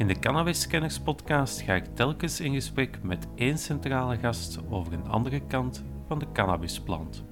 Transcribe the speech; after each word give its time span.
In 0.00 0.06
de 0.06 0.18
Cannabis 0.18 0.68
podcast 1.04 1.60
ga 1.60 1.74
ik 1.74 1.84
telkens 1.94 2.40
in 2.40 2.54
gesprek 2.54 2.98
met 3.02 3.26
één 3.34 3.58
centrale 3.58 4.16
gast 4.16 4.58
over 4.70 4.92
een 4.92 5.06
andere 5.06 5.40
kant 5.48 5.84
van 6.08 6.18
de 6.18 6.26
cannabisplant. 6.32 7.24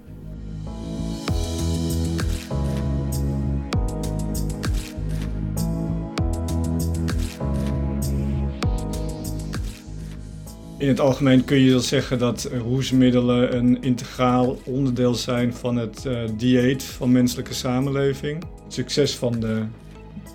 In 10.79 10.89
het 10.89 11.01
algemeen 11.01 11.45
kun 11.45 11.59
je 11.59 11.81
zeggen 11.81 12.19
dat 12.19 12.45
roesmiddelen 12.45 13.57
een 13.57 13.83
integraal 13.83 14.59
onderdeel 14.65 15.15
zijn 15.15 15.55
van 15.55 15.77
het 15.77 16.05
uh, 16.05 16.21
dieet 16.37 16.83
van 16.83 17.13
menselijke 17.13 17.55
samenleving. 17.55 18.45
Het 18.65 18.75
succes 18.75 19.17
van 19.17 19.41
de 19.41 19.65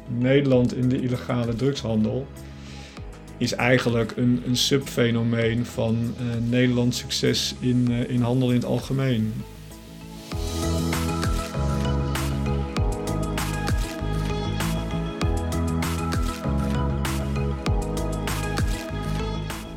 Nederland 0.07 0.75
in 0.75 0.89
de 0.89 1.01
illegale 1.01 1.55
drugshandel 1.55 2.27
is 3.38 3.53
eigenlijk 3.53 4.13
een, 4.16 4.43
een 4.45 4.57
subfenomeen 4.57 5.66
van 5.66 5.95
uh, 5.95 6.49
Nederlands 6.49 6.98
succes 6.98 7.55
in, 7.59 7.88
uh, 7.89 8.09
in 8.09 8.21
handel 8.21 8.49
in 8.49 8.55
het 8.55 8.66
algemeen. 8.66 9.34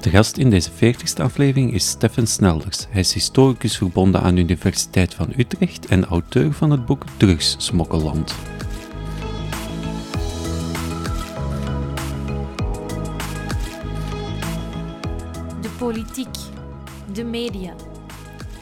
De 0.07 0.13
gast 0.13 0.37
in 0.37 0.51
deze 0.51 0.71
40ste 0.71 1.23
aflevering 1.23 1.74
is 1.74 1.88
Stefan 1.88 2.27
Snelders. 2.27 2.87
Hij 2.91 3.01
is 3.01 3.13
historicus 3.13 3.77
verbonden 3.77 4.21
aan 4.21 4.35
de 4.35 4.41
Universiteit 4.41 5.15
van 5.15 5.33
Utrecht 5.37 5.87
en 5.87 6.05
auteur 6.05 6.52
van 6.52 6.71
het 6.71 6.87
boek 6.87 7.05
Drugssmokkelland. 7.16 8.29
De 8.29 8.55
politiek, 15.87 16.37
de 17.12 17.24
media. 17.24 17.74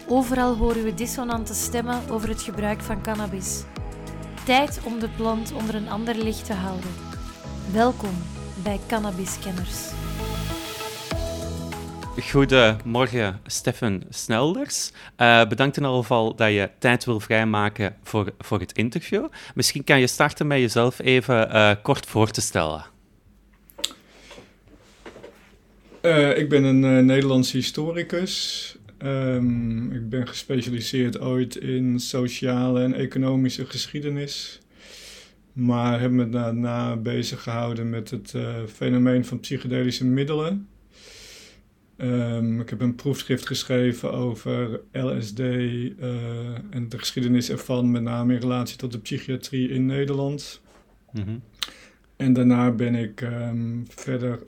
Overal 0.08 0.56
horen 0.56 0.84
we 0.84 0.94
dissonante 0.94 1.54
stemmen 1.54 2.10
over 2.10 2.28
het 2.28 2.42
gebruik 2.42 2.80
van 2.80 3.02
cannabis. 3.02 3.62
Tijd 4.44 4.80
om 4.84 4.98
de 4.98 5.08
plant 5.08 5.52
onder 5.52 5.74
een 5.74 5.88
ander 5.88 6.14
licht 6.14 6.44
te 6.44 6.52
houden. 6.52 6.90
Welkom 7.72 8.10
bij 8.62 8.80
Cannabiskenners. 8.86 9.90
Goedemorgen, 12.30 13.40
Stefan 13.46 14.02
Snelders. 14.08 14.92
Uh, 15.18 15.46
bedankt 15.46 15.76
in 15.76 15.84
geval 15.84 16.34
dat 16.34 16.48
je 16.48 16.70
tijd 16.78 17.04
wil 17.04 17.20
vrijmaken 17.20 17.96
voor, 18.02 18.32
voor 18.38 18.60
het 18.60 18.72
interview. 18.72 19.26
Misschien 19.54 19.84
kan 19.84 20.00
je 20.00 20.06
starten 20.06 20.46
met 20.46 20.58
jezelf 20.58 20.98
even 20.98 21.54
uh, 21.54 21.70
kort 21.82 22.06
voor 22.06 22.30
te 22.30 22.40
stellen. 22.40 22.93
Uh, 26.04 26.38
ik 26.38 26.48
ben 26.48 26.64
een 26.64 27.06
Nederlandse 27.06 27.56
historicus. 27.56 28.76
Um, 29.02 29.92
ik 29.92 30.08
ben 30.08 30.28
gespecialiseerd 30.28 31.20
ooit 31.20 31.56
in 31.56 32.00
sociale 32.00 32.82
en 32.82 32.94
economische 32.94 33.66
geschiedenis. 33.66 34.60
Maar 35.52 36.00
heb 36.00 36.10
me 36.10 36.28
daarna 36.28 36.96
bezig 36.96 37.42
gehouden 37.42 37.90
met 37.90 38.10
het 38.10 38.34
fenomeen 38.68 39.24
van 39.24 39.40
psychedelische 39.40 40.04
middelen. 40.04 40.68
Um, 41.96 42.60
ik 42.60 42.70
heb 42.70 42.80
een 42.80 42.94
proefschrift 42.94 43.46
geschreven 43.46 44.12
over 44.12 44.80
LSD 44.92 45.38
en 45.38 46.86
de 46.88 46.98
geschiedenis 46.98 47.50
ervan, 47.50 47.90
met 47.90 48.02
name 48.02 48.34
in 48.34 48.40
relatie 48.40 48.76
tot 48.76 48.92
de 48.92 48.98
psychiatrie 48.98 49.68
in 49.68 49.86
Nederland. 49.86 50.60
Mm 51.12 51.22
-hmm. 51.22 51.42
En 52.16 52.32
daarna 52.32 52.70
ben 52.70 52.94
ik 52.94 53.20
um, 53.20 53.84
verder 53.88 54.38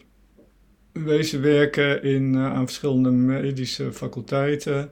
wezen 1.05 1.41
werken 1.41 2.03
in, 2.03 2.35
uh, 2.35 2.53
aan 2.53 2.67
verschillende 2.67 3.11
medische 3.11 3.93
faculteiten. 3.93 4.91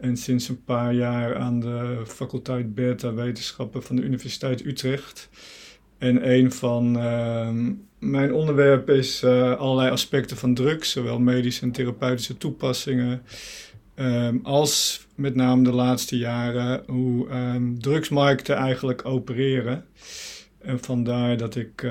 En 0.00 0.16
sinds 0.16 0.48
een 0.48 0.64
paar 0.64 0.94
jaar 0.94 1.36
aan 1.36 1.60
de 1.60 2.02
faculteit 2.06 2.74
Beta 2.74 3.14
Wetenschappen 3.14 3.82
van 3.82 3.96
de 3.96 4.02
Universiteit 4.02 4.64
Utrecht. 4.64 5.28
En 5.98 6.30
een 6.30 6.52
van 6.52 6.96
uh, 6.96 7.48
mijn 7.98 8.32
onderwerp 8.32 8.90
is 8.90 9.22
uh, 9.22 9.56
allerlei 9.56 9.90
aspecten 9.90 10.36
van 10.36 10.54
drugs, 10.54 10.90
zowel 10.90 11.18
medische 11.18 11.62
en 11.62 11.72
therapeutische 11.72 12.36
toepassingen. 12.36 13.22
Um, 14.00 14.40
als 14.42 15.06
met 15.14 15.34
name 15.34 15.62
de 15.62 15.72
laatste 15.72 16.18
jaren 16.18 16.82
hoe 16.86 17.28
um, 17.30 17.80
drugsmarkten 17.80 18.56
eigenlijk 18.56 19.04
opereren. 19.04 19.84
En 20.58 20.80
vandaar 20.80 21.36
dat 21.36 21.56
ik 21.56 21.86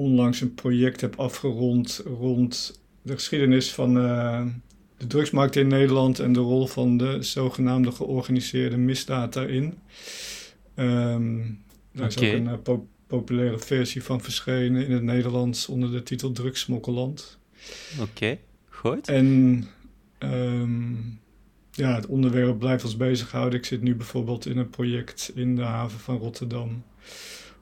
onlangs 0.00 0.40
een 0.40 0.54
project 0.54 1.00
heb 1.00 1.16
afgerond 1.16 2.02
rond 2.06 2.80
de 3.02 3.12
geschiedenis 3.12 3.72
van 3.72 3.96
uh, 3.96 4.46
de 4.96 5.06
drugsmarkt 5.06 5.56
in 5.56 5.66
Nederland 5.66 6.18
en 6.18 6.32
de 6.32 6.40
rol 6.40 6.66
van 6.66 6.96
de 6.96 7.22
zogenaamde 7.22 7.92
georganiseerde 7.92 8.76
misdaad 8.76 9.32
daarin. 9.32 9.78
Um, 10.76 11.62
daar 11.92 12.06
is 12.06 12.18
ook 12.18 12.22
een 12.22 12.62
po 12.62 12.86
populaire 13.06 13.58
versie 13.58 14.02
van 14.02 14.20
verschenen 14.20 14.86
in 14.86 14.92
het 14.92 15.02
Nederlands 15.02 15.68
onder 15.68 15.90
de 15.90 16.02
titel 16.02 16.32
Drugssmokkeland. 16.32 17.38
Oké, 17.92 18.02
okay, 18.02 18.40
goed. 18.68 19.08
En 19.08 19.64
um, 20.18 21.18
ja, 21.70 21.94
het 21.94 22.06
onderwerp 22.06 22.58
blijft 22.58 22.84
ons 22.84 22.96
bezighouden. 22.96 23.58
Ik 23.58 23.64
zit 23.64 23.82
nu 23.82 23.94
bijvoorbeeld 23.94 24.46
in 24.46 24.58
een 24.58 24.70
project 24.70 25.32
in 25.34 25.56
de 25.56 25.62
haven 25.62 25.98
van 25.98 26.16
Rotterdam 26.16 26.82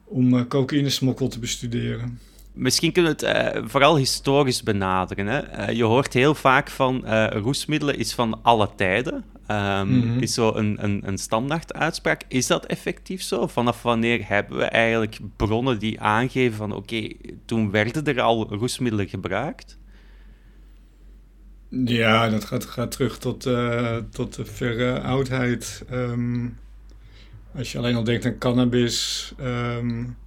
om 0.03 0.33
uh, 0.33 0.45
cocaïnesmokkel 0.47 1.27
te 1.27 1.39
bestuderen. 1.39 2.19
Misschien 2.59 2.91
kunnen 2.91 3.15
we 3.17 3.25
het 3.25 3.55
uh, 3.55 3.63
vooral 3.67 3.97
historisch 3.97 4.63
benaderen. 4.63 5.27
Hè? 5.27 5.69
Uh, 5.69 5.75
je 5.75 5.83
hoort 5.83 6.13
heel 6.13 6.35
vaak 6.35 6.69
van 6.69 7.01
uh, 7.05 7.27
roesmiddelen 7.27 7.97
is 7.97 8.13
van 8.13 8.43
alle 8.43 8.69
tijden. 8.75 9.13
Um, 9.13 9.87
mm 9.87 10.01
-hmm. 10.01 10.19
Is 10.19 10.33
zo 10.33 10.53
een, 10.55 10.83
een, 10.83 11.01
een 11.05 11.17
standaard 11.17 11.73
uitspraak. 11.73 12.21
Is 12.27 12.47
dat 12.47 12.65
effectief 12.65 13.21
zo? 13.21 13.47
Vanaf 13.47 13.81
wanneer 13.81 14.27
hebben 14.27 14.57
we 14.57 14.63
eigenlijk 14.63 15.19
bronnen 15.35 15.79
die 15.79 16.01
aangeven 16.01 16.57
van 16.57 16.71
oké, 16.71 16.95
okay, 16.95 17.17
toen 17.45 17.71
werden 17.71 18.05
er 18.05 18.21
al 18.21 18.47
roesmiddelen 18.53 19.07
gebruikt? 19.07 19.77
Ja, 21.69 22.29
dat 22.29 22.45
gaat, 22.45 22.65
gaat 22.65 22.91
terug 22.91 23.17
tot, 23.17 23.41
tot 24.11 24.35
de 24.35 24.45
verre 24.45 25.01
oudheid. 25.01 25.85
Um, 25.91 26.57
als 27.55 27.71
je 27.71 27.77
alleen 27.77 27.95
al 27.95 28.03
denkt 28.03 28.25
aan 28.25 28.37
cannabis... 28.37 29.33
Um, 29.39 30.17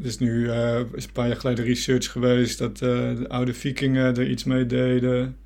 er 0.00 0.06
is 0.06 0.18
nu 0.18 0.30
uh, 0.30 0.80
is 0.94 1.04
een 1.04 1.12
paar 1.12 1.26
jaar 1.26 1.36
geleden 1.36 1.64
research 1.64 2.10
geweest 2.10 2.58
dat 2.58 2.80
uh, 2.80 3.16
de 3.16 3.28
oude 3.28 3.54
vikingen 3.54 4.16
er 4.16 4.30
iets 4.30 4.44
mee 4.44 4.66
deden. 4.66 5.36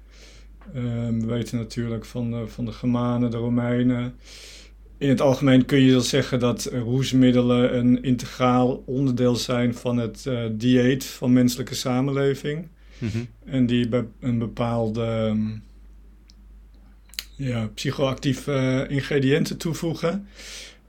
Um, 0.77 1.21
we 1.21 1.27
weten 1.27 1.59
natuurlijk 1.59 2.05
van 2.05 2.31
de, 2.31 2.49
van 2.49 2.65
de 2.65 2.73
Germanen, 2.73 3.31
de 3.31 3.37
Romeinen. 3.37 4.15
In 4.99 5.09
het 5.09 5.21
algemeen 5.21 5.65
kun 5.65 5.81
je 5.81 5.91
wel 5.91 6.01
zeggen 6.01 6.39
dat 6.39 6.65
roesmiddelen 6.65 7.77
een 7.77 8.03
integraal 8.03 8.83
onderdeel 8.87 9.37
zijn 9.37 9.75
van 9.75 9.97
het 9.97 10.25
uh, 10.29 10.45
dieet 10.53 11.05
van 11.05 11.33
menselijke 11.33 11.75
samenleving. 11.75 12.69
Mm 12.99 13.09
-hmm. 13.09 13.29
En 13.45 13.67
die 13.67 13.89
een 14.21 14.39
bepaalde 14.39 15.27
um, 15.31 15.63
ja, 17.37 17.67
psychoactieve 17.75 18.87
ingrediënten 18.89 19.57
toevoegen. 19.57 20.27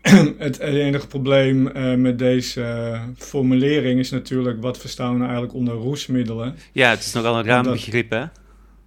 het 0.38 0.60
enige 0.60 1.08
probleem 1.08 1.68
uh, 1.68 1.96
met 1.96 2.20
deze 2.20 2.60
uh, 2.60 3.04
formulering 3.18 4.00
is 4.00 4.10
natuurlijk 4.10 4.62
wat 4.62 4.78
verstaan 4.78 5.12
we 5.12 5.18
nou 5.18 5.30
eigenlijk 5.30 5.54
onder 5.54 5.74
roesmiddelen. 5.74 6.56
Ja, 6.72 6.90
het 6.90 7.00
is 7.00 7.14
nogal 7.14 7.40
een 7.40 7.46
raam 7.46 7.64
begrip, 7.64 8.10
hè? 8.10 8.26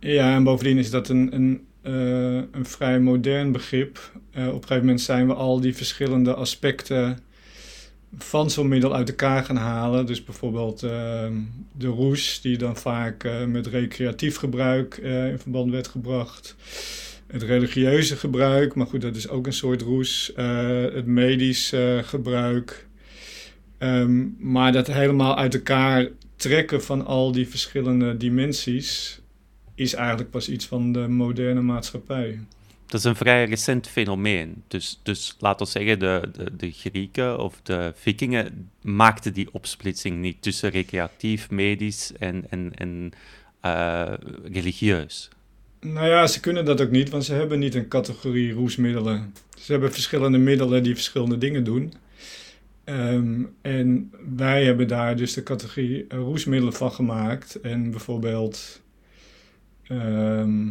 Ja, 0.00 0.34
en 0.34 0.44
bovendien 0.44 0.78
is 0.78 0.90
dat 0.90 1.08
een, 1.08 1.34
een, 1.34 1.66
uh, 1.82 2.42
een 2.52 2.64
vrij 2.64 3.00
modern 3.00 3.52
begrip. 3.52 4.10
op 4.14 4.36
een 4.36 4.52
gegeven 4.52 4.78
moment 4.78 5.00
zijn 5.00 5.26
we 5.26 5.34
al 5.34 5.60
die 5.60 5.76
verschillende 5.76 6.34
aspecten 6.34 7.18
van 8.18 8.50
zo'n 8.50 8.68
middel 8.68 8.94
uit 8.94 9.08
elkaar 9.08 9.44
gaan 9.44 9.56
halen. 9.56 10.06
Dus 10.06 10.24
bijvoorbeeld 10.24 10.80
de 11.72 11.86
roes, 11.86 12.40
die 12.40 12.58
dan 12.58 12.76
vaak 12.76 13.28
met 13.46 13.66
recreatief 13.66 14.36
gebruik 14.36 14.96
in 14.96 15.38
verband 15.38 15.70
werd 15.70 15.88
gebracht 15.88 16.56
het 17.26 17.42
religieuze 17.42 18.16
gebruik, 18.16 18.74
maar 18.74 18.86
goed, 18.86 19.00
dat 19.00 19.16
is 19.16 19.28
ook 19.28 19.46
een 19.46 19.52
soort 19.52 19.82
roes. 19.82 20.32
Uh, 20.36 20.82
het 20.94 21.06
medisch 21.06 21.72
gebruik. 22.02 22.86
Um, 23.78 24.36
maar 24.38 24.72
dat 24.72 24.86
helemaal 24.86 25.36
uit 25.36 25.54
elkaar 25.54 26.08
trekken 26.36 26.82
van 26.82 27.06
al 27.06 27.32
die 27.32 27.48
verschillende 27.48 28.16
dimensies 28.16 29.20
is 29.74 29.94
eigenlijk 29.94 30.30
pas 30.30 30.48
iets 30.48 30.66
van 30.66 30.92
de 30.92 31.08
moderne 31.08 31.60
maatschappij. 31.60 32.40
Dat 32.86 33.00
is 33.00 33.06
een 33.06 33.16
vrij 33.16 33.44
recent 33.44 33.88
fenomeen. 33.88 34.62
Dus, 34.68 35.00
dus 35.02 35.36
laten 35.38 35.66
we 35.66 35.72
zeggen, 35.72 35.98
de, 35.98 36.30
de, 36.32 36.56
de 36.56 36.70
Grieken 36.70 37.38
of 37.38 37.60
de 37.62 37.92
Vikingen 37.96 38.70
maakten 38.82 39.32
die 39.32 39.48
opsplitsing 39.52 40.20
niet 40.20 40.42
tussen 40.42 40.70
recreatief, 40.70 41.50
medisch 41.50 42.12
en, 42.18 42.44
en, 42.50 42.72
en 42.74 43.12
uh, 43.64 44.12
religieus. 44.52 45.28
Nou 45.80 46.08
ja, 46.08 46.26
ze 46.26 46.40
kunnen 46.40 46.64
dat 46.64 46.80
ook 46.80 46.90
niet, 46.90 47.10
want 47.10 47.24
ze 47.24 47.34
hebben 47.34 47.58
niet 47.58 47.74
een 47.74 47.88
categorie 47.88 48.52
roesmiddelen. 48.52 49.34
Ze 49.58 49.72
hebben 49.72 49.92
verschillende 49.92 50.38
middelen 50.38 50.82
die 50.82 50.94
verschillende 50.94 51.38
dingen 51.38 51.64
doen. 51.64 51.92
Ehm, 52.84 53.42
en 53.62 54.12
wij 54.36 54.64
hebben 54.64 54.88
daar 54.88 55.16
dus 55.16 55.32
de 55.32 55.42
categorie 55.42 56.04
roesmiddelen 56.08 56.74
van 56.74 56.92
gemaakt. 56.92 57.60
En 57.60 57.90
bijvoorbeeld, 57.90 58.82
ehm, 59.82 60.68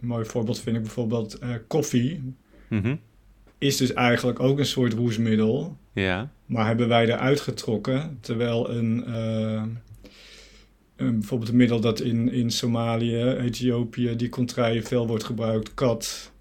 een 0.00 0.06
mooi 0.06 0.24
voorbeeld 0.24 0.60
vind 0.60 0.76
ik 0.76 0.82
bijvoorbeeld 0.82 1.38
uh, 1.42 1.54
koffie. 1.66 2.34
Mhm. 2.68 2.96
Is 3.58 3.76
dus 3.76 3.92
eigenlijk 3.92 4.40
ook 4.40 4.58
een 4.58 4.66
soort 4.66 4.92
roesmiddel. 4.92 5.76
Ja. 5.92 6.30
Maar 6.46 6.66
hebben 6.66 6.88
wij 6.88 7.04
eruit 7.04 7.40
getrokken. 7.40 8.18
Terwijl 8.20 8.70
een, 8.70 9.04
uh, 9.08 9.62
een, 9.62 9.78
bijvoorbeeld 11.06 11.50
een 11.50 11.56
middel 11.56 11.80
dat 11.80 12.00
in, 12.00 12.32
in 12.32 12.50
Somalië, 12.50 13.22
Ethiopië, 13.24 14.16
die 14.16 14.28
contraien 14.28 14.84
veel 14.84 15.06
wordt 15.06 15.24
gebruikt, 15.24 15.74
kat. 15.74 16.32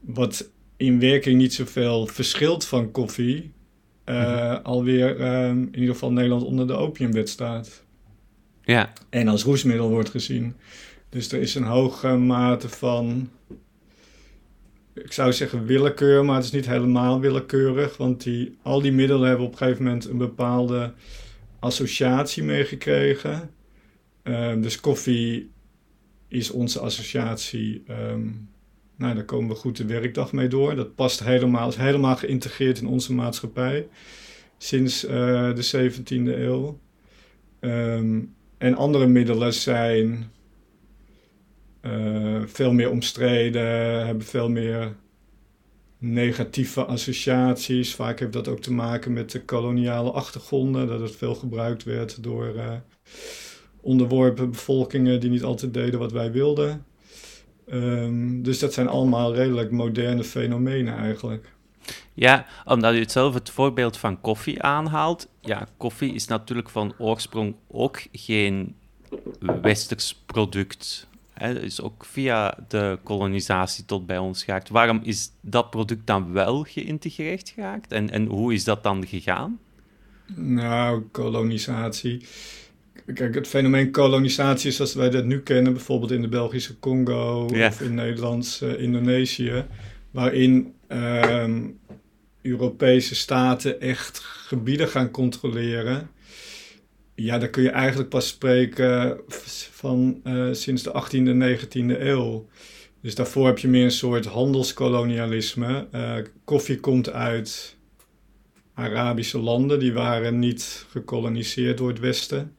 Wat 0.00 0.50
in 0.76 1.00
werking 1.00 1.36
niet 1.36 1.54
zoveel 1.54 2.06
verschilt 2.06 2.66
van 2.66 2.90
koffie 2.90 3.52
uh, 4.06 4.58
alweer 4.62 5.20
ehm, 5.20 5.56
in 5.56 5.74
ieder 5.74 5.94
geval 5.94 6.12
Nederland 6.12 6.42
onder 6.42 6.66
de 6.66 6.72
opiumwet 6.72 7.28
staat. 7.28 7.84
Ja. 8.62 8.92
En 9.08 9.28
als 9.28 9.42
roesmiddel 9.42 9.88
wordt 9.88 10.10
gezien. 10.10 10.56
Dus 11.08 11.32
er 11.32 11.40
is 11.40 11.54
een 11.54 11.64
hoge 11.64 12.16
mate 12.16 12.68
van, 12.68 13.30
ik 14.94 15.12
zou 15.12 15.32
zeggen 15.32 15.66
willekeur, 15.66 16.24
maar 16.24 16.36
het 16.36 16.44
is 16.44 16.50
niet 16.50 16.66
helemaal 16.66 17.20
willekeurig. 17.20 17.96
Want 17.96 18.22
die, 18.22 18.56
al 18.62 18.80
die 18.80 18.92
middelen 18.92 19.28
hebben 19.28 19.46
op 19.46 19.52
een 19.52 19.58
gegeven 19.58 19.84
moment 19.84 20.08
een 20.08 20.18
bepaalde 20.18 20.92
associatie 21.58 22.42
meegekregen. 22.42 23.50
Uh, 24.24 24.62
dus 24.62 24.80
koffie 24.80 25.50
is 26.28 26.50
onze 26.50 26.80
associatie 26.80 27.84
um, 27.88 28.48
nou, 28.96 29.14
daar 29.14 29.24
komen 29.24 29.48
we 29.48 29.54
goed 29.54 29.76
de 29.76 29.84
werkdag 29.84 30.32
mee 30.32 30.48
door. 30.48 30.74
Dat 30.74 30.94
past 30.94 31.24
helemaal, 31.24 31.68
is 31.68 31.76
helemaal 31.76 32.16
geïntegreerd 32.16 32.78
in 32.78 32.86
onze 32.86 33.12
maatschappij 33.12 33.88
sinds 34.58 35.04
uh, 35.04 35.10
de 35.54 35.90
17e 35.92 36.04
eeuw. 36.08 36.78
Um, 37.60 38.34
en 38.58 38.74
andere 38.74 39.06
middelen 39.06 39.54
zijn 39.54 40.30
uh, 41.82 42.42
veel 42.46 42.72
meer 42.72 42.90
omstreden, 42.90 44.06
hebben 44.06 44.24
veel 44.24 44.48
meer 44.48 44.94
negatieve 45.98 46.84
associaties. 46.84 47.94
Vaak 47.94 48.18
heeft 48.18 48.32
dat 48.32 48.48
ook 48.48 48.60
te 48.60 48.72
maken 48.72 49.12
met 49.12 49.30
de 49.30 49.44
koloniale 49.44 50.10
achtergronden, 50.10 50.86
dat 50.86 51.00
het 51.00 51.16
veel 51.16 51.34
gebruikt 51.34 51.84
werd 51.84 52.22
door 52.22 52.54
uh, 52.54 52.72
onderworpen 53.82 54.50
bevolkingen 54.50 55.20
die 55.20 55.30
niet 55.30 55.42
altijd 55.42 55.74
deden 55.74 55.98
wat 55.98 56.12
wij 56.12 56.32
wilden. 56.32 56.84
Um, 57.72 58.42
dus 58.42 58.58
dat 58.58 58.72
zijn 58.72 58.88
allemaal 58.88 59.34
redelijk 59.34 59.70
moderne 59.70 60.24
fenomenen 60.24 60.96
eigenlijk. 60.96 61.52
Ja, 62.14 62.46
omdat 62.64 62.94
u 62.94 62.98
het 62.98 63.12
zelf 63.12 63.34
het 63.34 63.50
voorbeeld 63.50 63.96
van 63.96 64.20
koffie 64.20 64.62
aanhaalt. 64.62 65.28
Ja, 65.40 65.68
koffie 65.76 66.14
is 66.14 66.26
natuurlijk 66.26 66.68
van 66.68 66.94
oorsprong 66.98 67.54
ook 67.68 68.02
geen 68.12 68.74
westers 69.62 70.22
product. 70.26 71.08
Het 71.32 71.62
is 71.62 71.80
ook 71.80 72.04
via 72.04 72.58
de 72.68 72.98
kolonisatie 73.02 73.84
tot 73.84 74.06
bij 74.06 74.18
ons 74.18 74.44
geraakt. 74.44 74.68
Waarom 74.68 75.00
is 75.02 75.30
dat 75.40 75.70
product 75.70 76.06
dan 76.06 76.32
wel 76.32 76.62
geïntegreerd 76.62 77.48
geraakt? 77.48 77.92
En, 77.92 78.10
en 78.10 78.26
hoe 78.26 78.54
is 78.54 78.64
dat 78.64 78.82
dan 78.82 79.06
gegaan? 79.06 79.58
Nou, 80.34 81.02
kolonisatie. 81.10 82.26
Kijk, 83.14 83.34
het 83.34 83.48
fenomeen 83.48 83.90
kolonisatie 83.90 84.70
zoals 84.70 84.94
wij 84.94 85.10
dat 85.10 85.24
nu 85.24 85.40
kennen, 85.40 85.72
bijvoorbeeld 85.72 86.10
in 86.10 86.22
de 86.22 86.28
Belgische 86.28 86.78
Congo 86.78 87.44
of 87.44 87.80
in 87.80 87.94
Nederlands 87.94 88.62
uh, 88.62 88.80
Indonesië, 88.80 89.64
waarin 90.10 90.74
uh, 90.88 91.44
Europese 92.42 93.14
staten 93.14 93.80
echt 93.80 94.18
gebieden 94.18 94.88
gaan 94.88 95.10
controleren. 95.10 96.10
Ja, 97.14 97.38
daar 97.38 97.48
kun 97.48 97.62
je 97.62 97.70
eigenlijk 97.70 98.08
pas 98.08 98.28
spreken 98.28 99.20
van 99.72 100.20
uh, 100.24 100.48
sinds 100.52 100.82
de 100.82 100.90
18e 100.90 101.10
en 101.10 101.58
19e 101.58 102.00
eeuw. 102.00 102.48
Dus 103.00 103.14
daarvoor 103.14 103.46
heb 103.46 103.58
je 103.58 103.68
meer 103.68 103.84
een 103.84 103.90
soort 103.90 104.24
handelskolonialisme. 104.24 105.88
Uh, 105.94 106.14
koffie 106.44 106.80
komt 106.80 107.10
uit 107.10 107.76
Arabische 108.74 109.38
landen, 109.38 109.78
die 109.78 109.92
waren 109.92 110.38
niet 110.38 110.86
gekoloniseerd 110.88 111.78
door 111.78 111.88
het 111.88 112.00
Westen. 112.00 112.56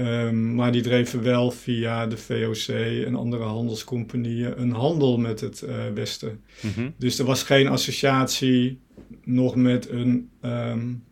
Um, 0.00 0.54
maar 0.54 0.72
die 0.72 0.82
dreven 0.82 1.22
wel 1.22 1.50
via 1.50 2.06
de 2.06 2.16
VOC 2.16 2.74
en 3.06 3.14
andere 3.14 3.42
handelscompagnieën 3.42 4.60
een 4.60 4.72
handel 4.72 5.18
met 5.18 5.40
het 5.40 5.62
uh, 5.68 5.74
Westen. 5.94 6.40
Mm 6.60 6.70
-hmm. 6.74 6.94
Dus 6.98 7.18
er 7.18 7.24
was 7.24 7.42
geen 7.42 7.68
associatie 7.68 8.80
nog 9.24 9.54
met 9.54 9.88
een 9.88 10.30
um, 10.42 11.04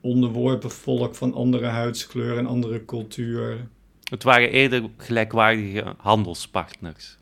onderworpen 0.00 0.70
volk 0.70 1.14
van 1.14 1.34
andere 1.34 1.66
huidskleur 1.66 2.38
en 2.38 2.46
andere 2.46 2.84
cultuur. 2.84 3.68
Het 4.10 4.22
waren 4.22 4.50
eerder 4.50 4.82
gelijkwaardige 4.96 5.94
handelspartners. 5.96 7.18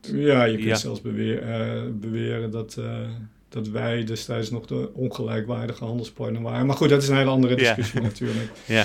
Ja, 0.00 0.44
je 0.44 0.54
kunt 0.54 0.66
ja. 0.66 0.74
zelfs 0.74 1.00
beweer, 1.00 1.42
uh, 1.42 1.82
beweren 1.92 2.50
dat, 2.50 2.76
uh, 2.78 2.98
dat 3.48 3.68
wij 3.68 4.04
destijds 4.04 4.50
nog 4.50 4.66
de 4.66 4.90
ongelijkwaardige 4.94 5.84
handelspartner 5.84 6.42
waren. 6.42 6.66
Maar 6.66 6.76
goed, 6.76 6.88
dat 6.88 7.02
is 7.02 7.08
een 7.08 7.16
hele 7.16 7.30
andere 7.30 7.54
discussie 7.56 8.00
ja. 8.00 8.06
natuurlijk. 8.06 8.50
Ja. 8.66 8.84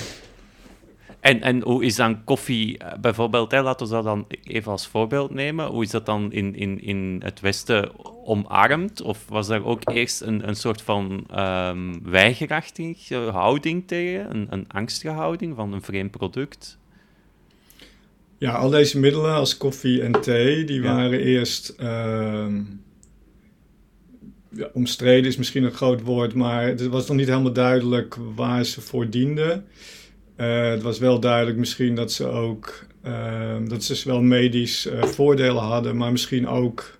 En, 1.26 1.40
en 1.40 1.62
hoe 1.62 1.84
is 1.84 1.96
dan 1.96 2.24
koffie 2.24 2.78
bijvoorbeeld, 3.00 3.50
hè, 3.50 3.62
laten 3.62 3.86
we 3.86 3.92
dat 3.92 4.04
dan 4.04 4.26
even 4.44 4.72
als 4.72 4.86
voorbeeld 4.86 5.30
nemen, 5.30 5.66
hoe 5.66 5.82
is 5.82 5.90
dat 5.90 6.06
dan 6.06 6.32
in, 6.32 6.54
in, 6.54 6.80
in 6.82 7.20
het 7.24 7.40
Westen 7.40 7.90
omarmd? 8.24 9.02
Of 9.02 9.28
was 9.28 9.46
daar 9.46 9.64
ook 9.64 9.90
eerst 9.90 10.20
een, 10.20 10.48
een 10.48 10.56
soort 10.56 10.82
van 10.82 11.26
um, 11.38 12.10
weigerachtige 12.10 13.14
houding 13.14 13.86
tegen, 13.86 14.30
een, 14.30 14.46
een 14.50 14.64
angstige 14.68 15.14
houding 15.14 15.56
van 15.56 15.72
een 15.72 15.82
vreemd 15.82 16.10
product? 16.10 16.78
Ja, 18.38 18.52
al 18.52 18.70
deze 18.70 18.98
middelen 18.98 19.34
als 19.34 19.56
koffie 19.56 20.02
en 20.02 20.20
thee, 20.20 20.64
die 20.64 20.82
ja. 20.82 20.94
waren 20.94 21.20
eerst... 21.20 21.74
Uh, 21.80 22.46
ja, 24.50 24.70
omstreden 24.72 25.24
is 25.24 25.36
misschien 25.36 25.64
een 25.64 25.72
groot 25.72 26.02
woord, 26.02 26.34
maar 26.34 26.66
het 26.66 26.86
was 26.86 27.06
nog 27.08 27.16
niet 27.16 27.28
helemaal 27.28 27.52
duidelijk 27.52 28.16
waar 28.34 28.64
ze 28.64 28.80
voor 28.80 29.10
dienden. 29.10 29.66
Uh, 30.36 30.70
het 30.70 30.82
was 30.82 30.98
wel 30.98 31.20
duidelijk 31.20 31.58
misschien 31.58 31.94
dat 31.94 32.12
ze 32.12 32.26
ook 32.26 32.86
uh, 33.06 33.56
dat 33.68 33.84
ze 33.84 34.08
wel 34.08 34.22
medisch 34.22 34.86
uh, 34.86 35.02
voordelen 35.02 35.62
hadden, 35.62 35.96
maar 35.96 36.12
misschien 36.12 36.48
ook 36.48 36.94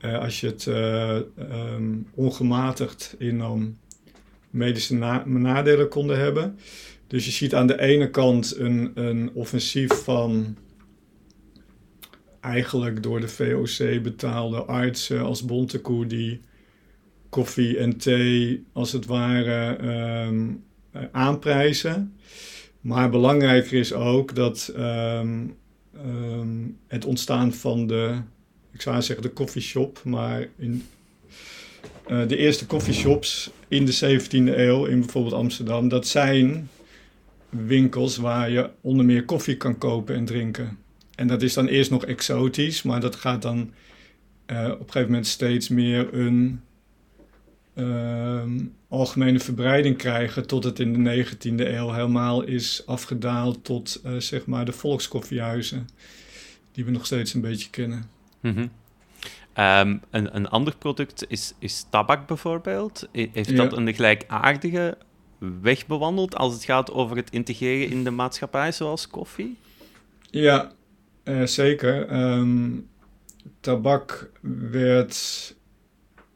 als 0.00 0.40
je 0.40 0.46
het 0.46 0.66
um, 0.66 2.06
ongematigd 2.14 3.14
innam, 3.18 3.76
medische 4.50 4.94
na 4.94 5.24
nadelen 5.26 5.88
konden 5.88 6.18
hebben. 6.18 6.58
Dus 7.06 7.24
je 7.24 7.30
ziet 7.30 7.54
aan 7.54 7.66
de 7.66 7.80
ene 7.80 8.10
kant 8.10 8.56
een, 8.56 8.90
een 8.94 9.30
offensief 9.34 10.02
van 10.04 10.56
eigenlijk 12.40 13.02
door 13.02 13.20
de 13.20 13.28
VOC 13.28 14.02
betaalde 14.02 14.64
artsen 14.64 15.20
als 15.20 15.44
Bontekoe 15.44 16.06
die 16.06 16.40
koffie 17.28 17.78
en 17.78 17.96
thee 17.96 18.64
als 18.72 18.92
het 18.92 19.06
ware 19.06 19.78
um, 20.26 20.64
aanprijzen. 21.12 22.16
Maar 22.80 23.10
belangrijker 23.10 23.78
is 23.78 23.92
ook 23.92 24.34
dat 24.34 24.72
um, 24.76 25.56
um, 26.06 26.78
het 26.86 27.04
ontstaan 27.04 27.52
van 27.52 27.86
de, 27.86 28.14
ik 28.72 28.80
zou 28.80 29.02
zeggen 29.02 29.26
de 29.26 29.32
coffeeshop, 29.32 30.00
maar 30.04 30.48
in 30.56 30.86
uh, 32.08 32.28
de 32.28 32.36
eerste 32.36 32.66
coffeeshops 32.66 33.50
in 33.68 33.84
de 33.84 34.20
17e 34.20 34.58
eeuw 34.58 34.84
in 34.84 35.00
bijvoorbeeld 35.00 35.34
Amsterdam, 35.34 35.88
dat 35.88 36.06
zijn 36.06 36.68
winkels 37.48 38.16
waar 38.16 38.50
je 38.50 38.70
onder 38.80 39.04
meer 39.04 39.24
koffie 39.24 39.56
kan 39.56 39.78
kopen 39.78 40.14
en 40.14 40.24
drinken. 40.24 40.78
En 41.14 41.26
dat 41.26 41.42
is 41.42 41.54
dan 41.54 41.66
eerst 41.66 41.90
nog 41.90 42.04
exotisch, 42.04 42.82
maar 42.82 43.00
dat 43.00 43.16
gaat 43.16 43.42
dan 43.42 43.58
uh, 44.46 44.64
op 44.64 44.80
een 44.80 44.86
gegeven 44.86 45.08
moment 45.08 45.26
steeds 45.26 45.68
meer 45.68 46.14
een 46.14 46.60
uh, 47.76 48.42
algemene 48.88 49.40
verbreiding 49.40 49.96
krijgen 49.96 50.46
tot 50.46 50.64
het 50.64 50.78
in 50.78 51.04
de 51.04 51.24
19e 51.24 51.56
eeuw 51.56 51.92
helemaal 51.92 52.42
is 52.42 52.82
afgedaald 52.86 53.64
tot 53.64 54.00
uh, 54.04 54.16
zeg 54.16 54.46
maar 54.46 54.64
de 54.64 54.72
volkskoffiehuizen 54.72 55.86
die 56.72 56.84
we 56.84 56.90
nog 56.90 57.06
steeds 57.06 57.34
een 57.34 57.40
beetje 57.40 57.70
kennen. 57.70 58.10
Mm 58.40 58.52
-hmm. 58.54 58.70
um, 59.64 60.00
een, 60.10 60.36
een 60.36 60.48
ander 60.48 60.76
product 60.76 61.24
is, 61.28 61.54
is 61.58 61.86
tabak 61.90 62.26
bijvoorbeeld. 62.26 63.08
Heeft 63.12 63.50
ja. 63.50 63.56
dat 63.56 63.76
een 63.76 63.94
gelijkaardige 63.94 64.98
weg 65.62 65.86
bewandeld 65.86 66.36
als 66.36 66.52
het 66.52 66.64
gaat 66.64 66.92
over 66.92 67.16
het 67.16 67.30
integreren 67.30 67.90
in 67.90 68.04
de 68.04 68.10
maatschappij 68.10 68.72
zoals 68.72 69.08
koffie? 69.08 69.56
Ja, 70.30 70.72
uh, 71.24 71.46
zeker. 71.46 72.20
Um, 72.20 72.88
tabak 73.60 74.30
werd 74.70 75.54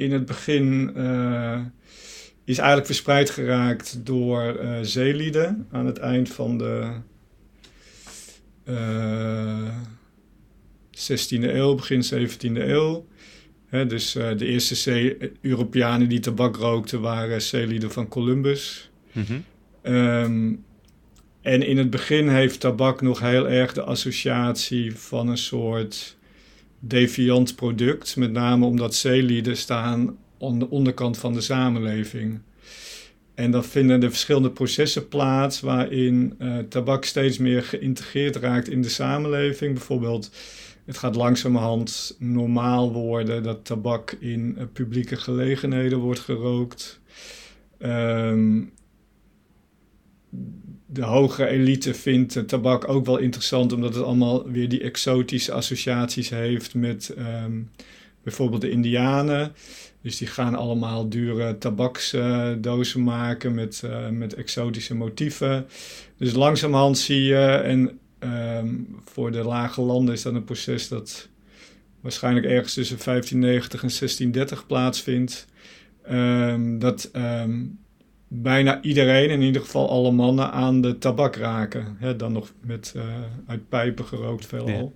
in 0.00 0.12
het 0.12 0.26
begin 0.26 0.92
uh, 0.97 1.61
is 2.45 2.59
eigenlijk 2.59 2.87
verspreid 2.87 3.30
geraakt 3.30 4.07
door 4.07 4.61
uh, 4.62 4.78
zeelieden 4.83 5.66
aan 5.71 5.87
het 5.87 5.99
eind 5.99 6.28
van 6.28 6.59
de 6.59 6.90
uh, 8.64 9.69
16e 10.90 11.42
eeuw, 11.42 11.75
begin 11.75 12.04
17e 12.04 12.57
eeuw. 12.57 13.07
dus 13.71 14.12
de 14.12 14.47
eerste 14.47 15.19
Europeanen 15.40 16.09
die 16.09 16.21
tabak 16.21 16.57
rookten 16.57 17.00
waren 17.00 17.42
zeelieden 17.42 17.90
van 17.90 18.09
Columbus. 18.09 18.90
Mm 19.12 19.45
en 21.40 21.62
in 21.66 21.78
het 21.78 21.90
begin 21.90 22.28
heeft 22.28 22.61
tabak 22.61 23.00
nog 23.00 23.21
heel 23.21 23.49
erg 23.49 23.73
de 23.73 23.83
associatie 23.83 24.97
van 24.97 25.28
een 25.28 25.38
soort 25.38 26.16
deviant 26.80 27.56
product. 27.56 28.16
Met 28.16 28.32
name 28.32 28.66
omdat 28.66 28.94
zeelieden 28.94 29.56
staan 29.56 30.18
aan 30.40 30.58
de 30.58 30.70
onderkant 30.70 31.18
van 31.18 31.32
de 31.32 31.40
samenleving. 31.40 32.40
En 33.34 33.50
dan 33.50 33.64
vinden 33.64 34.02
er 34.02 34.10
verschillende 34.10 34.50
processen 34.50 35.08
plaats 35.08 35.60
waarin 35.60 36.34
uh, 36.38 36.58
tabak 36.58 37.04
steeds 37.04 37.38
meer 37.38 37.62
geïntegreerd 37.62 38.37
raakt 38.37 38.68
in 38.68 38.82
de 38.82 38.88
samenleving. 38.88 39.72
Bijvoorbeeld, 39.75 40.30
het 40.84 40.99
gaat 40.99 41.16
langzamerhand 41.16 42.16
normaal 42.18 42.92
worden 42.92 43.42
dat 43.42 43.64
tabak 43.64 44.10
in 44.10 44.54
uh, 44.58 44.64
publieke 44.72 45.16
gelegenheden 45.16 45.99
wordt 45.99 46.20
gerookt. 46.20 47.00
Um, 47.78 48.72
de 50.92 51.02
hogere 51.02 51.47
elite 51.49 51.94
vindt 51.94 52.49
tabak 52.49 52.88
ook 52.88 53.06
wel 53.06 53.18
interessant, 53.18 53.73
omdat 53.73 53.94
het 53.94 54.04
allemaal 54.04 54.50
weer 54.50 54.68
die 54.68 54.82
exotische 54.82 55.52
associaties 55.52 56.28
heeft 56.28 56.75
met 56.75 57.14
um, 57.18 57.70
bijvoorbeeld 58.23 58.61
de 58.61 58.70
Indianen. 58.70 59.52
Dus 60.02 60.16
die 60.16 60.28
gaan 60.28 60.54
allemaal 60.54 61.09
dure 61.09 61.59
tabaksdozen 61.59 63.02
maken 63.02 63.54
met, 63.54 63.82
uh, 63.85 64.09
met 64.09 64.35
exotische 64.35 64.94
motieven. 64.94 65.66
Dus 66.16 66.32
langzamerhand 66.32 66.99
zie 66.99 67.23
je, 67.23 67.44
en 67.44 67.99
um, 68.18 68.97
voor 69.04 69.32
de 69.32 69.44
lage 69.44 69.80
landen 69.80 70.14
is 70.14 70.23
dat 70.23 70.35
een 70.35 70.44
proces 70.44 70.88
dat 70.88 71.28
waarschijnlijk 72.00 72.47
ergens 72.47 72.75
tussen 72.75 72.99
1590 73.04 73.82
en 73.82 73.88
1630 73.88 74.66
plaatsvindt. 74.66 75.47
Um, 76.11 76.78
dat 76.78 77.11
bijna 78.32 78.82
iedereen, 78.82 79.30
in 79.30 79.42
ieder 79.42 79.62
geval 79.62 79.88
alle 79.88 80.10
mannen, 80.10 80.52
aan 80.52 80.80
de 80.80 80.99
tabak 80.99 81.37
raken. 81.37 81.96
Hè, 81.99 82.16
dan 82.16 82.32
nog 82.32 82.52
met 82.60 82.92
uh, 82.96 83.02
uit 83.46 83.68
pijpen 83.68 84.04
gerookt 84.04 84.46
veelal. 84.46 84.92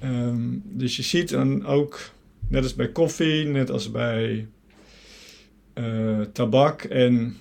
Ja. 0.00 0.26
Um, 0.26 0.62
dus 0.64 0.96
je 0.96 1.02
ziet 1.02 1.28
dan 1.28 1.66
ook, 1.66 2.10
net 2.48 2.62
als 2.62 2.74
bij 2.74 2.88
koffie, 2.88 3.44
net 3.44 3.70
als 3.70 3.90
bij 3.90 4.46
uh, 5.74 6.20
tabak 6.32 6.82
en 6.82 7.36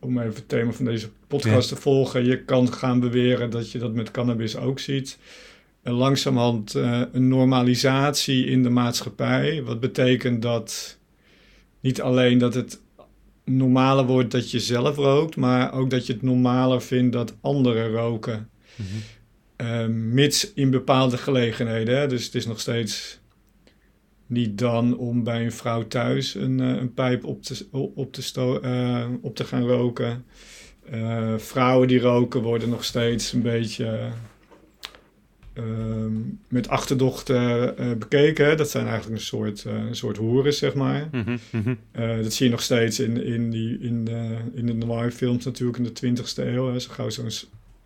om 0.00 0.18
even 0.18 0.34
het 0.34 0.48
thema 0.48 0.72
van 0.72 0.84
deze 0.84 1.08
podcast 1.26 1.70
ja. 1.70 1.76
te 1.76 1.82
volgen, 1.82 2.24
je 2.24 2.44
kan 2.44 2.72
gaan 2.72 3.00
beweren 3.00 3.50
dat 3.50 3.70
je 3.70 3.78
dat 3.78 3.94
met 3.94 4.10
cannabis 4.10 4.56
ook 4.56 4.78
ziet. 4.78 5.18
En 5.82 5.92
langzamerhand 5.92 6.74
uh, 6.74 7.02
een 7.12 7.28
normalisatie 7.28 8.46
in 8.46 8.62
de 8.62 8.70
maatschappij. 8.70 9.62
Wat 9.62 9.80
betekent 9.80 10.42
dat 10.42 10.98
niet 11.80 12.00
alleen 12.00 12.38
dat 12.38 12.54
het 12.54 12.80
normaler 13.44 14.06
wordt 14.06 14.30
dat 14.30 14.50
je 14.50 14.60
zelf 14.60 14.96
rookt, 14.96 15.36
maar 15.36 15.72
ook 15.72 15.90
dat 15.90 16.06
je 16.06 16.12
het 16.12 16.22
normaler 16.22 16.82
vindt 16.82 17.12
dat 17.12 17.36
anderen 17.40 17.90
roken. 17.90 18.48
Mm 18.76 18.84
mits 19.88 20.52
in 20.54 20.70
bepaalde 20.70 21.16
gelegenheden. 21.16 21.98
Hè? 21.98 22.06
Dus 22.06 22.24
het 22.24 22.34
is 22.34 22.46
nog 22.46 22.60
steeds 22.60 23.20
niet 24.26 24.58
dan 24.58 24.98
om 24.98 25.22
bij 25.22 25.44
een 25.44 25.52
vrouw 25.52 25.86
thuis 25.86 26.34
een, 26.34 26.58
uh, 26.58 26.68
een 26.68 26.94
pijp 26.94 27.24
op 27.24 27.42
te, 27.42 27.66
op, 27.70 28.12
te 28.12 28.60
uh, 28.64 29.06
op 29.22 29.36
te 29.36 29.44
gaan 29.44 29.66
roken. 29.66 30.24
Vrouwen 31.36 31.88
die 31.88 32.00
roken 32.00 32.42
worden 32.42 32.68
nog 32.68 32.84
steeds 32.84 33.32
een 33.32 33.42
beetje 33.42 34.10
Ehm, 35.54 36.12
met 36.48 36.68
achterdocht 36.68 37.30
uh, 37.30 37.68
bekeken. 37.98 38.56
Dat 38.56 38.70
zijn 38.70 38.86
eigenlijk 38.86 39.16
een 39.16 39.26
soort, 39.26 39.64
uh, 39.66 39.72
een 39.72 39.96
soort 39.96 40.16
hoeren, 40.16 40.54
zeg 40.54 40.74
maar. 40.74 41.08
Mm 41.12 41.38
-hmm. 41.50 41.78
dat 42.22 42.32
zie 42.32 42.46
je 42.46 42.52
nog 42.52 42.62
steeds 42.62 43.00
in, 43.00 43.24
in, 43.24 43.50
die, 43.50 43.78
in, 43.78 44.04
de, 44.04 44.36
in 44.54 44.66
de 44.66 44.72
noir 44.72 45.10
films 45.10 45.44
natuurlijk 45.44 45.78
in 45.78 45.84
de 45.84 46.22
20ste 46.22 46.46
eeuw. 46.46 46.72
Als 46.72 46.86
gauw 46.86 47.10
zo'n 47.10 47.30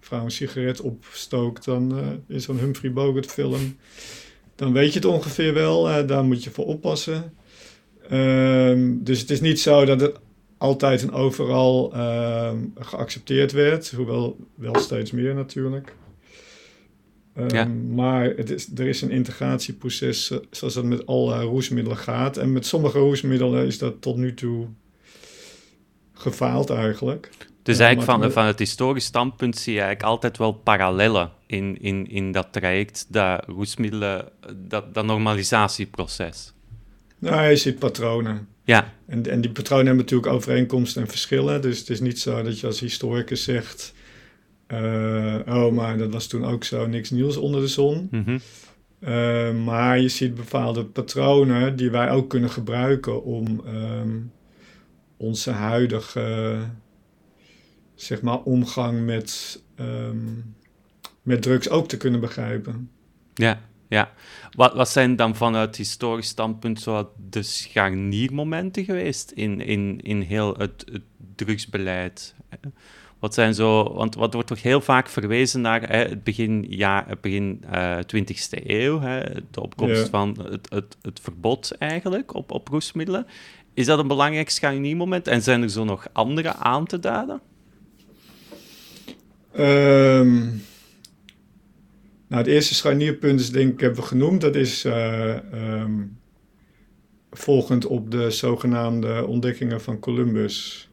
vrouw 0.01 0.25
een 0.25 0.31
sigaret 0.31 0.81
opstookt, 0.81 1.65
dan 1.65 2.01
is 2.27 2.45
zo'n 2.45 2.59
Humphrey 2.59 2.93
Bogart 2.93 3.27
film. 3.27 3.77
Dan 4.55 4.73
weet 4.73 4.93
je 4.93 4.99
het 4.99 5.09
ongeveer 5.09 5.55
wel, 5.55 6.07
daar 6.07 6.25
moet 6.25 6.45
je 6.45 6.51
voor 6.51 6.67
oppassen. 6.67 7.33
Ehm, 8.09 8.95
dus 8.99 9.21
het 9.21 9.31
is 9.31 9.41
niet 9.41 9.61
zo 9.61 9.85
dat 9.85 10.01
het 10.01 10.17
altijd 10.59 11.03
en 11.03 11.13
overal 11.13 11.93
ehm, 11.93 12.59
geaccepteerd 12.75 13.53
werd, 13.53 13.91
hoewel 13.91 14.37
wel 14.55 14.79
steeds 14.79 15.11
meer 15.11 15.35
natuurlijk. 15.35 15.95
Um, 17.39 17.95
Maar 17.95 18.25
het 18.25 18.51
is, 18.51 18.69
er 18.77 18.87
is 18.87 19.03
een 19.03 19.11
integratieproces 19.11 20.31
eh, 20.31 20.39
zoals 20.51 20.75
dat 20.75 20.85
met 20.85 21.07
alle 21.07 21.43
roesmiddelen 21.43 21.99
gaat. 21.99 22.37
En 22.37 22.53
met 22.53 22.67
sommige 22.67 22.99
roesmiddelen 22.99 23.67
is 23.67 23.79
dat 23.79 24.03
tot 24.03 24.17
nu 24.17 24.35
toe 24.35 24.67
gefaald 26.13 26.71
eigenlijk. 26.71 27.31
Dus 27.63 27.79
eigenlijk 27.79 28.11
van, 28.11 28.33
van 28.33 28.45
het 28.45 28.59
historisch 28.59 29.05
standpunt 29.05 29.57
zie 29.57 29.73
je 29.73 29.81
eigenlijk 29.81 30.09
altijd 30.09 30.39
wel 30.39 30.53
parallellen 30.53 31.31
in, 31.47 31.81
in, 31.81 32.11
in 32.11 32.33
dat 32.33 32.49
traject, 32.51 33.07
dat 33.09 33.45
roesmiddelen, 33.47 34.29
dat, 34.57 34.95
dat 34.95 35.05
normalisatieproces. 35.05 36.53
Nou, 37.19 37.49
je 37.49 37.57
ziet 37.57 37.79
patronen. 37.79 38.49
Ja. 38.65 38.95
En, 39.07 39.31
en 39.31 39.41
die 39.41 39.51
patronen 39.51 39.87
hebben 39.87 40.05
natuurlijk 40.05 40.33
overeenkomsten 40.33 41.03
en 41.03 41.09
verschillen. 41.09 41.63
Dus 41.63 41.79
het 41.79 41.91
is 41.91 42.01
niet 42.01 42.21
zo 42.21 42.43
dat 42.43 42.61
je 42.61 42.67
als 42.67 42.81
historicus 42.81 43.45
zegt 43.45 43.95
oh, 45.47 45.73
maar 45.73 45.99
dat 45.99 46.13
was 46.13 46.27
toen 46.27 46.45
ook 46.45 46.65
zo, 46.65 46.87
niks 46.87 47.11
nieuws 47.11 47.37
onder 47.37 47.61
de 47.61 47.69
zon. 47.69 48.09
Mm 48.11 48.41
maar 49.65 49.99
je 49.99 50.09
ziet 50.09 50.35
bepaalde 50.35 50.85
patronen 50.85 51.77
die 51.77 51.91
wij 51.91 52.11
ook 52.11 52.29
kunnen 52.29 52.51
gebruiken 52.51 53.25
om 53.25 53.63
um, 53.67 54.33
onze 55.17 55.51
huidige, 55.51 56.59
zeg 57.95 58.23
maar, 58.23 58.43
omgang 58.43 59.05
met, 59.05 59.63
um, 59.81 60.55
met 61.23 61.43
drugs 61.43 61.69
ook 61.69 61.89
te 61.89 61.97
kunnen 61.97 62.21
begrijpen. 62.21 62.91
Ja, 63.35 63.61
ja. 63.89 64.13
Wat, 64.51 64.75
wat 64.75 64.89
zijn 64.89 65.17
dan 65.17 65.37
vanuit 65.37 65.77
historisch 65.77 66.29
standpunt 66.29 66.81
zo 66.81 67.13
de 67.31 67.43
scharniermomenten 67.43 68.85
geweest 68.85 69.31
in, 69.31 69.61
in, 69.61 70.01
in 70.01 70.21
heel 70.21 70.55
het, 70.57 70.85
het 70.93 71.03
drugsbeleid? 71.35 72.35
Wat 73.19 73.35
zijn 73.35 73.55
zo, 73.55 73.93
want 73.93 74.15
wat 74.15 74.33
wordt 74.33 74.49
toch 74.49 74.63
heel 74.63 74.81
vaak 74.81 75.09
verwezen 75.09 75.61
naar 75.61 75.89
hè, 75.89 75.97
het 75.97 76.25
begin, 76.25 76.67
ja, 76.69 77.05
het 77.07 77.21
begin 77.21 77.63
uh, 77.73 77.99
eh, 77.99 78.05
20e 78.17 78.67
eeuw, 78.67 79.01
hè, 79.01 79.23
de 79.51 79.63
opkomst 79.63 80.09
van 80.09 80.39
het, 80.51 80.71
het, 80.71 80.97
het 81.03 81.21
verbod 81.21 81.71
eigenlijk 81.79 82.35
op, 82.35 82.53
op 82.53 82.69
roesmiddelen. 82.69 83.27
Is 83.75 83.87
dat 83.87 83.99
een 83.99 84.09
belangrijk 84.09 84.51
scharniermoment 84.51 85.27
en 85.27 85.43
zijn 85.43 85.63
er 85.63 85.71
zo 85.71 85.85
nog 85.85 86.07
andere 86.13 86.55
aan 86.55 86.87
te 86.87 86.99
duiden? 86.99 87.41
Um, 89.59 90.63
nou, 92.29 92.43
het 92.43 92.47
eerste 92.47 92.75
scharnierpunt 92.75 93.41
is 93.41 93.51
denk 93.51 93.73
ik 93.73 93.81
hebben 93.81 94.01
we 94.01 94.07
genoemd. 94.07 94.41
Dat 94.41 94.55
is 94.55 94.85
uh, 94.85 95.35
um, 95.53 96.19
volgend 97.31 97.87
op 97.87 98.11
de 98.11 98.31
zogenaamde 98.31 99.27
ontdekkingen 99.27 99.81
van 99.81 99.99
Columbus 99.99 100.88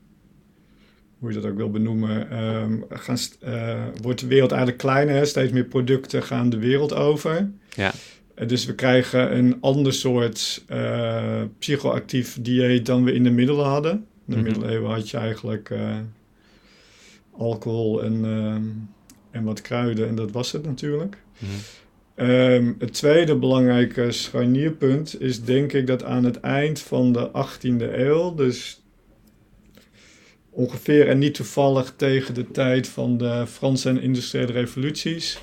hoe 1.25 1.34
je 1.34 1.41
dat 1.41 1.51
ook 1.51 1.58
wil 1.58 1.72
benoemen, 1.72 2.44
um, 2.44 2.86
gaan, 2.89 3.17
uh, 3.48 3.84
wordt 4.01 4.20
de 4.20 4.27
wereld 4.27 4.51
eigenlijk 4.51 4.82
kleiner. 4.82 5.27
Steeds 5.27 5.51
meer 5.51 5.63
producten 5.63 6.24
gaan 6.24 6.50
de 6.50 6.58
wereld 6.58 6.94
over. 6.94 7.50
Ja. 7.75 7.94
Uh, 8.36 8.48
dus 8.48 8.65
we 8.65 8.75
krijgen 8.75 9.38
een 9.38 9.58
ander 9.62 9.94
soort 9.94 10.63
uh, 10.70 11.41
psychoactief 11.60 12.38
dieet 12.41 12.86
dan 12.86 13.03
we 13.03 13.13
in 13.13 13.24
de 13.24 13.29
middelen 13.29 13.65
hadden. 13.65 13.91
In 13.91 14.03
de 14.25 14.36
mm 14.36 14.44
-hmm. 14.44 14.44
middeleeuwen 14.44 14.91
had 14.91 15.10
je 15.10 15.17
eigenlijk 15.17 15.74
alcohol 17.32 18.03
en, 18.03 18.25
ehm, 18.25 18.63
en 19.32 19.44
wat 19.44 19.62
kruiden 19.62 20.08
en 20.08 20.15
dat 20.15 20.32
was 20.32 20.51
het 20.51 20.65
natuurlijk. 20.65 21.17
Mm 21.38 21.48
-hmm. 22.15 22.29
um, 22.29 22.75
het 22.79 22.94
tweede 22.94 23.36
belangrijke 23.36 24.12
scharnierpunt 24.12 25.22
is 25.22 25.44
denk 25.44 25.74
ik 25.74 25.88
dat 25.88 26.03
aan 26.03 26.24
het 26.24 26.39
eind 26.39 26.79
van 26.79 27.12
de 27.12 27.32
18e 27.32 27.98
eeuw, 27.98 28.34
dus 28.34 28.85
ongeveer 30.56 31.08
en 31.08 31.18
niet 31.18 31.34
toevallig 31.34 31.94
tegen 31.96 32.34
de 32.34 32.52
tijd 32.52 32.88
van 32.88 33.18
de 33.18 33.44
Franse 33.48 33.90
en 33.90 34.02
industriële 34.02 34.52
revoluties, 34.52 35.40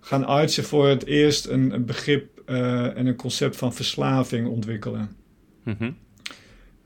gaan 0.00 0.24
artsen 0.24 0.64
voor 0.64 0.88
het 0.88 1.06
eerst 1.06 1.46
een, 1.46 1.84
begrip 1.84 2.42
uh, 2.46 2.96
en 2.96 3.06
een 3.06 3.16
concept 3.16 3.56
van 3.56 3.74
verslaving 3.74 4.48
ontwikkelen. 4.48 5.16
Mm 5.64 5.96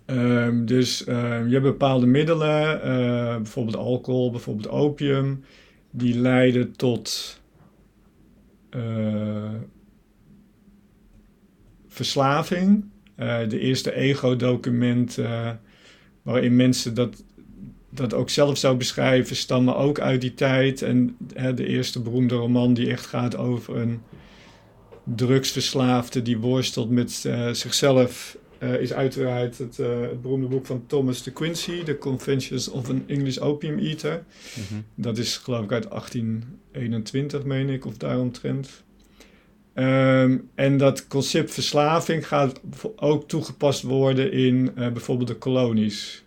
um, 0.07 0.67
dus 0.67 1.07
uh, 1.07 1.15
je 1.47 1.53
hebt 1.53 1.62
bepaalde 1.62 2.07
middelen, 2.07 2.77
uh, 2.77 3.37
bijvoorbeeld 3.37 3.77
alcohol, 3.77 4.31
bijvoorbeeld 4.31 4.69
opium, 4.69 5.45
die 5.91 6.19
leiden 6.19 6.77
tot 6.77 7.39
verslaving. 11.89 12.85
de 13.49 13.59
eerste 13.59 13.95
ego-document 13.95 15.19
waarin 16.23 16.57
mensen 16.57 16.95
dat 16.95 17.25
dat 17.90 18.14
ook 18.14 18.30
zelf 18.30 18.59
zou 18.59 18.76
beschrijven, 18.76 19.37
stammen 19.37 19.76
ook 19.76 20.00
uit 20.00 20.20
die 20.20 20.35
tijd. 20.35 20.82
En 20.82 21.16
hè, 21.35 21.54
de 21.54 21.66
eerste 21.66 22.00
beroemde 22.00 22.35
roman 22.35 22.75
die 22.75 22.90
echt 22.90 23.06
gaat 23.06 23.37
over 23.37 23.76
een 23.76 24.00
drugsverslaafde 25.04 26.23
die 26.23 26.38
worstelt 26.38 26.90
met 26.90 27.25
uh, 27.26 27.50
zichzelf 27.50 28.38
uh, 28.59 28.80
is 28.80 28.92
uiteraard 28.92 29.59
het, 29.59 29.78
uh, 29.78 30.00
het, 30.00 30.23
beroemde 30.23 30.47
boek 30.47 30.66
van 30.66 30.85
Thomas 30.87 31.23
de 31.23 31.30
Quincy, 31.30 31.82
The 31.82 31.99
Conventions 31.99 32.68
of 32.68 32.90
an 32.90 33.04
English 33.06 33.38
Opium 33.38 33.78
Eater. 33.78 34.25
Mm 34.70 34.85
Dat 34.94 35.18
is 35.18 35.37
geloof 35.37 35.64
ik 35.64 35.73
uit 35.73 35.90
1821, 35.90 37.44
meen 37.44 37.68
ik, 37.68 37.87
of 37.87 37.97
daaromtrent. 37.97 38.82
Um, 39.75 40.49
en 40.54 40.76
dat 40.76 41.06
concept 41.06 41.54
verslaving 41.54 42.26
gaat 42.26 42.61
ook 42.97 43.28
toegepast 43.28 43.82
worden 43.82 44.32
in 44.32 44.73
bijvoorbeeld 44.75 45.28
de 45.28 45.37
kolonies. 45.37 46.23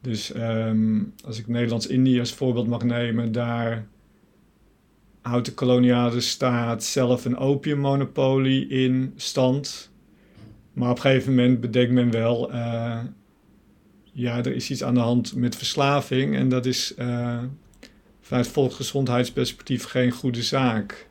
Dus 0.00 0.34
um, 0.34 1.12
als 1.24 1.38
ik 1.38 1.48
Nederlands-Indië 1.48 2.18
als 2.18 2.32
voorbeeld 2.32 2.66
mag 2.66 2.84
nemen, 2.84 3.32
daar 3.32 3.86
houdt 5.22 5.46
de 5.46 5.54
koloniale 5.54 6.20
staat 6.20 6.84
zelf 6.84 7.24
een 7.24 7.36
opiummonopolie 7.36 8.68
in 8.68 9.12
stand. 9.16 9.90
Maar 10.72 10.90
op 10.90 10.96
een 10.96 11.02
gegeven 11.02 11.34
moment 11.34 11.60
bedenkt 11.60 11.92
men 11.92 12.10
wel, 12.10 12.52
uh, 12.52 12.98
ja, 14.12 14.38
er 14.38 14.54
is 14.54 14.70
iets 14.70 14.82
aan 14.82 14.94
de 14.94 15.00
hand 15.00 15.34
met 15.34 15.56
verslaving 15.56 16.36
en 16.36 16.48
dat 16.48 16.66
is 16.66 16.94
uh, 16.98 17.42
vanuit 18.20 18.48
volksgezondheidsperspectief 18.48 19.84
geen 19.84 20.10
goede 20.10 20.42
zaak. 20.42 21.08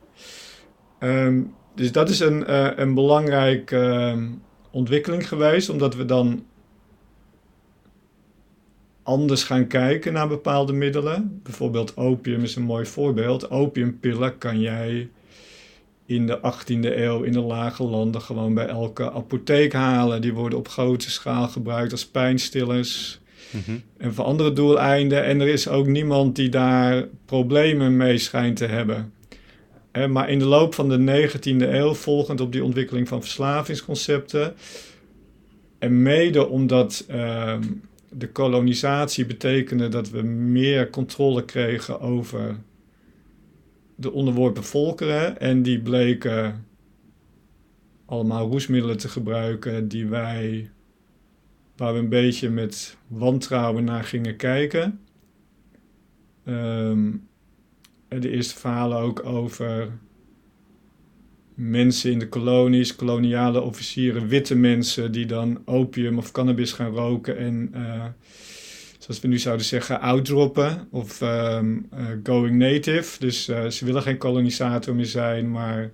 Um, 1.00 1.54
dus 1.76 1.92
dat 1.92 2.10
is 2.10 2.20
een, 2.20 2.44
uh, 2.50 2.70
een 2.76 2.94
belangrijke 2.94 4.14
uh, 4.16 4.24
ontwikkeling 4.72 5.28
geweest, 5.28 5.70
omdat 5.70 5.96
we 5.96 6.06
dan 6.06 6.46
anders 9.08 9.44
gaan 9.44 9.68
kijken 9.68 10.14
naar 10.14 10.28
bepaalde 10.28 10.74
middelen. 10.74 11.40
Bijvoorbeeld 11.44 11.98
opium 11.98 12.44
is 12.44 12.56
een 12.56 12.64
mooi 12.64 12.86
voorbeeld. 12.86 13.50
Opiumpillen 13.50 14.38
kan 14.38 14.60
jij 14.60 15.10
in 16.06 16.28
de 16.28 16.38
18e 16.38 16.98
eeuw 16.98 17.24
in 17.24 17.32
de 17.32 17.40
lage 17.40 17.84
landen 17.84 18.22
gewoon 18.22 18.54
bij 18.54 18.68
elke 18.68 19.12
apotheek 19.12 19.74
halen. 19.74 20.22
Die 20.22 20.34
worden 20.34 20.58
op 20.60 20.68
grote 20.68 21.12
schaal 21.12 21.48
gebruikt 21.48 21.92
als 21.92 22.08
pijnstillers. 22.08 23.20
Mhm. 23.52 23.78
En 23.98 24.14
voor 24.14 24.26
andere 24.26 24.54
doeleinden. 24.54 25.24
En 25.24 25.42
er 25.42 25.48
is 25.48 25.68
ook 25.68 25.88
niemand 25.88 26.36
die 26.36 26.50
daar 26.50 27.08
problemen 27.26 27.98
mee 27.98 28.18
schijnt 28.18 28.58
te 28.58 28.66
hebben. 28.66 29.14
maar 30.10 30.30
in 30.30 30.40
de 30.40 30.46
loop 30.46 30.74
van 30.74 30.90
de 30.90 30.98
19e 30.98 31.74
eeuw, 31.74 31.94
volgend 31.94 32.42
op 32.42 32.52
die 32.52 32.64
ontwikkeling 32.64 33.08
van 33.08 33.22
verslavingsconcepten. 33.22 34.54
En 35.80 36.02
mede 36.02 36.48
omdat 36.48 37.06
ehm, 37.08 37.64
de 38.18 38.32
kolonisatie 38.32 39.26
betekende 39.26 39.88
dat 39.88 40.10
we 40.10 40.22
meer 40.22 40.90
controle 40.90 41.46
kregen 41.46 42.00
over 42.00 42.60
de 43.96 44.12
onderworpen 44.12 44.64
volkeren. 44.64 45.40
En 45.40 45.62
die 45.62 45.82
bleken 45.82 46.66
allemaal 48.06 48.50
roesmiddelen 48.50 48.98
te 48.98 49.08
gebruiken 49.10 49.88
die 49.88 50.08
wij, 50.08 50.70
waar 51.76 51.94
we 51.94 52.00
een 52.00 52.10
beetje 52.10 52.50
met 52.50 52.98
wantrouwen 53.08 53.84
naar 53.84 54.04
gingen 54.04 54.36
kijken. 54.36 55.00
Um, 56.46 57.28
de 58.08 58.30
eerste 58.30 58.60
verhalen 58.60 58.98
ook 58.98 59.26
over 59.26 60.00
mensen 61.58 62.12
in 62.12 62.20
de 62.20 62.30
kolonies, 62.30 62.96
koloniale 62.96 63.62
officieren, 63.62 64.28
witte 64.28 64.56
mensen 64.56 65.12
die 65.12 65.26
dan 65.26 65.62
opium 65.66 66.18
of 66.18 66.32
cannabis 66.32 66.72
gaan 66.72 66.92
roken 66.92 67.38
en, 67.38 67.72
uh, 67.76 68.06
zoals 69.00 69.20
we 69.22 69.28
nu 69.28 69.38
zouden 69.38 69.66
zeggen, 69.66 70.00
outdroppen 70.02 70.88
of 70.92 71.22
um, 71.22 71.88
uh, 71.94 72.06
going 72.24 72.58
native. 72.58 73.20
Dus 73.20 73.50
uh, 73.50 73.66
ze 73.66 73.86
willen 73.86 74.02
geen 74.02 74.18
kolonisator 74.18 74.96
meer 74.96 75.06
zijn, 75.06 75.52
maar 75.52 75.92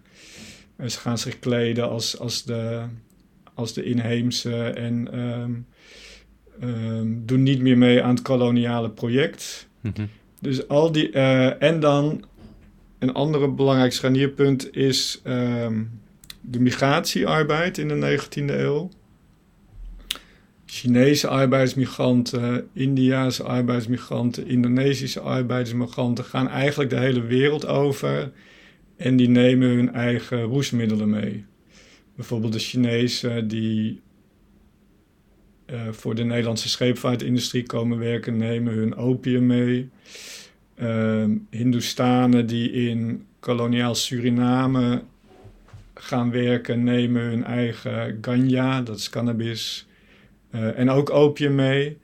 ze 0.88 1.00
gaan 1.00 1.18
zich 1.18 1.40
kleden 1.40 1.90
als, 1.90 2.20
als, 2.20 2.44
de, 2.44 2.82
als 3.54 3.74
de 3.74 3.84
inheemse 3.84 4.64
en 4.64 5.20
um, 5.20 5.66
um, 6.64 7.26
doen 7.26 7.44
niet 7.44 7.62
meer 7.62 7.78
mee 7.78 8.02
aan 8.02 8.16
het 8.16 8.24
koloniale 8.24 8.90
project. 8.90 9.68
Mm 9.82 9.92
-hmm. 9.96 10.10
Dus 10.40 10.68
al 10.68 10.92
die, 10.92 11.12
en 11.58 11.80
dan 11.80 12.26
een 13.04 13.14
andere 13.14 13.48
belangrijk 13.48 13.94
scharnierpunt 13.94 14.76
is 14.76 15.22
um, 15.24 16.02
de 16.42 16.60
migratiearbeid 16.60 17.78
in 17.78 17.88
de 17.88 18.20
19e 18.20 18.46
eeuw. 18.46 18.90
Chinese 20.66 21.28
arbeidsmigranten, 21.28 22.68
Indiase 22.74 23.44
arbeidsmigranten, 23.44 24.48
Indonesische 24.48 25.20
arbeidsmigranten 25.20 26.24
gaan 26.24 26.48
eigenlijk 26.50 26.90
de 26.90 27.00
hele 27.00 27.22
wereld 27.22 27.66
over 27.66 28.32
en 28.98 29.16
die 29.16 29.30
nemen 29.30 29.70
hun 29.70 29.94
eigen 29.94 30.42
roesmiddelen 30.42 31.10
mee. 31.10 31.46
Bijvoorbeeld 32.16 32.54
de 32.54 32.60
Chinezen 32.60 33.48
die 33.48 34.02
uh, 35.72 35.82
voor 35.92 36.16
de 36.16 36.24
Nederlandse 36.24 36.70
scheepvaartindustrie 36.70 37.64
komen 37.64 38.00
werken, 38.00 38.38
nemen 38.38 38.74
hun 38.74 38.96
opium 38.96 39.46
mee. 39.46 39.90
Uh, 40.76 42.46
die 42.46 42.72
in 42.72 43.26
koloniaal 43.40 43.96
Suriname 43.96 45.02
gaan 45.94 46.32
werken, 46.32 46.84
nemen 46.84 47.22
hun 47.22 47.44
eigen 47.44 48.18
ganja, 48.22 48.82
dat 48.82 48.98
is 48.98 49.10
cannabis, 49.10 49.88
uh, 50.52 50.80
en 50.80 50.90
ook 50.90 51.10
opium 51.10 51.56
mee. 51.56 51.98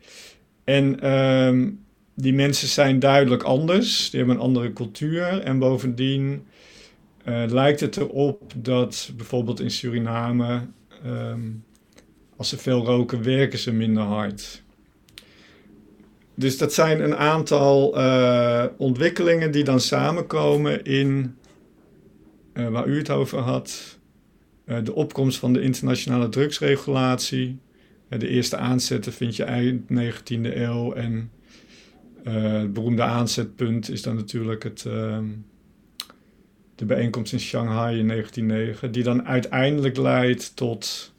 En 0.63 1.05
uh, 1.05 1.67
die 2.13 2.34
mensen 2.34 2.67
zijn 2.67 2.99
duidelijk 2.99 3.43
anders, 3.43 4.10
die 4.10 4.19
hebben 4.19 4.38
een 4.38 4.41
andere 4.41 4.73
cultuur. 4.73 5.41
En 5.41 5.60
bovendien 5.60 6.45
uh, 7.25 7.43
lijkt 7.47 7.79
het 7.79 7.97
erop 7.97 8.53
dat 8.55 9.12
bijvoorbeeld 9.17 9.60
in 9.60 9.71
Suriname, 9.71 10.62
ehm, 11.03 11.41
als 12.36 12.49
ze 12.49 12.58
veel 12.58 12.86
roken, 12.86 13.23
werken 13.23 13.60
ze 13.60 13.71
minder 13.71 14.03
hard. 14.03 14.63
Dus 16.39 16.58
dat 16.58 16.73
zijn 16.73 17.04
een 17.04 17.15
aantal 17.15 17.97
uh, 17.97 18.65
ontwikkelingen 18.78 19.52
die 19.52 19.63
dan 19.63 19.80
samenkomen 19.80 20.84
in 20.84 21.36
uh, 22.54 22.67
waar 22.67 22.88
u 22.88 22.97
het 22.97 23.10
over 23.10 23.39
had. 23.39 23.99
Uh, 24.65 24.78
de 24.84 24.93
opkomst 24.93 25.39
van 25.39 25.54
de 25.54 25.62
internationale 25.62 26.30
drugsregulatie. 26.30 27.60
de 28.10 28.28
eerste 28.28 28.58
aanzetten 28.58 29.13
vind 29.13 29.36
je 29.36 29.43
eind 29.43 29.82
19e 29.82 30.56
eeuw. 30.56 30.93
En 30.93 31.32
het 32.23 32.73
beroemde 32.73 33.04
aanzetpunt 33.04 33.89
is 33.89 34.02
dan 34.02 34.15
natuurlijk 34.15 34.63
het, 34.63 34.86
ehm, 34.86 35.25
de 36.75 36.86
bijeenkomst 36.86 37.34
in 37.34 37.39
Shanghai 37.39 37.99
in 37.99 38.08
1909. 38.08 38.91
Die 38.91 39.04
dan 39.04 39.25
uiteindelijk 39.25 39.97
leidt 39.97 40.56
tot 40.56 41.13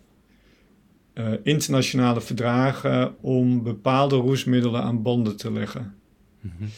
uh, 1.15 1.33
internationale 1.43 2.21
verdragen 2.21 3.15
om 3.21 3.63
bepaalde 3.63 4.17
roesmiddelen 4.17 4.83
aan 4.83 5.03
banden 5.03 5.37
te 5.37 5.53
leggen. 5.53 5.95
Mm 6.41 6.53
-hmm. 6.59 6.69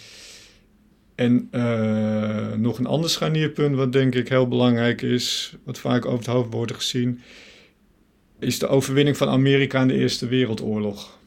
En 1.14 1.48
uh, 1.52 2.52
nog 2.52 2.78
een 2.78 2.86
ander 2.86 3.10
scharnierpunt, 3.10 3.76
wat 3.76 3.92
denk 3.92 4.14
ik 4.14 4.28
heel 4.28 4.48
belangrijk 4.48 5.02
is, 5.02 5.56
wat 5.64 5.78
vaak 5.78 6.04
over 6.04 6.18
het 6.18 6.26
hoofd 6.26 6.52
wordt 6.52 6.74
gezien, 6.74 7.20
is 8.38 8.58
de 8.58 8.68
overwinning 8.68 9.16
van 9.16 9.28
Amerika 9.28 9.80
in 9.80 9.88
de 9.88 9.94
Eerste 9.94 10.26
Wereldoorlog. 10.26 11.18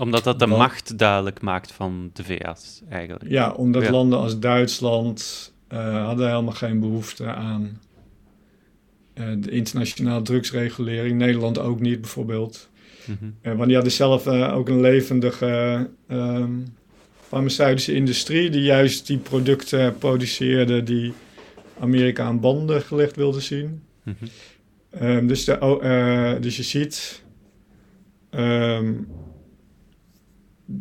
Omdat 0.00 0.24
dat 0.24 0.38
de 0.38 0.46
Want, 0.46 0.58
macht 0.58 0.98
duidelijk 0.98 1.40
maakt 1.40 1.72
van 1.72 2.10
de 2.12 2.24
VS, 2.24 2.82
eigenlijk. 2.88 3.24
Ja, 3.28 3.52
omdat 3.52 3.82
ja. 3.82 3.90
landen 3.90 4.18
als 4.18 4.38
Duitsland 4.38 5.52
uh, 5.72 6.04
hadden 6.06 6.28
helemaal 6.28 6.54
geen 6.54 6.80
behoefte 6.80 7.24
aan 7.24 7.80
de 9.14 9.50
internationale 9.50 10.22
drugsregulering. 10.22 11.18
Nederland 11.18 11.58
ook 11.58 11.80
niet, 11.80 12.00
bijvoorbeeld. 12.00 12.68
Mm 13.04 13.16
-hmm. 13.20 13.56
want 13.56 13.64
die 13.64 13.74
hadden 13.74 13.92
zelf 13.92 14.26
uh, 14.26 14.56
ook 14.56 14.68
een 14.68 14.80
levendige 14.80 15.88
um, 16.08 16.64
farmaceutische 17.28 17.94
industrie... 17.94 18.50
die 18.50 18.62
juist 18.62 19.06
die 19.06 19.18
producten 19.18 19.98
produceerde 19.98 20.82
die 20.82 21.12
Amerika 21.80 22.24
aan 22.24 22.40
banden 22.40 22.82
gelegd 22.82 23.16
wilde 23.16 23.40
zien. 23.40 23.82
Mm 24.02 24.16
-hmm. 24.18 25.08
um, 25.08 25.26
dus, 25.26 25.44
de, 25.44 26.38
dus 26.40 26.56
je 26.56 26.62
ziet... 26.62 27.22
Um, 28.30 29.08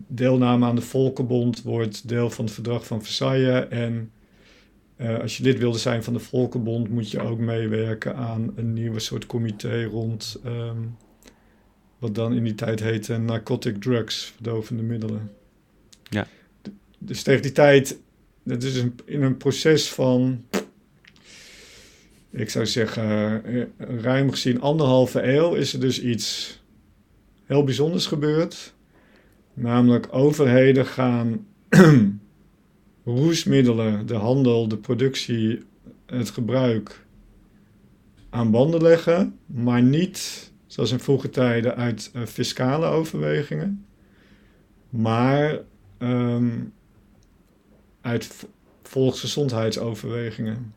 deelname 0.08 0.66
aan 0.66 0.76
de 0.76 0.82
Volkenbond 0.82 1.62
wordt 1.62 2.08
deel 2.08 2.30
van 2.30 2.46
het 2.46 2.54
verdrag 2.54 2.86
van 2.86 3.04
Versailles... 3.04 3.68
en 3.70 4.12
uh, 5.02 5.20
als 5.20 5.38
je 5.38 5.44
lid 5.44 5.58
wilde 5.58 5.78
zijn 5.78 6.04
van 6.04 6.14
de 6.14 6.20
Volkenbond, 6.20 6.90
moet 6.90 7.12
je 7.12 7.20
ook 7.20 7.40
meewerken 7.40 8.16
aan 8.16 8.54
een 8.56 8.74
nieuwe 8.74 9.00
soort 9.00 9.26
comité 9.26 9.84
rond 9.84 10.40
um, 10.46 10.98
wat 12.00 12.16
dan 12.16 12.34
in 12.34 12.44
die 12.44 12.56
tijd 12.56 12.80
heette 12.80 13.18
narcotic 13.18 13.82
drugs, 13.82 14.34
verdovende 14.36 14.84
middelen. 14.84 15.32
Ja. 16.04 16.28
Dus 16.98 17.24
tegen 17.24 17.42
die 17.42 17.52
tijd, 17.52 18.00
dat 18.44 18.64
is 18.64 18.76
een, 18.76 19.00
in 19.06 19.22
een 19.22 19.38
proces 19.38 19.90
van, 19.90 20.46
ik 22.30 22.50
zou 22.50 22.66
zeggen, 22.66 23.42
uh, 23.46 23.66
ruim 24.02 24.32
gezien 24.32 24.62
anderhalve 24.62 25.24
eeuw, 25.24 25.54
is 25.54 25.74
er 25.74 25.80
dus 25.80 26.02
iets 26.02 26.60
heel 27.46 27.64
bijzonders 27.64 28.06
gebeurd. 28.06 28.74
Namelijk 29.54 30.08
overheden 30.12 30.86
gaan 30.86 31.48
roesmiddelen, 33.10 34.06
de 34.06 34.16
handel, 34.16 34.68
de 34.68 34.78
productie, 34.78 35.60
het 36.06 36.30
gebruik 36.30 37.06
aan 38.30 38.52
banden 38.52 38.82
leggen, 38.82 39.40
maar 39.46 39.82
niet 39.82 40.52
zoals 40.68 40.92
in 40.92 41.00
vroege 41.00 41.30
tijden 41.30 41.76
uit 41.76 42.12
uh, 42.16 42.26
fiscale 42.26 42.86
overwegingen, 42.86 43.86
maar 44.90 45.60
ehm, 45.98 46.50
uit 48.02 48.48
volksgezondheidsoverwegingen. 48.84 50.74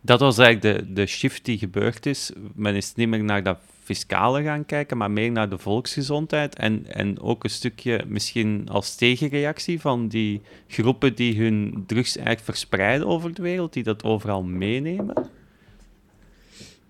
Dat 0.00 0.20
was 0.20 0.38
eigenlijk 0.38 0.78
de, 0.78 0.92
de 0.92 1.06
shift 1.06 1.44
die 1.44 1.58
gebeurd 1.58 2.06
is. 2.06 2.32
Men 2.54 2.74
is 2.74 2.94
niet 2.94 3.08
meer 3.08 3.24
naar 3.24 3.42
dat 3.42 3.58
fiscale 3.84 4.42
gaan 4.42 4.66
kijken, 4.66 4.96
maar 4.96 5.10
meer 5.10 5.32
naar 5.32 5.48
de 5.48 5.58
volksgezondheid. 5.58 6.56
En, 6.56 6.84
en 6.88 7.20
ook 7.20 7.44
een 7.44 7.50
stukje 7.50 8.04
misschien 8.08 8.68
als 8.70 8.94
tegenreactie 8.94 9.80
van 9.80 10.08
die 10.08 10.40
groepen 10.68 11.14
die 11.14 11.42
hun 11.42 11.84
drugs 11.86 12.16
eigenlijk 12.16 12.46
verspreiden 12.46 13.06
over 13.06 13.34
de 13.34 13.42
wereld, 13.42 13.72
die 13.72 13.82
dat 13.82 14.04
overal 14.04 14.42
meenemen. 14.42 15.14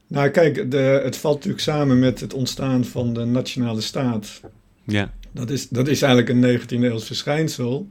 Nou, 0.07 0.29
kijk, 0.29 0.71
de, 0.71 1.01
het 1.05 1.17
valt 1.17 1.35
natuurlijk 1.35 1.63
samen 1.63 1.99
met 1.99 2.21
het 2.21 2.35
ontstaan 2.35 2.85
van 2.85 3.15
de 3.15 3.25
nationale 3.25 3.81
staat. 3.81 4.41
Ja. 4.85 5.13
Dat 5.33 5.51
is, 5.51 5.69
dat 5.69 5.89
is 5.89 6.03
eigenlijk 6.03 6.29
een 6.29 6.61
19e-eeuws 6.61 7.05
verschijnsel. 7.05 7.89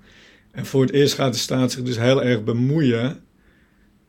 En 0.51 0.65
voor 0.65 0.81
het 0.81 0.91
eerst 0.91 1.13
gaat 1.13 1.33
de 1.33 1.39
staat 1.39 1.71
zich 1.71 1.83
dus 1.83 1.97
heel 1.97 2.23
erg 2.23 2.43
bemoeien. 2.43 3.19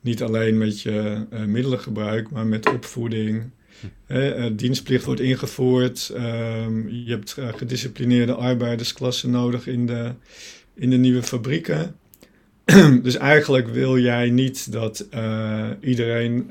Niet 0.00 0.22
alleen 0.22 0.59
met 0.59 0.80
je 0.80 1.26
uh, 1.33 1.44
middelengebruik, 1.44 2.30
maar 2.30 2.46
met 2.46 2.72
opvoeding. 2.72 3.50
Uh, 4.09 4.47
dienstplicht 4.53 5.05
wordt 5.05 5.21
ingevoerd. 5.21 6.09
Ehm, 6.15 6.89
je 6.89 7.11
hebt 7.11 7.37
uh, 7.39 7.49
gedisciplineerde 7.53 8.35
arbeidersklassen 8.35 9.31
nodig 9.31 9.67
in 9.67 9.87
de, 9.87 10.13
in 10.75 10.91
de 10.91 10.97
nieuwe 10.97 11.23
fabrieken. 11.23 11.97
dus 13.03 13.17
eigenlijk 13.17 13.69
wil 13.69 13.99
jij 13.99 14.31
niet 14.31 14.73
dat 14.73 15.07
iedereen 15.81 16.47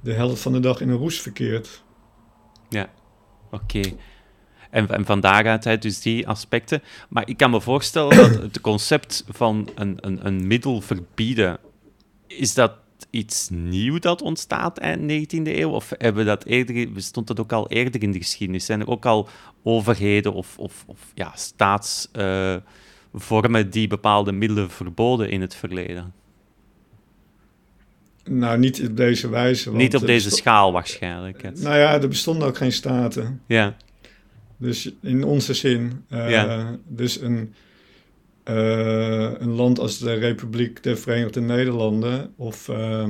de 0.00 0.12
helft 0.12 0.42
van 0.42 0.52
de 0.52 0.60
dag 0.60 0.80
in 0.80 0.88
een 0.88 0.96
roes 0.96 1.20
verkeert. 1.20 1.82
Ja, 2.68 2.90
oké. 3.50 3.80
En, 4.70 4.88
en 4.88 5.04
van 5.04 5.20
daaruit 5.20 5.82
dus 5.82 6.00
die 6.00 6.28
aspecten. 6.28 6.82
Maar 7.08 7.28
ik 7.28 7.36
kan 7.36 7.50
me 7.50 7.60
voorstellen 7.60 8.16
dat 8.16 8.42
het 8.42 8.60
concept 8.60 9.24
van 9.28 9.68
een, 9.74 9.98
een, 10.00 10.26
een 10.26 10.46
middel 10.46 10.80
verbieden, 10.80 11.58
is 12.26 12.54
dat 12.54 12.72
iets 13.14 13.48
nieuw 13.52 13.98
dat 13.98 14.22
ontstaat 14.22 14.78
eind 14.78 15.12
19e 15.12 15.42
eeuw? 15.42 15.70
Of 15.70 15.92
hebben 15.98 16.26
dat 16.26 16.44
eerder, 16.44 16.92
bestond 16.92 17.26
dat 17.26 17.40
ook 17.40 17.52
al 17.52 17.68
eerder 17.68 18.02
in 18.02 18.12
de 18.12 18.18
geschiedenis? 18.18 18.64
Zijn 18.64 18.80
er 18.80 18.88
ook 18.88 19.06
al 19.06 19.28
overheden 19.62 20.32
of, 20.32 20.58
of, 20.58 20.84
of 20.86 21.00
ja, 21.14 21.32
staatsvormen 21.34 23.70
die 23.70 23.86
bepaalde 23.86 24.32
middelen 24.32 24.70
verboden 24.70 25.30
in 25.30 25.40
het 25.40 25.54
verleden? 25.54 26.12
Nou, 28.24 28.58
niet 28.58 28.88
op 28.88 28.96
deze 28.96 29.28
wijze. 29.28 29.72
niet 29.72 29.96
op 29.96 30.06
deze 30.06 30.30
schaal 30.30 30.72
waarschijnlijk. 30.72 31.42
Nou 31.42 31.76
ja, 31.76 32.00
er 32.00 32.08
bestonden 32.08 32.48
ook 32.48 32.56
geen 32.56 32.72
staten. 32.72 33.40
Ja. 33.46 33.76
Dus 34.56 34.90
in 35.02 35.24
onze 35.24 35.54
zin. 35.54 36.04
Uh, 36.08 36.30
ja. 36.30 36.76
Dus 36.88 37.20
een, 37.20 37.54
een 38.44 39.54
land 39.54 39.78
als 39.78 39.98
de 39.98 40.14
Republiek 40.14 40.82
der 40.82 40.98
Verenigde 40.98 41.40
Nederlanden 41.40 42.32
of 42.36 42.68
uh, 42.68 43.06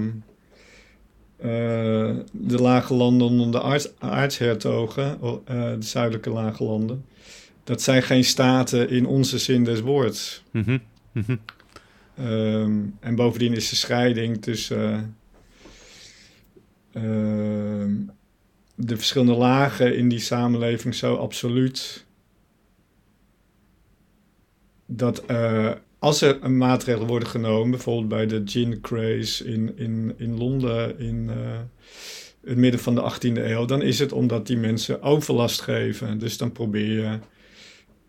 de 2.33 2.61
lage 2.61 2.95
landen 2.95 3.29
onder 3.29 3.51
de 3.51 3.89
aartshertogen, 3.99 5.19
de 5.45 5.77
zuidelijke 5.79 6.31
lage 6.31 6.65
landen, 6.65 7.05
dat 7.65 7.83
zijn 7.83 8.03
geen 8.03 8.25
staten 8.25 8.91
in 8.91 9.07
onze 9.07 9.39
zin 9.39 9.65
des 9.65 9.81
woords. 9.81 10.43
Mm 10.51 10.63
-hmm. 10.63 10.81
Mm 11.13 11.25
-hmm. 11.27 11.39
Um, 12.21 12.97
en 13.01 13.15
bovendien 13.15 13.53
is 13.53 13.69
de 13.69 13.77
scheiding 13.77 14.43
tussen 14.43 15.17
uh, 16.93 17.03
de 18.75 18.97
verschillende 18.97 19.35
lagen 19.35 19.97
in 19.97 20.09
die 20.09 20.19
samenleving 20.19 20.95
zo 20.95 21.15
absoluut 21.15 22.04
dat 24.97 25.23
uh, 25.31 25.73
als 25.99 26.21
er 26.21 26.39
een 26.43 26.57
maatregel 26.57 27.07
worden 27.07 27.29
genomen, 27.29 27.71
bijvoorbeeld 27.71 28.09
bij 28.09 28.27
de 28.27 28.43
gin 28.45 28.81
craze 28.81 29.45
in, 29.45 29.79
in, 29.79 30.15
in 30.17 30.37
Londen 30.37 30.99
in 30.99 31.25
uh, 31.25 31.35
het 32.45 32.57
midden 32.57 32.81
van 32.81 32.95
de 32.95 33.13
18e 33.13 33.37
eeuw, 33.37 33.65
dan 33.65 33.83
is 33.83 33.99
het 33.99 34.13
omdat 34.13 34.47
die 34.47 34.57
mensen 34.57 35.03
overlast 35.03 35.61
geven. 35.61 36.19
Dus 36.19 36.37
dan 36.37 36.53
probeer 36.53 37.01
je 37.01 37.19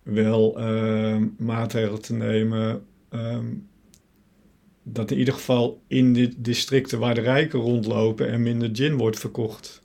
wel 0.03 0.59
uh, 0.59 1.17
maatregelen 1.37 2.01
te 2.01 2.13
nemen. 2.13 2.85
Um, 3.09 3.67
dat 4.83 5.11
in 5.11 5.17
ieder 5.17 5.33
geval 5.33 5.81
in 5.87 6.13
de 6.13 6.33
districten 6.37 6.99
waar 6.99 7.15
de 7.15 7.21
rijken 7.21 7.59
rondlopen 7.59 8.27
er 8.27 8.39
minder 8.39 8.69
gin 8.73 8.97
wordt 8.97 9.19
verkocht. 9.19 9.81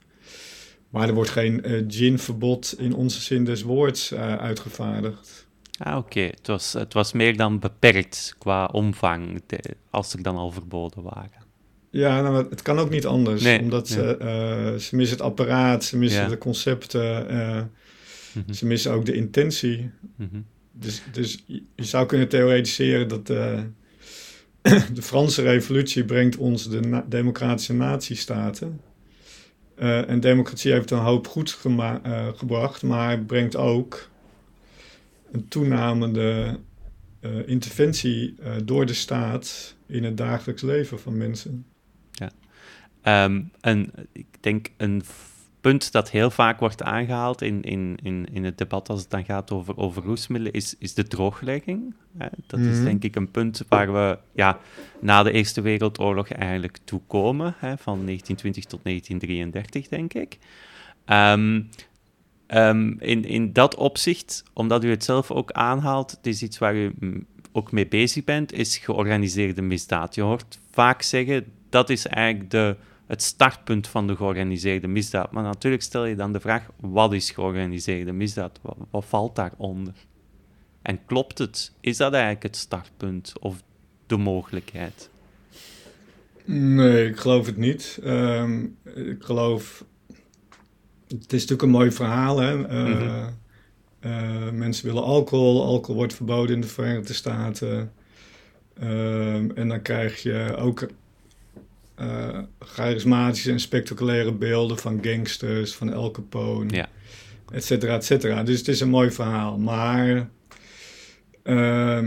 Maar 0.89 1.07
er 1.07 1.13
wordt 1.13 1.29
geen 1.29 1.85
ginverbod 1.87 2.75
in 2.77 2.93
onze 2.93 3.21
zin 3.21 3.45
des 3.45 3.61
woords 3.61 4.13
uitgevaardigd. 4.13 5.49
Ah, 5.83 5.97
oké. 5.97 6.19
Het, 6.19 6.47
was, 6.47 6.73
het 6.73 6.93
was 6.93 7.11
meer 7.13 7.37
dan 7.37 7.59
beperkt 7.59 8.35
qua 8.37 8.65
omvang, 8.65 9.41
de, 9.47 9.59
als 9.89 10.13
er 10.13 10.23
dan 10.23 10.35
al 10.35 10.51
verboden 10.51 11.03
waren. 11.03 11.49
Ja, 11.89 12.21
nou, 12.21 12.49
het 12.49 12.61
kan 12.61 12.79
ook 12.79 12.89
niet 12.89 13.05
anders. 13.05 13.43
Nee, 13.43 13.59
omdat 13.59 13.87
ze, 13.87 14.17
uh, 14.21 14.79
ze 14.79 14.95
missen 14.95 15.17
het 15.17 15.25
apparaat, 15.25 15.83
ze 15.83 15.97
missen 15.97 16.21
ja. 16.21 16.27
de 16.27 16.37
concepten, 16.37 17.25
mm 17.25 17.69
-hmm. 18.33 18.53
ze 18.53 18.65
missen 18.65 18.91
ook 18.91 19.05
de 19.05 19.13
intentie. 19.13 19.91
Mm 20.15 20.29
-hmm. 20.31 20.45
dus, 20.71 21.01
dus 21.11 21.43
je 21.47 21.63
zou 21.75 22.05
kunnen 22.05 22.27
theoretiseren 22.27 23.07
dat 23.07 23.29
de 24.93 25.01
Franse 25.01 25.41
revolutie 25.41 26.05
brengt 26.05 26.37
ons 26.37 26.69
de 26.69 26.79
na 26.79 27.05
democratische 27.09 27.73
natiestaten. 27.73 28.81
Uh, 29.79 30.09
en 30.09 30.19
democratie 30.19 30.71
heeft 30.71 30.91
een 30.91 30.97
hoop 30.97 31.27
goed 31.27 31.59
uh, 31.65 32.27
gebracht, 32.35 32.83
maar 32.83 33.19
brengt 33.19 33.55
ook 33.55 34.09
een 35.31 35.47
toenamende 35.47 36.59
uh, 37.21 37.47
interventie 37.47 38.35
door 38.63 38.85
de 38.85 38.93
staat 38.93 39.75
in 39.87 40.03
het 40.03 40.17
dagelijks 40.17 40.61
leven 40.61 40.99
van 40.99 41.17
mensen. 41.17 41.65
Ja, 42.11 43.25
um, 43.25 43.51
en 43.61 43.91
ik 44.11 44.27
denk 44.39 44.69
een 44.77 45.03
punt 45.61 45.91
dat 45.91 46.09
heel 46.09 46.31
vaak 46.31 46.59
wordt 46.59 46.83
aangehaald 46.83 47.41
in, 47.41 47.61
in, 47.61 47.97
in, 48.03 48.27
in 48.31 48.43
het 48.43 48.57
debat 48.57 48.89
als 48.89 49.01
het 49.01 49.09
dan 49.09 49.25
gaat 49.25 49.51
over, 49.51 49.77
over 49.77 50.03
roesmiddelen, 50.03 50.53
is, 50.53 50.75
is 50.79 50.93
de 50.93 51.07
drooglegging. 51.07 51.93
Dat 52.17 52.59
mm 52.59 52.65
-hmm. 52.65 52.71
is 52.71 52.75
mhm. 52.77 52.85
denk 52.85 53.03
ik 53.03 53.15
een 53.15 53.31
punt 53.31 53.63
waar 53.67 53.93
we 53.93 54.17
ja, 54.33 54.59
na 54.99 55.23
de 55.23 55.31
Eerste 55.31 55.61
Wereldoorlog 55.61 56.29
eigenlijk 56.29 56.77
toe 56.83 57.01
komen, 57.07 57.55
hè, 57.57 57.77
van 57.77 58.05
1920 58.05 58.65
tot 58.65 58.79
1933, 58.83 59.87
denk 59.87 60.13
ik. 60.13 60.37
Um, 61.05 61.69
um, 62.53 62.95
in, 62.99 63.25
in 63.25 63.53
dat 63.53 63.75
opzicht, 63.75 64.43
omdat 64.53 64.83
u 64.83 64.89
het 64.89 65.03
zelf 65.03 65.31
ook 65.31 65.51
aanhaalt, 65.51 66.11
het 66.11 66.27
is 66.27 66.41
iets 66.41 66.57
waar 66.57 66.75
u 66.75 66.93
ook 67.51 67.71
mee 67.71 67.87
bezig 67.87 68.23
bent, 68.23 68.53
is 68.53 68.77
georganiseerde 68.77 69.61
misdaad. 69.61 70.15
Je 70.15 70.21
hoort 70.21 70.59
vaak 70.71 71.01
zeggen, 71.01 71.45
dat 71.69 71.89
is 71.89 72.07
eigenlijk 72.07 72.51
de 72.51 72.75
het 73.11 73.21
startpunt 73.21 73.87
van 73.87 74.07
de 74.07 74.15
georganiseerde 74.15 74.87
misdaad. 74.87 75.31
Maar 75.31 75.43
natuurlijk 75.43 75.83
stel 75.83 76.05
je 76.05 76.15
dan 76.15 76.33
de 76.33 76.39
vraag: 76.39 76.69
wat 76.79 77.13
is 77.13 77.31
georganiseerde 77.31 78.11
misdaad? 78.11 78.59
Wat, 78.61 78.77
wat 78.89 79.05
valt 79.05 79.35
daaronder? 79.35 79.93
En 80.81 81.05
klopt 81.05 81.37
het? 81.37 81.71
Is 81.79 81.97
dat 81.97 82.13
eigenlijk 82.13 82.43
het 82.43 82.55
startpunt 82.55 83.33
of 83.39 83.63
de 84.07 84.17
mogelijkheid? 84.17 85.09
Nee, 86.45 87.07
ik 87.07 87.17
geloof 87.17 87.45
het 87.45 87.57
niet. 87.57 87.99
Um, 88.03 88.77
ik 88.95 89.23
geloof. 89.23 89.85
Het 91.19 91.33
is 91.33 91.41
natuurlijk 91.41 91.61
een 91.61 91.69
mooi 91.69 91.91
verhaal. 91.91 92.39
Hè? 92.39 92.55
Mm 92.55 92.65
-hmm. 92.65 93.27
uh, 94.01 94.49
mensen 94.51 94.85
willen 94.85 95.03
alcohol. 95.03 95.63
Alcohol 95.65 95.95
wordt 95.95 96.13
verboden 96.13 96.55
in 96.55 96.61
de 96.61 96.67
Verenigde 96.67 97.13
Staten. 97.13 97.91
Uh, 98.83 99.33
en 99.33 99.67
dan 99.67 99.81
krijg 99.81 100.23
je 100.23 100.55
ook 100.57 100.87
uh, 102.01 102.39
charismatische 102.59 103.51
en 103.51 103.59
spectaculaire 103.59 104.31
beelden 104.33 104.77
van 104.77 104.99
gangsters, 105.01 105.73
van 105.73 105.93
El 105.93 106.11
Capone, 106.11 106.73
ja. 106.75 106.89
et 107.51 107.65
cetera, 107.65 107.95
et 107.95 108.05
cetera. 108.05 108.43
Dus 108.43 108.57
het 108.57 108.67
is 108.67 108.79
een 108.79 108.89
mooi 108.89 109.11
verhaal. 109.11 109.57
Maar 109.57 110.29
uh, 111.43 112.03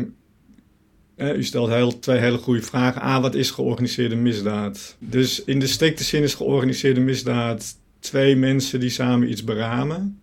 u 1.17 1.45
stelt 1.45 1.69
heel, 1.69 1.99
twee 1.99 2.19
hele 2.19 2.39
goede 2.39 2.63
vragen. 2.63 3.03
A, 3.03 3.21
wat 3.21 3.35
is 3.35 3.51
georganiseerde 3.51 4.17
misdaad? 4.17 4.97
Dus 4.99 5.45
in 5.45 5.59
de 5.59 5.67
strikte 5.67 6.05
zin 6.05 6.23
is 6.23 6.35
georganiseerde 6.35 7.01
misdaad 7.01 7.77
twee 8.05 8.37
mensen 8.37 8.81
die 8.81 8.91
samen 8.91 9.31
iets 9.31 9.45
beramen. 9.45 10.21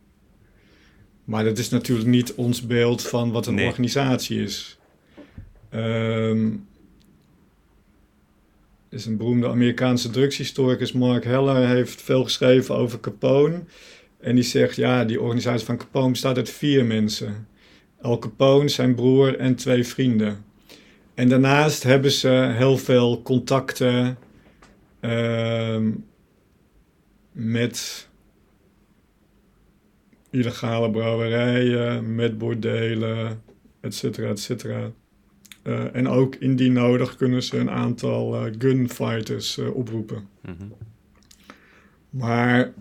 Maar 1.24 1.44
dat 1.44 1.58
is 1.58 1.70
natuurlijk 1.70 2.10
niet 2.10 2.34
ons 2.34 2.65
beeld 2.65 3.02
van 3.02 3.32
wat 3.32 3.48
een 3.48 3.54
nee. 3.54 3.67
organisatie 3.67 4.41
is. 4.41 4.80
Um, 5.74 6.67
is 8.89 9.06
een 9.06 9.17
beroemde 9.17 9.50
Amerikaanse 9.50 10.10
drugshistoricus, 10.10 10.91
Mark 10.91 11.24
Heller, 11.24 11.67
heeft 11.67 12.02
veel 12.02 12.24
geschreven 12.24 12.76
over 12.76 13.00
Capone. 13.00 13.63
En 14.20 14.36
die 14.36 14.44
zegt, 14.44 14.76
ja, 14.76 15.06
die 15.06 15.22
organisatie 15.22 15.65
van 15.65 15.78
Capone 15.78 16.12
bestaat 16.12 16.38
uit 16.38 16.50
vier 16.50 16.86
mensen. 16.86 17.48
Al 18.02 18.20
Capone, 18.20 18.67
zijn 18.67 18.96
broer 18.96 19.38
en 19.38 19.56
twee 19.56 19.84
vrienden. 19.84 20.46
En 21.13 21.30
daarnaast 21.30 21.84
hebben 21.84 22.12
ze 22.12 22.54
heel 22.54 22.78
veel 22.78 23.22
contacten, 23.22 24.17
uh, 25.02 25.78
met 27.32 28.08
illegale 30.30 30.91
brouwerijen, 30.91 32.15
met 32.15 32.38
bordelen, 32.38 33.41
et 33.80 33.96
cetera, 33.96 34.30
et 34.30 34.39
cetera. 34.39 34.91
Uh, 35.63 35.96
en 35.96 36.08
ook 36.08 36.36
indien 36.36 36.74
nodig 36.74 37.15
kunnen 37.15 37.44
ze 37.44 37.58
een 37.58 37.70
aantal 37.70 38.46
uh, 38.46 38.54
gunfighters 38.58 39.58
uh, 39.58 39.76
oproepen. 39.76 40.28
Mm 40.41 40.74
Maar 42.10 42.74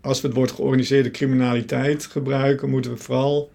als 0.00 0.20
we 0.20 0.26
het 0.26 0.36
woord 0.36 0.50
georganiseerde 0.50 1.10
criminaliteit 1.10 2.06
gebruiken, 2.06 2.70
moeten 2.70 2.90
we 2.90 2.96
vooral 2.96 3.52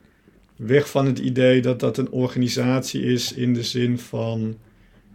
weg 0.55 0.89
van 0.89 1.05
het 1.05 1.19
idee 1.19 1.61
dat 1.61 1.79
dat 1.79 1.97
een 1.97 2.11
organisatie 2.11 3.01
is 3.01 3.33
in 3.33 3.53
de 3.53 3.63
zin 3.63 3.99
van 3.99 4.57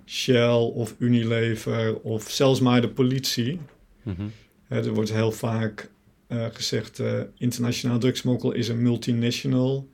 Shell 0.06 0.70
of 0.74 0.94
Unilever 0.98 2.00
of 2.00 2.30
zelfs 2.30 2.60
maar 2.60 2.80
de 2.80 2.88
politie. 2.88 3.60
Mm 4.02 4.14
-hmm. 4.16 4.30
er 4.68 4.94
wordt 4.94 5.12
heel 5.12 5.32
vaak 5.32 5.90
uh, 6.28 6.46
gezegd: 6.52 6.98
uh, 6.98 7.20
internationaal 7.38 7.98
drugsmokkel 7.98 8.52
is 8.52 8.68
een 8.68 8.82
multinational. 8.82 9.88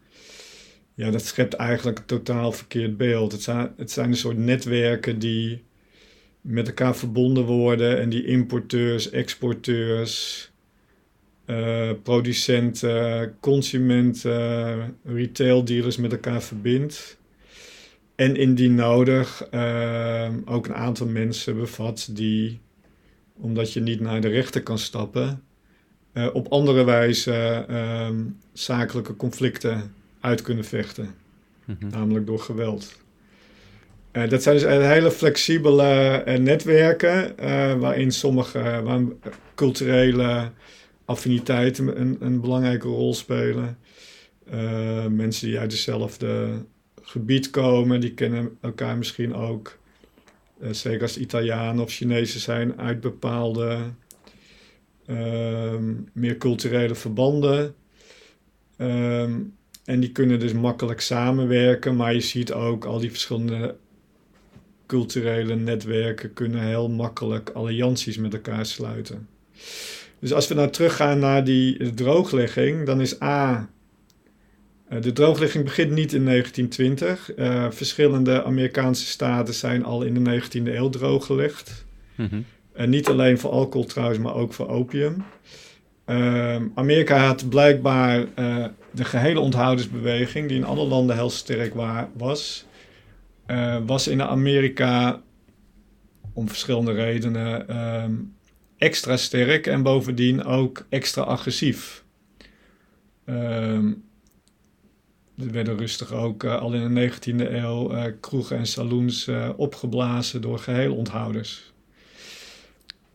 Ja, 0.95 1.11
dat 1.11 1.25
schept 1.25 1.55
eigenlijk 1.55 1.99
een 1.99 2.05
totaal 2.05 2.53
verkeerd 2.53 2.97
beeld. 2.97 3.33
Het 3.33 3.43
zijn, 3.43 3.73
het 3.77 3.91
zijn 3.91 4.11
een 4.11 4.17
soort 4.17 4.39
netwerken 4.39 5.19
die 5.19 5.63
met 6.41 6.67
elkaar 6.67 6.97
verbonden 6.97 7.45
worden 7.45 8.01
en 8.01 8.09
die 8.09 8.25
importeurs, 8.25 9.11
exporteurs, 9.11 10.51
uh, 11.47 11.91
producenten, 12.03 13.37
consumenten, 13.41 14.97
retail 15.05 15.65
dealers 15.65 15.97
met 15.97 16.13
elkaar 16.13 16.43
verbindt. 16.43 17.19
En 18.21 18.37
indien 18.37 18.75
nodig 18.75 19.49
uh, 19.51 20.29
ook 20.45 20.67
een 20.67 20.75
aantal 20.75 21.07
mensen 21.07 21.57
bevat 21.57 22.09
die, 22.13 22.61
omdat 23.37 23.73
je 23.73 23.81
niet 23.81 24.01
naar 24.01 24.21
de 24.21 24.29
rechter 24.29 24.63
kan 24.63 24.79
stappen, 24.79 25.43
uh, 26.15 26.29
op 26.33 26.49
andere 26.49 26.85
wijze 26.85 27.67
uh, 27.71 28.09
zakelijke 28.53 29.17
conflicten 29.17 29.95
uit 30.21 30.43
kunnen 30.43 30.65
vechten. 30.65 31.15
Mm-hmm. 31.65 31.91
Namelijk 31.91 32.27
door 32.27 32.39
geweld. 32.39 32.99
Uh, 34.13 34.29
dat 34.29 34.43
zijn 34.43 34.57
dus 34.59 34.65
hele 34.67 35.11
flexibele 35.11 36.25
netwerken 36.41 37.35
waarin 37.81 38.13
sommige 38.13 38.81
waar 38.85 39.03
culturele 39.55 40.51
affiniteiten 41.05 42.01
een, 42.01 42.17
een 42.21 42.41
belangrijke 42.41 42.89
rol 42.89 43.15
spelen. 43.15 43.79
mensen 45.09 45.47
die 45.47 45.59
uit 45.59 45.71
dezelfde 45.71 46.49
gebied 47.11 47.51
komen, 47.51 48.01
die 48.01 48.15
kennen 48.15 48.59
elkaar 48.61 48.97
misschien 48.97 49.35
ook. 49.35 49.79
zeker 50.71 51.03
als 51.03 51.19
Italianen 51.19 51.85
of 51.85 51.91
Chinezen 51.91 52.41
zijn 52.41 52.79
uit 52.79 53.01
bepaalde 53.01 53.79
Ehm, 55.11 55.95
meer 56.13 56.37
culturele 56.37 56.95
verbanden. 56.95 57.75
Ehm, 58.77 59.33
en 59.85 60.01
die 60.01 60.13
kunnen 60.13 60.41
dus 60.41 60.53
makkelijk 60.53 61.01
samenwerken, 61.01 61.97
maar 61.97 62.15
je 62.15 62.21
ziet 62.21 62.53
ook 62.53 62.85
al 62.85 62.99
die 62.99 63.11
verschillende 63.11 63.77
culturele 64.87 65.57
netwerken 65.57 66.33
kunnen 66.33 66.63
heel 66.63 66.89
makkelijk 66.89 67.51
allianties 67.51 68.17
met 68.17 68.35
elkaar 68.35 68.67
sluiten. 68.67 69.29
Dus 70.19 70.33
als 70.33 70.49
we 70.49 70.55
nou 70.55 70.71
teruggaan 70.71 71.19
naar 71.19 71.45
die 71.45 71.95
drooglegging, 71.95 72.87
dan 72.87 73.01
is 73.01 73.23
A. 73.23 73.71
Eh, 74.91 75.01
de 75.01 75.13
drooglegging 75.13 75.65
begint 75.65 75.91
niet 75.91 76.13
in 76.13 76.25
1920. 76.25 77.37
Uh, 77.37 77.65
eh, 77.65 77.73
verschillende 77.73 78.45
Amerikaanse 78.45 79.07
staten 79.07 79.55
zijn 79.55 79.85
al 79.85 80.03
in 80.03 80.15
de 80.15 80.21
19e 80.21 80.75
eeuw 80.75 80.89
drooggelegd. 80.89 81.85
Mm 82.15 82.45
en 82.73 82.91
niet 82.91 83.09
alleen 83.09 83.39
voor 83.39 83.51
alcohol 83.51 83.87
trouwens, 83.87 84.19
maar 84.19 84.35
ook 84.35 84.53
voor 84.53 84.69
opium. 84.69 85.25
Uh, 86.07 86.57
Amerika 86.75 87.27
had 87.27 87.49
blijkbaar 87.49 88.19
uh, 88.39 88.67
de 88.91 89.05
gehele 89.05 89.41
onthoudersbeweging, 89.41 90.49
die 90.49 90.57
in 90.57 90.65
alle 90.65 90.87
landen 90.87 91.17
heel 91.17 91.31
sterk 91.31 91.75
was, 92.15 92.67
was 93.87 94.09
in 94.09 94.23
Amerika 94.23 95.23
om 96.33 96.49
verschillende 96.49 96.93
redenen 96.93 97.69
ehm, 97.69 98.13
extra 98.79 99.17
sterk 99.17 99.67
en 99.67 99.83
bovendien 99.83 100.45
ook 100.45 100.87
extra 100.89 101.23
agressief. 101.23 102.05
Um, 103.27 104.10
er 105.41 105.53
werden 105.53 105.77
rustig 105.77 106.13
ook 106.13 106.43
uh, 106.43 106.61
al 106.61 106.73
in 106.73 106.95
de 106.95 107.11
19e 107.11 107.53
eeuw 107.53 107.93
kroegen 108.21 108.57
en 108.57 108.67
saloons 108.67 109.31
opgeblazen 109.57 110.41
door 110.41 110.59
geheel 110.59 110.95
onthouders. 110.95 111.73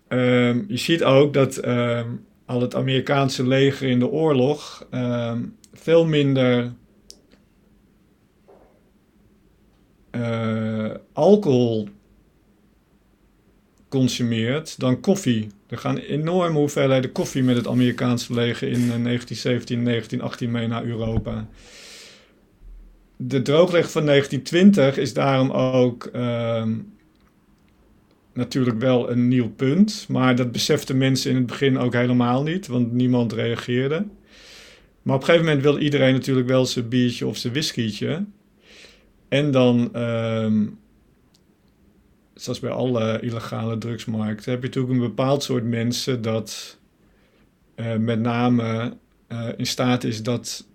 Um, 0.08 0.66
je 0.68 0.78
ziet 0.78 1.04
ook 1.04 1.34
dat 1.34 1.66
um, 1.68 2.26
al 2.46 2.62
het 2.62 2.76
Amerikaanse 2.76 3.48
leger 3.48 3.90
in 3.90 4.00
de 4.00 4.08
oorlog 4.08 4.88
um, 4.92 5.56
veel 5.74 6.06
minder 6.06 6.74
alcohol 11.14 11.90
consumeert 13.90 14.80
dan 14.80 15.00
koffie. 15.00 15.48
Er 15.68 15.78
gaan 15.78 15.98
enorme 15.98 16.58
hoeveelheden 16.58 17.12
koffie 17.12 17.44
met 17.44 17.56
het 17.56 17.68
Amerikaanse 17.68 18.34
leger 18.34 18.68
in 18.68 18.88
1917 18.88 19.78
en 19.78 19.84
1918 19.84 20.52
mee 20.52 20.68
naar 20.68 20.84
Europa. 20.84 21.48
De 23.18 23.42
droogleg 23.42 23.92
van 23.92 24.06
1920 24.06 24.98
is 24.98 25.14
daarom 25.14 25.52
ook 25.52 26.12
natuurlijk 28.36 28.80
wel 28.80 29.12
een 29.12 29.28
nieuw 29.28 29.50
punt. 29.50 30.06
Maar 30.10 30.36
dat 30.36 30.52
beseften 30.52 30.98
mensen 30.98 31.30
in 31.30 31.38
het 31.38 31.46
begin 31.46 31.78
ook 31.78 31.94
helemaal 31.94 32.44
niet, 32.44 32.68
want 32.68 32.92
niemand 32.92 33.34
reageerde. 33.34 34.06
Maar 35.02 35.16
op 35.16 35.22
een 35.22 35.28
gegeven 35.28 35.46
moment 35.48 35.64
wil 35.64 35.78
iedereen 35.78 36.14
natuurlijk 36.14 36.48
wel 36.48 36.66
zijn 36.66 36.90
biertje 36.90 37.28
of 37.28 37.38
zijn 37.38 37.54
whiskietje. 37.54 38.26
En 39.28 39.52
dan, 39.52 40.02
um, 40.02 40.80
zoals 42.34 42.60
bij 42.60 42.70
alle 42.70 43.20
illegale 43.22 43.78
drugsmarkten, 43.78 44.52
heb 44.52 44.62
je 44.62 44.68
natuurlijk 44.68 44.94
een 44.94 45.08
bepaald 45.08 45.44
soort 45.44 45.64
mensen 45.64 46.22
dat 46.22 46.78
uh, 47.76 47.96
met 47.96 48.20
name 48.20 48.94
uh, 49.32 49.48
in 49.58 49.66
staat 49.66 50.04
is 50.04 50.24
dat 50.24 50.68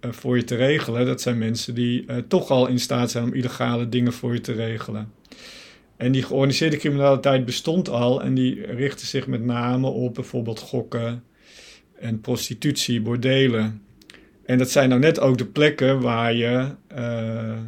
voor 0.00 0.36
je 0.36 0.44
te 0.44 0.56
regelen. 0.56 1.06
Dat 1.06 1.20
zijn 1.20 1.38
mensen 1.38 1.74
die 1.74 2.06
toch 2.28 2.50
al 2.50 2.66
in 2.66 2.80
staat 2.80 3.10
zijn 3.10 3.24
om 3.24 3.34
illegale 3.34 3.88
dingen 3.88 4.12
voor 4.12 4.32
je 4.32 4.40
te 4.40 4.52
regelen. 4.52 5.12
En 5.96 6.12
die 6.12 6.22
georganiseerde 6.22 6.76
criminaliteit 6.76 7.44
bestond 7.44 7.88
al 7.88 8.22
en 8.22 8.34
die 8.34 8.66
richtte 8.66 9.06
zich 9.06 9.26
met 9.26 9.44
name 9.44 9.86
op 9.86 10.14
bijvoorbeeld 10.14 10.60
gokken 10.60 11.22
en 11.98 12.20
prostitutie, 12.20 13.00
bordelen. 13.00 13.82
En 14.44 14.58
dat 14.58 14.70
zijn 14.70 14.88
nou 14.88 15.00
net 15.00 15.20
ook 15.20 15.38
de 15.38 15.46
plekken 15.46 16.00
waar 16.00 16.34
je 16.34 16.68
uh, 16.98 17.58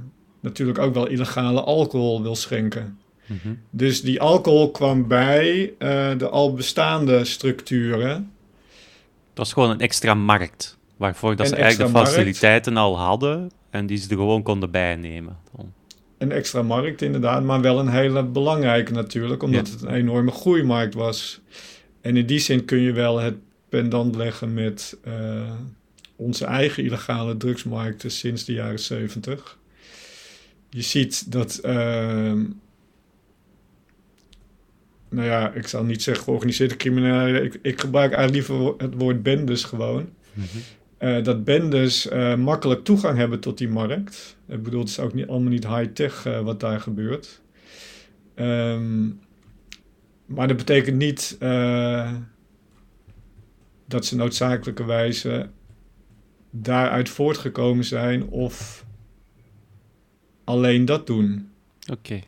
natuurlijk 0.41 0.79
ook 0.79 0.95
wel 0.95 1.07
illegale 1.07 1.61
alcohol 1.61 2.23
wil 2.23 2.37
schenken. 2.37 2.99
Mhm. 3.27 3.55
Dus 3.71 4.03
die 4.03 4.21
alcohol 4.21 4.71
kwam 4.71 5.09
bij 5.09 5.73
uh, 5.79 6.19
de 6.19 6.29
al 6.29 6.55
bestaande 6.55 7.25
structuren. 7.25 8.33
Dat 9.35 9.47
is 9.47 9.53
gewoon 9.53 9.71
een 9.71 9.81
extra 9.81 10.15
markt, 10.15 10.79
waarvoor 11.03 11.37
dat 11.37 11.49
ze 11.49 11.57
eigenlijk 11.57 11.93
de 11.93 11.99
faciliteiten 11.99 12.77
al 12.77 12.99
hadden 12.99 13.51
en 13.71 13.87
die 13.87 13.97
ze 13.97 14.09
er 14.09 14.17
gewoon 14.17 14.43
konden 14.43 14.71
bijnemen 14.71 15.37
een 16.23 16.33
extra 16.33 16.63
markt 16.63 17.03
inderdaad, 17.03 17.43
maar 17.43 17.61
wel 17.61 17.79
een 17.79 17.89
hele 17.89 18.25
belangrijke 18.25 18.93
natuurlijk, 18.93 19.43
omdat 19.43 19.69
het 19.69 19.83
een 19.83 19.95
enorme 19.95 20.31
groeimarkt 20.31 20.95
was. 20.95 21.41
En 22.01 22.17
in 22.17 22.27
die 22.27 22.39
zin 22.39 22.65
kun 22.65 22.79
je 22.79 22.93
wel 22.93 23.19
het 23.19 23.35
pendant 23.69 24.17
leggen 24.17 24.55
met 24.55 24.99
uh, 25.07 25.53
onze 26.17 26.45
eigen 26.45 26.85
illegale 26.85 27.37
drugsmarkten 27.37 28.11
sinds 28.11 28.45
de 28.45 28.53
jaren 28.53 28.79
70. 28.79 29.59
Je 30.71 30.83
ziet 30.83 31.33
dat, 31.33 31.61
uh, 31.65 31.73
nou 35.09 35.27
ja, 35.27 35.53
ik 35.53 35.67
zal 35.67 35.85
niet 35.85 36.03
zeggen 36.03 36.25
georganiseerde 36.25 36.77
criminelen, 36.77 37.45
ik, 37.45 37.59
ik 37.63 37.81
gebruik 37.81 38.13
eigenlijk 38.13 38.49
liever 38.49 38.75
het 38.79 38.95
woord 38.95 39.23
bendes 39.23 39.65
gewoon. 39.65 40.09
Mm 40.33 40.45
uh, 41.03 41.25
dat 41.25 41.45
bendes 41.45 42.11
uh, 42.11 42.35
makkelijk 42.37 42.85
toegang 42.85 43.19
hebben 43.19 43.41
tot 43.41 43.59
die 43.59 43.69
markt. 43.69 44.37
Ik 44.49 44.63
bedoel, 44.63 44.81
het 44.81 44.89
is 44.89 44.99
ook 44.99 45.15
niet, 45.15 45.29
allemaal 45.29 45.51
niet 45.51 45.67
high-tech 45.67 46.27
uh, 46.27 46.41
wat 46.41 46.61
daar 46.61 46.81
gebeurt. 46.81 47.41
Um, 48.35 49.21
maar 50.27 50.49
dat 50.49 50.57
betekent 50.57 50.97
niet 50.97 51.37
dat 53.87 54.05
ze 54.05 54.17
noodzakelijkerwijze 54.17 55.49
daaruit 56.51 57.09
voortgekomen 57.09 57.85
zijn 57.85 58.29
of 58.29 58.85
alleen 60.45 60.85
dat 60.85 61.07
doen. 61.07 61.51
Oké 61.91 62.21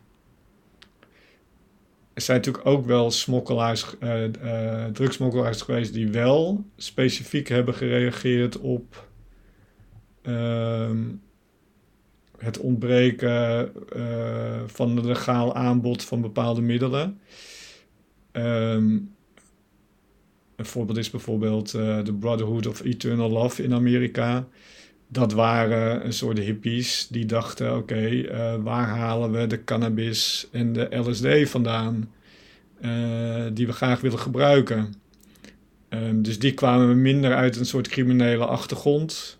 er 2.15 2.23
zijn 2.23 2.37
natuurlijk 2.37 2.67
ook 2.67 2.87
wel 2.87 3.11
smokkelaars, 3.11 3.87
uh, 4.01 4.23
uh, 4.23 4.85
drugsmokkelaars 4.85 5.61
geweest 5.61 5.93
die 5.93 6.09
wel 6.09 6.65
specifiek 6.77 7.49
hebben 7.49 7.75
gereageerd 7.75 8.59
op 8.59 9.09
uh, 10.23 10.91
het 12.39 12.59
ontbreken 12.59 13.73
uh, 13.97 14.61
van 14.67 14.97
een 14.97 15.07
legaal 15.07 15.55
aanbod 15.55 16.05
van 16.05 16.21
bepaalde 16.21 16.61
middelen. 16.61 17.21
Ehm, 18.33 18.99
een 20.57 20.67
voorbeeld 20.67 20.99
is 20.99 21.11
bijvoorbeeld 21.11 21.69
The 21.69 22.17
Brotherhood 22.21 22.67
of 22.67 22.81
Eternal 22.81 23.31
Love 23.31 23.63
in 23.63 23.75
Amerika. 23.75 24.49
Dat 25.09 25.33
waren 25.33 26.05
een 26.05 26.13
soort 26.13 26.39
hippies 26.39 27.07
die 27.11 27.27
dachten: 27.27 27.77
oké, 27.77 28.09
eh, 28.09 28.55
waar 28.63 28.89
halen 28.89 29.33
we 29.33 29.47
de 29.47 29.65
cannabis 29.65 30.49
en 30.53 30.73
de 30.73 30.97
LSD 30.97 31.51
vandaan? 31.51 32.11
Uh, 32.81 33.45
die 33.53 33.67
we 33.67 33.73
graag 33.73 34.01
willen 34.01 34.19
gebruiken. 34.19 34.95
Um, 35.89 36.23
dus 36.23 36.39
die 36.39 36.55
kwamen 36.55 37.03
minder 37.03 37.35
uit 37.35 37.57
een 37.57 37.67
soort 37.67 37.89
criminele 37.89 38.47
achtergrond. 38.47 39.39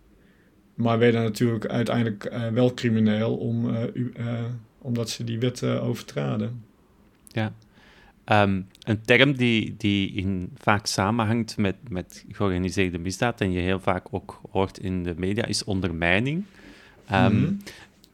Maar 0.75 0.99
werden 0.99 1.23
natuurlijk 1.23 1.67
uiteindelijk 1.67 2.31
uh, 2.33 2.49
wel 2.49 2.75
crimineel 2.75 3.37
om, 3.37 3.77
omdat 4.79 5.11
ze 5.11 5.25
die 5.25 5.39
wet 5.39 5.65
overtraden. 5.65 6.65
Ja. 7.29 7.53
Um, 8.33 8.67
een 8.83 9.03
term 9.03 9.37
die, 9.37 9.75
die 9.77 10.13
in, 10.13 10.51
vaak 10.57 10.87
samenhangt 10.87 11.57
met, 11.57 11.77
met 11.89 12.25
georganiseerde 12.31 12.99
misdaad 12.99 13.41
en 13.41 13.53
je 13.53 13.61
heel 13.61 13.81
vaak 13.81 14.07
ook 14.11 14.41
hoort 14.51 14.79
in 14.79 15.03
de 15.03 15.15
media 15.17 15.45
is 15.45 15.65
ondermijning. 15.65 16.45
Um, 17.13 17.33
mm 17.33 17.45
-hmm. 17.45 17.59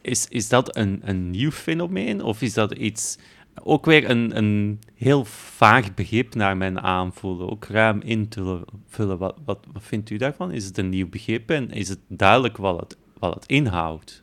is, 0.01 0.29
is 0.29 0.49
dat 0.49 0.77
een, 0.77 1.01
een 1.05 1.31
nieuw 1.31 1.51
fenomeen 1.51 2.23
of 2.23 2.43
is 2.43 2.55
dat 2.55 2.73
iets 2.73 3.19
ook 3.63 3.87
weer 3.87 4.11
een, 4.11 4.37
een 4.37 4.81
heel 4.95 5.25
vaag 5.25 5.95
begrip 5.95 6.35
naar 6.35 6.57
mijn 6.57 6.81
aanvoelen, 6.81 7.51
ook 7.51 7.65
ruim 7.65 8.01
in 8.01 8.29
te 8.29 8.65
vullen. 8.89 9.19
Wat, 9.19 9.37
wat, 9.45 9.67
wat 9.73 9.83
vindt 9.83 10.11
u 10.11 10.17
daarvan? 10.17 10.53
Is 10.53 10.65
het 10.65 10.79
een 10.79 10.89
nieuw 10.89 11.09
begrip 11.09 11.51
en 11.51 11.71
is 11.71 11.89
het 11.89 11.99
duidelijk 12.09 12.57
wat 12.57 12.81
het, 12.81 12.97
wat 13.19 13.35
het 13.35 13.47
inhoudt? 13.47 14.23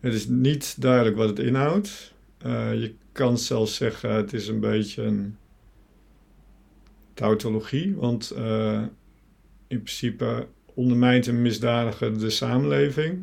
Het 0.00 0.14
is 0.14 0.26
niet 0.28 0.80
duidelijk 0.80 1.16
wat 1.16 1.28
het 1.28 1.38
inhoudt. 1.38 2.09
Uh, 2.46 2.74
je 2.80 2.94
kan 3.12 3.38
zelfs 3.38 3.74
zeggen, 3.74 4.14
het 4.14 4.32
is 4.32 4.48
een 4.48 4.60
beetje 4.60 5.02
een 5.02 5.36
tautologie, 7.14 7.94
want 7.94 8.32
uh, 8.36 8.82
in 9.66 9.82
principe 9.82 10.46
ondermijnt 10.74 11.26
een 11.26 11.42
misdadiger 11.42 12.18
de 12.18 12.30
samenleving. 12.30 13.22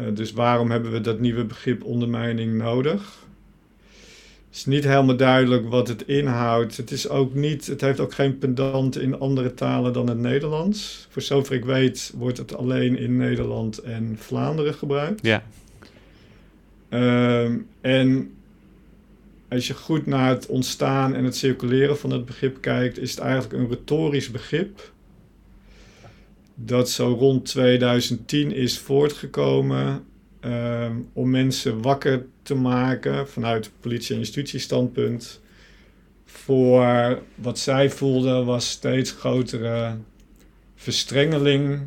Uh, 0.00 0.06
dus 0.14 0.32
waarom 0.32 0.70
hebben 0.70 0.92
we 0.92 1.00
dat 1.00 1.20
nieuwe 1.20 1.44
begrip 1.44 1.84
ondermijning 1.84 2.54
nodig? 2.54 3.22
Het 4.46 4.62
is 4.62 4.64
niet 4.64 4.84
helemaal 4.84 5.16
duidelijk 5.16 5.68
wat 5.68 5.88
het 5.88 6.06
inhoudt. 6.06 6.76
Het, 6.76 6.90
is 6.90 7.08
ook 7.08 7.34
niet, 7.34 7.66
het 7.66 7.80
heeft 7.80 8.00
ook 8.00 8.14
geen 8.14 8.38
pendant 8.38 8.98
in 8.98 9.18
andere 9.18 9.54
talen 9.54 9.92
dan 9.92 10.08
het 10.08 10.18
Nederlands. 10.18 11.06
Voor 11.10 11.22
zover 11.22 11.54
ik 11.54 11.64
weet 11.64 12.12
wordt 12.16 12.38
het 12.38 12.56
alleen 12.56 12.98
in 12.98 13.16
Nederland 13.16 13.78
en 13.78 14.16
Vlaanderen 14.18 14.74
gebruikt. 14.74 15.26
Ja. 15.26 15.42
Um, 16.94 17.66
en 17.80 18.34
als 19.48 19.66
je 19.66 19.74
goed 19.74 20.06
naar 20.06 20.28
het 20.28 20.46
ontstaan 20.46 21.14
en 21.14 21.24
het 21.24 21.36
circuleren 21.36 21.98
van 21.98 22.10
het 22.10 22.24
begrip 22.24 22.60
kijkt, 22.60 22.98
is 22.98 23.10
het 23.10 23.20
eigenlijk 23.20 23.52
een 23.52 23.68
retorisch 23.68 24.30
begrip. 24.30 24.92
Dat 26.54 26.90
zo 26.90 27.16
rond 27.18 27.44
2010 27.44 28.52
is 28.52 28.78
voortgekomen 28.78 30.04
um, 30.40 31.08
om 31.12 31.30
mensen 31.30 31.82
wakker 31.82 32.26
te 32.42 32.54
maken 32.54 33.28
vanuit 33.28 33.70
politie- 33.80 34.14
en 34.14 34.20
justitiestandpunt 34.20 35.40
voor 36.24 37.22
wat 37.34 37.58
zij 37.58 37.90
voelden 37.90 38.44
was 38.44 38.70
steeds 38.70 39.10
grotere 39.10 39.96
verstrengeling 40.74 41.80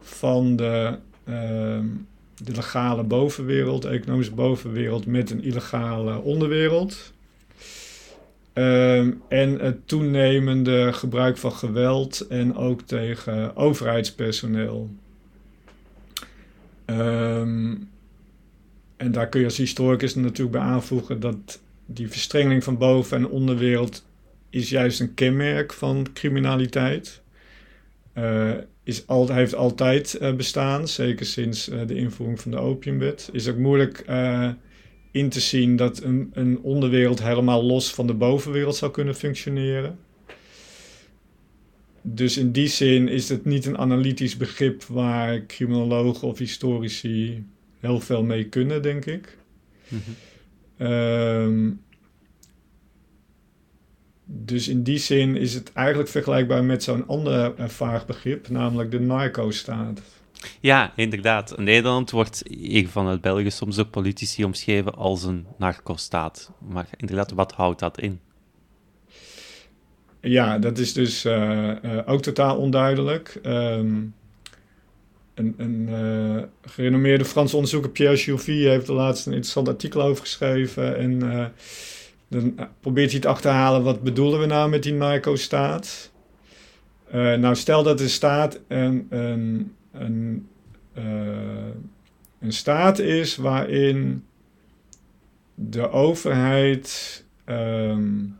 van 0.00 0.56
de, 0.56 0.98
uh, 1.28 1.78
de 2.44 2.52
legale 2.54 3.02
bovenwereld, 3.02 3.82
de 3.82 3.88
economische 3.88 4.34
bovenwereld 4.34 5.06
met 5.06 5.30
een 5.30 5.42
illegale 5.42 6.20
onderwereld. 6.20 7.12
Um, 8.54 9.22
en 9.28 9.58
het 9.58 9.88
toenemende 9.88 10.92
gebruik 10.92 11.36
van 11.36 11.52
geweld 11.52 12.26
en 12.26 12.56
ook 12.56 12.82
tegen 12.82 13.56
overheidspersoneel. 13.56 14.90
Um, 16.86 17.88
en 18.96 19.12
daar 19.12 19.28
kun 19.28 19.40
je 19.40 19.46
als 19.46 19.56
historicus 19.56 20.14
natuurlijk 20.14 20.50
bij 20.50 20.60
aanvoegen 20.60 21.20
dat 21.20 21.60
die 21.86 22.08
verstrengeling 22.08 22.64
van 22.64 22.78
boven- 22.78 23.16
en 23.16 23.28
onderwereld 23.28 24.04
is 24.50 24.68
juist 24.68 25.00
een 25.00 25.14
kenmerk 25.14 25.72
van 25.72 26.06
criminaliteit. 26.14 27.20
Uh, 28.18 28.50
is 28.90 29.06
al, 29.06 29.32
heeft 29.32 29.54
altijd 29.54 30.18
uh, 30.20 30.34
bestaan, 30.34 30.88
zeker 30.88 31.26
sinds 31.26 31.68
uh, 31.68 31.80
de 31.86 31.94
invoering 31.94 32.40
van 32.40 32.50
de 32.50 32.58
opiumwet. 32.58 33.28
Is 33.32 33.48
ook 33.48 33.56
moeilijk 33.56 34.04
in 35.12 35.28
te 35.28 35.40
zien 35.40 35.76
dat 35.76 36.02
een, 36.02 36.30
een 36.32 36.58
onderwereld 36.62 37.22
helemaal 37.22 37.64
los 37.64 37.94
van 37.94 38.06
de 38.06 38.14
bovenwereld 38.14 38.76
zou 38.76 38.90
kunnen 38.90 39.14
functioneren. 39.14 39.98
Dus 42.02 42.36
in 42.36 42.52
die 42.52 42.68
zin 42.68 43.08
is 43.08 43.28
het 43.28 43.44
niet 43.44 43.66
een 43.66 43.78
analytisch 43.78 44.36
begrip 44.36 44.82
waar 44.82 45.46
criminologen 45.46 46.28
of 46.28 46.38
historici 46.38 47.44
heel 47.78 48.00
veel 48.00 48.22
mee 48.22 48.44
kunnen, 48.44 48.82
denk 48.82 49.04
ik. 49.04 49.38
Mm 49.88 50.00
-hmm. 50.76 51.80
Dus 54.32 54.68
in 54.68 54.82
die 54.82 54.98
zin 54.98 55.36
is 55.36 55.54
het 55.54 55.72
eigenlijk 55.72 56.08
vergelijkbaar 56.08 56.64
met 56.64 56.82
zo'n 56.82 57.06
ander 57.06 57.52
uh, 57.58 57.68
vaag 57.68 58.06
begrip, 58.06 58.48
namelijk 58.48 58.90
de 58.90 59.00
narco-staat. 59.00 60.00
Ja, 60.60 60.92
inderdaad. 60.96 61.58
Nederland 61.58 62.10
wordt 62.10 62.42
hier 62.48 62.88
vanuit 62.88 63.20
België 63.20 63.50
soms 63.50 63.76
door 63.76 63.86
politici 63.86 64.44
omschreven 64.44 64.94
als 64.94 65.24
een 65.24 65.46
narco-staat. 65.56 66.50
Maar 66.68 66.88
inderdaad, 66.96 67.32
wat 67.32 67.52
houdt 67.52 67.80
dat 67.80 68.00
in? 68.00 68.20
Ja, 70.20 70.58
dat 70.58 70.78
is 70.78 70.92
dus 70.92 71.24
uh, 71.24 71.32
uh, 71.82 71.98
ook 72.06 72.22
totaal 72.22 72.56
onduidelijk. 72.56 73.40
Um, 73.46 74.14
een, 75.34 75.54
een 75.56 75.88
uh, 75.88 76.42
gerenommeerde 76.64 77.24
Franse 77.24 77.54
onderzoeker, 77.54 77.90
Pierre 77.90 78.16
Jouvy, 78.16 78.62
heeft 78.62 78.88
er 78.88 78.94
laatst 78.94 79.26
een 79.26 79.32
interessant 79.32 79.68
artikel 79.68 80.02
over 80.02 80.22
geschreven. 80.22 80.96
En 80.96 81.22
dan 82.30 82.68
probeert 82.80 83.10
hij 83.10 83.16
het 83.16 83.28
achterhalen, 83.28 83.82
wat 83.82 84.02
bedoelen 84.02 84.40
we 84.40 84.46
nou 84.46 84.70
met 84.70 84.82
die 84.82 84.92
narco-staat? 84.92 86.10
Uh, 87.14 87.34
nou, 87.34 87.54
stel 87.54 87.82
dat 87.82 87.98
de 87.98 88.08
staat 88.08 88.60
een, 88.68 89.06
een, 89.10 89.76
een, 89.92 90.48
een 92.40 92.52
staat 92.52 92.98
is 92.98 93.36
waarin 93.36 94.24
de 95.54 95.90
overheid 95.90 97.24
um, 97.46 98.36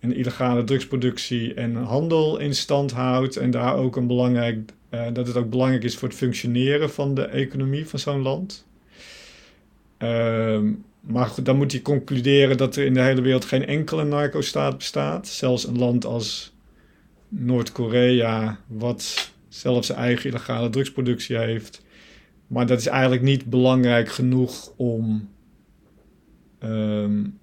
een 0.00 0.14
illegale 0.14 0.64
drugsproductie 0.64 1.54
en 1.54 1.74
handel 1.74 2.38
in 2.38 2.54
stand 2.54 2.92
houdt 2.92 3.36
en 3.36 3.50
daar 3.50 3.76
ook 3.76 3.96
een 3.96 4.06
belangrijk 4.06 4.72
dat 5.12 5.26
het 5.26 5.36
ook 5.36 5.50
belangrijk 5.50 5.84
is 5.84 5.96
voor 5.96 6.08
het 6.08 6.16
functioneren 6.16 6.90
van 6.90 7.14
de 7.14 7.24
economie 7.24 7.86
van 7.88 7.98
zo'n 7.98 8.22
land. 8.22 8.66
Uh, 9.98 10.60
maar 11.06 11.26
goed, 11.26 11.44
dan 11.44 11.56
moet 11.56 11.72
hij 11.72 11.80
concluderen 11.80 12.56
dat 12.56 12.76
er 12.76 12.84
in 12.84 12.94
de 12.94 13.00
hele 13.00 13.20
wereld 13.20 13.44
geen 13.44 13.66
enkele 13.66 14.04
narco-staat 14.04 14.76
bestaat. 14.76 15.28
Zelfs 15.28 15.66
een 15.66 15.78
land 15.78 16.04
als 16.04 16.54
Noord-Korea, 17.28 18.58
wat 18.66 19.32
zelfs 19.48 19.86
zijn 19.86 19.98
eigen 19.98 20.30
illegale 20.30 20.70
drugsproductie 20.70 21.38
heeft. 21.38 21.82
Maar 22.46 22.66
dat 22.66 22.78
is 22.78 22.86
eigenlijk 22.86 23.22
niet 23.22 23.44
belangrijk 23.44 24.08
genoeg 24.08 24.72
om 24.76 25.28
um, 26.62 27.38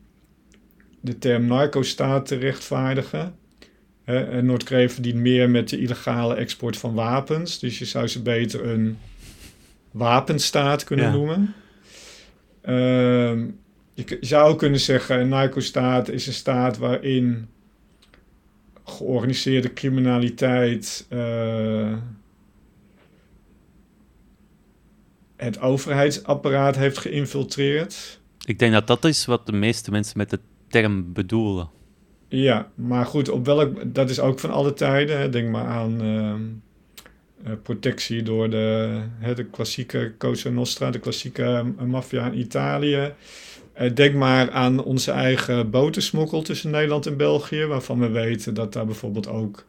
de 1.01 1.17
term 1.17 1.45
narco-staat 1.45 2.25
te 2.25 2.35
rechtvaardigen. 2.35 3.35
Noord-Korea 4.41 4.89
verdient 4.89 5.19
meer 5.19 5.49
met 5.49 5.69
de 5.69 5.77
illegale 5.77 6.35
export 6.35 6.77
van 6.77 6.93
wapens. 6.93 7.59
Dus 7.59 7.79
je 7.79 7.85
zou 7.85 8.07
ze 8.07 8.21
beter 8.21 8.65
een 8.65 8.97
wapenstaat 9.91 10.83
kunnen 10.83 11.11
noemen. 11.11 11.53
Uh, 12.65 13.45
je 13.93 14.17
zou 14.21 14.55
kunnen 14.55 14.79
zeggen, 14.79 15.19
een 15.19 15.29
narco-staat 15.29 16.09
is 16.09 16.27
een 16.27 16.33
staat 16.33 16.77
waarin 16.77 17.47
georganiseerde 18.83 19.73
criminaliteit 19.73 21.05
uh, 21.09 21.97
het 25.35 25.59
overheidsapparaat 25.59 26.75
heeft 26.75 26.97
geïnfiltreerd. 26.97 28.19
Ik 28.45 28.59
denk 28.59 28.73
dat 28.73 28.87
dat 28.87 29.05
is 29.05 29.25
wat 29.25 29.45
de 29.45 29.51
meeste 29.51 29.91
mensen 29.91 30.17
met 30.17 30.29
de 30.29 30.39
term 30.67 31.13
bedoelen. 31.13 31.69
Ja, 32.27 32.71
maar 32.75 33.05
goed, 33.05 33.29
op 33.29 33.45
welk, 33.45 33.93
dat 33.95 34.09
is 34.09 34.19
ook 34.19 34.39
van 34.39 34.51
alle 34.51 34.73
tijden. 34.73 35.19
Hè. 35.19 35.29
Denk 35.29 35.49
maar 35.49 35.65
aan 35.65 36.05
uh, 36.05 36.33
protectie 37.63 38.23
door 38.23 38.49
de, 38.49 38.99
de 39.35 39.45
klassieke 39.45 40.13
Cosa 40.17 40.49
Nostra, 40.49 40.91
de 40.91 40.99
klassieke 40.99 41.63
uh, 41.79 41.85
maffia 41.85 42.25
in 42.25 42.39
Italië. 42.39 43.13
Uh, 43.81 43.93
denk 43.93 44.15
maar 44.15 44.51
aan 44.51 44.83
onze 44.83 45.11
eigen 45.11 45.69
botensmokkel 45.69 46.41
tussen 46.41 46.71
Nederland 46.71 47.05
en 47.05 47.17
België, 47.17 47.65
waarvan 47.65 47.99
we 47.99 48.09
weten 48.09 48.53
dat 48.53 48.73
daar 48.73 48.85
bijvoorbeeld 48.85 49.27
ook 49.27 49.65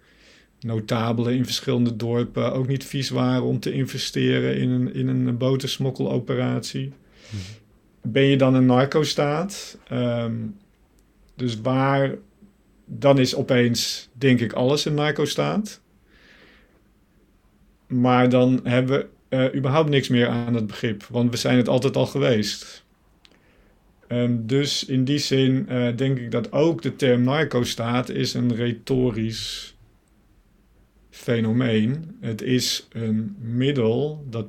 notabelen 0.61 1.35
in 1.35 1.45
verschillende 1.45 1.97
dorpen 1.97 2.53
ook 2.53 2.69
niet 2.69 2.85
vies 2.85 3.11
waren 3.11 3.43
om 3.43 3.61
te 3.61 3.73
investeren 3.73 4.57
in 4.57 4.71
een, 4.71 4.95
in 4.95 5.09
een 5.09 5.37
botensmokkeloperatie. 5.37 6.93
Hmm. 7.31 7.39
Ben 8.13 8.25
je 8.25 8.37
dan 8.37 8.55
een 8.55 8.67
narco-staat? 8.67 9.79
Um, 9.93 10.61
Dus 11.37 11.61
waar, 11.61 12.15
dan 12.85 13.19
is 13.19 13.35
opeens, 13.35 14.09
denk 14.13 14.41
ik, 14.41 14.53
alles 14.53 14.85
een 14.85 14.95
narco-staat. 14.95 15.81
Maar 17.93 18.29
dan 18.29 18.61
hebben 18.63 19.09
we 19.29 19.37
uh, 19.37 19.55
überhaupt 19.55 19.89
niks 19.89 20.09
meer 20.09 20.29
aan 20.29 20.55
het 20.55 20.67
begrip, 20.67 21.05
want 21.05 21.31
we 21.31 21.37
zijn 21.37 21.57
het 21.57 21.69
altijd 21.69 21.97
al 21.97 22.07
geweest. 22.07 22.85
Um, 24.09 24.47
dus 24.47 24.85
in 24.85 25.05
die 25.05 25.19
zin 25.19 25.67
uh, 25.71 25.97
denk 25.97 26.19
ik 26.19 26.31
dat 26.31 26.53
ook 26.53 26.83
de 26.83 26.97
term 26.97 27.23
narco-staat 27.23 28.09
is 28.09 28.35
een 28.35 28.55
retorisch 28.55 29.77
fenomeen. 31.11 32.17
Het 32.21 32.43
is 32.43 32.87
een 32.93 33.37
middel 33.41 34.27
dat 34.31 34.47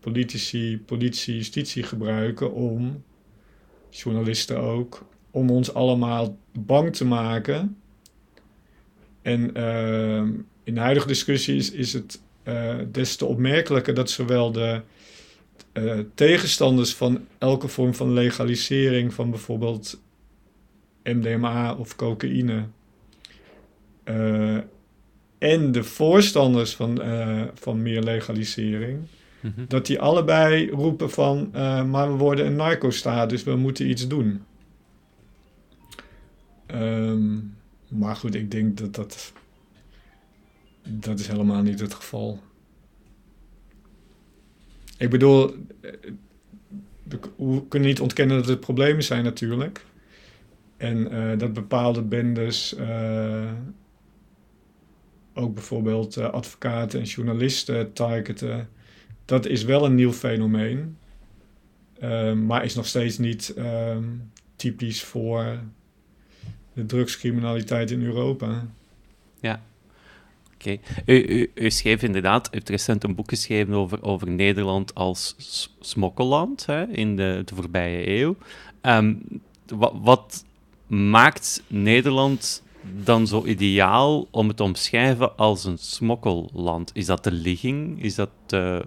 politici, 0.00 0.78
politie, 0.86 1.36
justitie 1.36 1.82
gebruiken 1.82 2.52
om, 2.52 3.04
journalisten 3.90 4.58
ook, 4.58 5.06
om 5.30 5.50
ons 5.50 5.74
allemaal 5.74 6.38
bang 6.58 6.96
te 6.96 7.04
maken. 7.04 7.76
En 9.22 9.58
uh, 9.58 10.22
in 10.64 10.74
de 10.74 10.80
huidige 10.80 11.06
discussie 11.06 11.56
is, 11.56 11.70
is 11.70 11.92
het 11.92 12.22
uh, 12.44 12.74
des 12.90 13.16
te 13.16 13.24
opmerkelijker 13.24 13.94
dat 13.94 14.10
zowel 14.10 14.52
de 14.52 14.80
uh, 15.72 15.98
tegenstanders 16.14 16.94
van 16.94 17.26
elke 17.38 17.68
vorm 17.68 17.94
van 17.94 18.12
legalisering 18.12 19.14
van 19.14 19.30
bijvoorbeeld 19.30 20.00
MDMA 21.02 21.74
of 21.74 21.96
cocaïne 21.96 22.64
uh, 24.04 24.58
en 25.38 25.72
de 25.72 25.84
voorstanders 25.84 26.74
van, 26.74 27.02
van 27.54 27.82
meer 27.82 28.02
legalisering, 28.02 28.98
mhm. 29.40 29.64
dat 29.68 29.86
die 29.86 30.00
allebei 30.00 30.70
roepen 30.70 31.10
van 31.10 31.48
maar 31.90 32.10
we 32.12 32.16
worden 32.16 32.46
een 32.46 32.56
narco-staat, 32.56 33.30
dus 33.30 33.42
we 33.42 33.56
moeten 33.56 33.90
iets 33.90 34.08
doen. 34.08 34.42
Um, 36.74 37.56
maar 37.88 38.16
goed, 38.16 38.34
ik 38.34 38.50
denk 38.50 38.78
dat 38.78 38.94
dat 38.94 39.32
dat 40.88 41.18
is 41.18 41.26
helemaal 41.26 41.62
niet 41.62 41.80
het 41.80 41.94
geval. 41.94 42.40
Ik 44.98 45.10
bedoel, 45.10 45.54
we 47.36 47.66
kunnen 47.68 47.88
niet 47.88 48.00
ontkennen 48.00 48.36
dat 48.36 48.48
er 48.48 48.58
problemen 48.58 49.02
zijn 49.02 49.24
natuurlijk. 49.24 49.84
En 50.76 51.14
uh, 51.14 51.38
dat 51.38 51.52
bepaalde 51.52 52.02
bendes, 52.02 52.76
uh, 52.78 53.52
ook 55.34 55.54
bijvoorbeeld 55.54 56.16
advocaten 56.16 57.00
en 57.00 57.06
journalisten 57.06 57.92
targeten, 57.92 58.68
dat 59.24 59.46
is 59.46 59.64
wel 59.64 59.84
een 59.84 59.94
nieuw 59.94 60.12
fenomeen. 60.12 60.96
maar 62.46 62.64
is 62.64 62.74
nog 62.74 62.86
steeds 62.86 63.18
niet 63.18 63.52
ehm, 63.56 64.04
typisch 64.56 65.02
voor 65.02 65.58
de 66.72 66.86
drugscriminaliteit 66.86 67.90
in 67.90 68.02
Europa. 68.02 68.66
Ja, 69.40 69.62
U, 71.06 71.50
schreef 71.54 72.02
inderdaad, 72.02 72.46
u 72.46 72.48
heeft 72.50 72.68
recent 72.68 73.04
een 73.04 73.14
boek 73.14 73.28
geschreven 73.28 73.74
over, 73.74 74.02
over 74.02 74.30
Nederland 74.30 74.94
als 74.94 75.34
smokkelland 75.80 76.66
hè, 76.66 76.86
in 76.86 77.16
de, 77.16 77.42
voorbije 77.54 78.08
eeuw. 78.08 78.36
Wat, 79.66 79.92
wat 80.02 80.44
maakt 80.86 81.62
Nederland 81.66 82.62
dan 83.04 83.26
zo 83.26 83.44
ideaal 83.44 84.28
om 84.30 84.48
het 84.48 84.56
te 84.56 84.62
omschrijven 84.62 85.36
als 85.36 85.64
een 85.64 85.78
smokkelland? 85.78 86.90
Is 86.94 87.06
dat 87.06 87.24
de 87.24 87.32
ligging? 87.32 88.02
Is 88.02 88.14
dat 88.14 88.30
de 88.46 88.84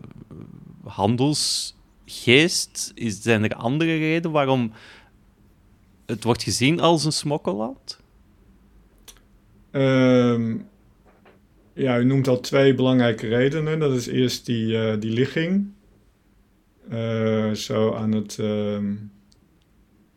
handelsgeest? 0.83 2.91
Is, 2.95 3.21
zijn 3.21 3.43
er 3.43 3.55
andere 3.55 3.97
redenen 3.97 4.31
waarom 4.31 4.71
het 6.05 6.23
wordt 6.23 6.43
gezien 6.43 6.79
als 6.79 7.05
een 7.05 7.13
smokkelland? 7.13 7.99
Um, 9.71 10.67
ja, 11.77 11.99
u 11.99 12.03
noemt 12.03 12.27
al 12.27 12.39
twee 12.39 12.73
belangrijke 12.73 13.27
redenen. 13.27 13.79
Dat 13.79 13.95
is 13.95 14.07
eerst 14.07 14.45
die, 14.45 14.67
uh, 14.67 14.93
die 14.99 15.11
ligging. 15.11 15.67
Uh, 16.91 17.51
zo 17.51 17.93
aan 17.93 18.11
het 18.11 18.37
uh, 18.39 18.79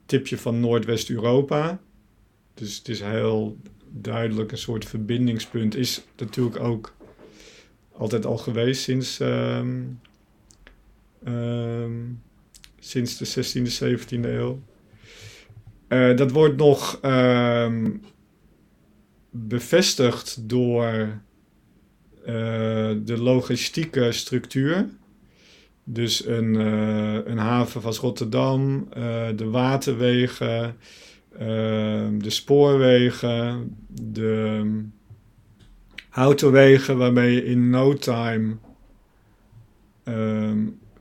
tipje 0.06 0.38
van 0.38 0.61
Noordwest-Europa. 0.61 1.80
Dus 2.54 2.78
het 2.78 2.88
is 2.88 3.00
heel 3.00 3.56
duidelijk 3.88 4.52
een 4.52 4.58
soort 4.58 4.84
verbindingspunt. 4.84 5.74
Is 5.76 6.04
natuurlijk 6.16 6.61
ook 6.61 6.94
altijd 7.92 8.26
al 8.26 8.36
geweest 8.36 8.82
sinds, 8.82 9.20
ehm, 9.20 9.82
ehm, 11.24 11.92
sinds 12.78 13.16
de 13.16 13.24
16e, 13.24 13.70
17e 13.70 14.28
eeuw. 14.28 14.62
Uh, 15.88 16.16
dat 16.16 16.30
wordt 16.30 16.56
nog 16.56 16.98
ehm, 17.00 17.90
bevestigd 19.30 20.48
door 20.48 20.84
eh, 20.84 21.08
de 23.05 23.16
logistieke 23.18 24.12
structuur. 24.12 24.89
Dus 25.85 26.26
een, 26.26 26.55
uh, 26.55 27.18
een 27.24 27.39
haven 27.39 27.83
van 27.83 27.93
Rotterdam, 27.93 28.89
uh, 28.99 29.26
de 29.37 29.51
waterwegen, 29.51 30.76
de 32.18 32.31
spoorwegen, 32.31 33.76
de 33.89 34.64
autowegen 36.11 36.97
waarmee 36.97 37.35
je 37.35 37.45
in 37.45 37.70
no 37.70 37.95
time 37.95 38.57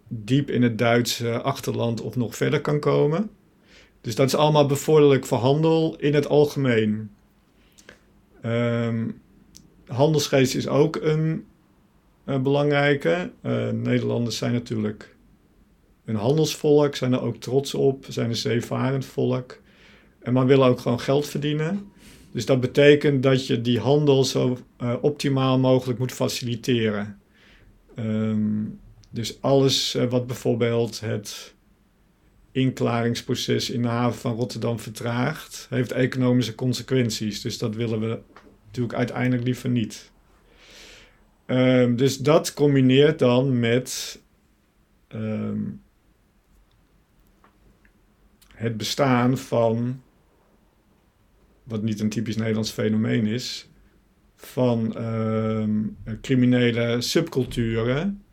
diep 0.08 0.50
in 0.50 0.64
het 0.64 0.78
Duitse 0.78 1.42
achterland 1.42 2.02
of 2.02 2.16
nog 2.16 2.36
verder 2.36 2.62
kan 2.62 2.80
komen. 2.80 3.30
Dus 4.02 4.16
dat 4.16 4.28
is 4.28 4.36
allemaal 4.36 4.66
bevorderlijk 4.66 5.26
voor 5.26 5.38
handel 5.38 5.96
in 5.98 6.14
het 6.14 6.28
algemeen. 6.28 7.10
Um, 8.46 9.22
handelsgeest 9.90 10.56
is 10.56 10.68
ook 10.68 10.96
een, 10.96 11.46
belangrijke. 12.24 13.32
Uh, 13.42 13.70
Nederlanders 13.70 14.38
zijn 14.38 14.54
natuurlijk 14.54 15.16
een 16.06 16.16
handelsvolk, 16.16 16.96
zijn 16.96 17.14
er 17.14 17.22
ook 17.22 17.36
trots 17.36 17.74
op, 17.74 18.06
zijn 18.10 18.30
een 18.30 18.36
zeevarend 18.36 19.06
volk. 19.06 19.62
En 20.20 20.34
maar 20.34 20.46
willen 20.46 20.68
ook 20.68 20.80
gewoon 20.80 21.00
geld 21.00 21.28
verdienen. 21.28 21.92
Dus 22.32 22.46
dat 22.46 22.60
betekent 22.60 23.24
dat 23.24 23.48
je 23.48 23.62
die 23.62 23.80
handel 23.80 24.24
zo 24.24 24.58
optimaal 25.02 25.60
mogelijk 25.60 26.00
moet 26.00 26.12
faciliteren. 26.12 27.20
Um, 28.00 28.80
dus 29.10 29.42
alles 29.42 29.98
wat 30.10 30.28
bijvoorbeeld 30.28 31.00
het 31.00 31.54
inklaringsproces 32.52 33.70
in 33.70 33.82
de 33.82 33.88
haven 33.88 34.20
van 34.20 34.36
Rotterdam 34.36 34.80
vertraagt, 34.80 35.68
heeft 35.70 35.92
economische 35.92 36.56
consequenties. 36.56 37.42
Dus 37.42 37.58
dat 37.58 37.76
willen 37.76 38.00
we 38.00 38.20
natuurlijk 38.70 38.98
uiteindelijk 38.98 39.44
liever 39.44 39.70
niet. 39.70 40.12
Um, 41.46 41.96
dus 41.96 42.18
dat 42.18 42.54
combineert 42.54 43.20
dan 43.20 43.60
met 43.60 44.22
um, 45.08 45.82
het 48.54 48.78
bestaan 48.78 49.38
van, 49.38 50.02
wat 51.64 51.82
niet 51.82 52.00
een 52.00 52.10
typisch 52.10 52.38
Nederlands 52.38 52.72
fenomeen 52.72 53.26
is, 53.26 53.70
van 54.36 55.04
um, 55.06 55.98
criminele 56.22 57.02
subculturen 57.02 58.24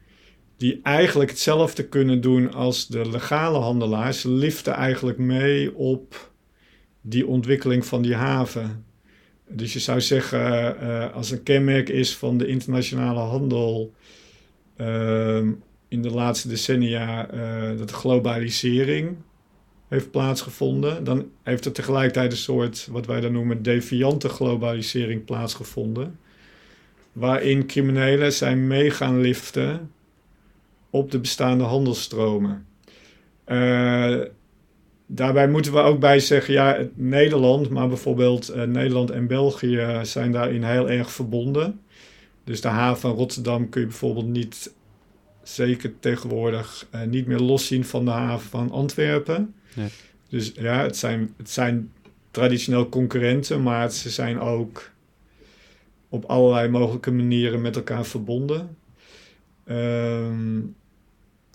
die 0.57 0.81
eigenlijk 0.83 1.31
hetzelfde 1.31 1.89
kunnen 1.89 2.21
doen 2.21 2.53
als 2.53 2.87
de 2.87 3.11
legale 3.11 3.59
handelaars, 3.59 4.23
liften 4.23 4.73
eigenlijk 4.73 5.19
mee 5.19 5.75
op 5.75 6.33
die 7.01 7.27
ontwikkeling 7.27 7.87
van 7.87 8.03
die 8.03 8.15
haven. 8.15 8.85
Dus 9.49 9.73
je 9.73 9.79
zou 9.79 10.01
zeggen, 10.01 10.77
uh, 10.83 11.15
als 11.15 11.31
een 11.31 11.43
kenmerk 11.43 11.89
is 11.89 12.17
van 12.17 12.39
de 12.39 12.47
internationale 12.47 13.21
handel 13.21 13.93
uh, 14.77 15.37
in 15.89 16.03
de 16.03 16.11
laatste 16.11 16.49
decennia 16.49 17.35
uh, 17.35 17.79
dat 17.79 17.89
de 17.89 17.95
globalisering 17.95 19.17
heeft 19.89 20.11
plaatsgevonden, 20.11 21.05
dan 21.05 21.31
heeft 21.43 21.65
er 21.65 21.73
tegelijkertijd 21.73 22.33
een 22.33 22.39
soort, 22.39 22.89
wat 22.91 23.07
wij 23.07 23.21
dan 23.21 23.33
noemen, 23.33 23.63
deviante 23.63 24.29
globalisering 24.29 25.25
plaatsgevonden. 25.25 26.19
Waarin 27.13 27.67
criminelen 27.67 28.33
zijn 28.33 28.67
mee 28.67 28.91
gaan 28.91 29.21
liften 29.21 29.91
op 30.91 31.11
de 31.11 31.19
bestaande 31.19 31.65
handelsstromen. 31.65 32.67
Daarbij 35.07 35.49
moeten 35.49 35.73
we 35.73 35.79
ook 35.79 36.01
bij 36.01 36.21
zeggen, 36.21 36.55
ja, 36.55 36.87
Nederland, 36.95 37.71
maar 37.71 37.89
bijvoorbeeld 37.89 38.55
uh, 38.55 38.63
Nederland 38.63 39.11
en 39.11 39.27
België 39.27 40.01
zijn 40.03 40.33
daarin 40.33 40.63
heel 40.63 40.91
erg 40.91 41.11
verbonden. 41.11 41.81
Dus 42.45 42.61
de 42.61 42.69
haven 42.69 43.01
van 43.01 43.11
Rotterdam 43.11 43.69
kun 43.69 43.81
je 43.81 43.87
bijvoorbeeld 43.87 44.27
niet, 44.27 44.75
zeker 45.43 45.93
tegenwoordig, 46.01 46.87
uh, 46.95 47.03
niet 47.03 47.27
meer 47.27 47.39
loszien 47.39 47.85
van 47.85 48.05
de 48.05 48.11
haven 48.11 48.49
van 48.49 48.71
Antwerpen. 48.71 49.55
Nee. 49.75 49.89
Dus 50.29 50.53
ja, 50.55 50.83
het 50.83 50.97
zijn, 50.97 51.35
het 51.37 51.51
zijn 51.51 51.93
traditioneel 52.31 52.89
concurrenten, 52.89 53.63
maar 53.63 53.91
ze 53.91 54.11
zijn 54.11 54.41
ook 54.41 54.91
op 56.09 56.25
allerlei 56.25 56.69
mogelijke 56.69 57.11
manieren 57.11 57.61
met 57.61 57.77
elkaar 57.77 58.05
verbonden. 58.05 58.77
Um, 59.69 60.75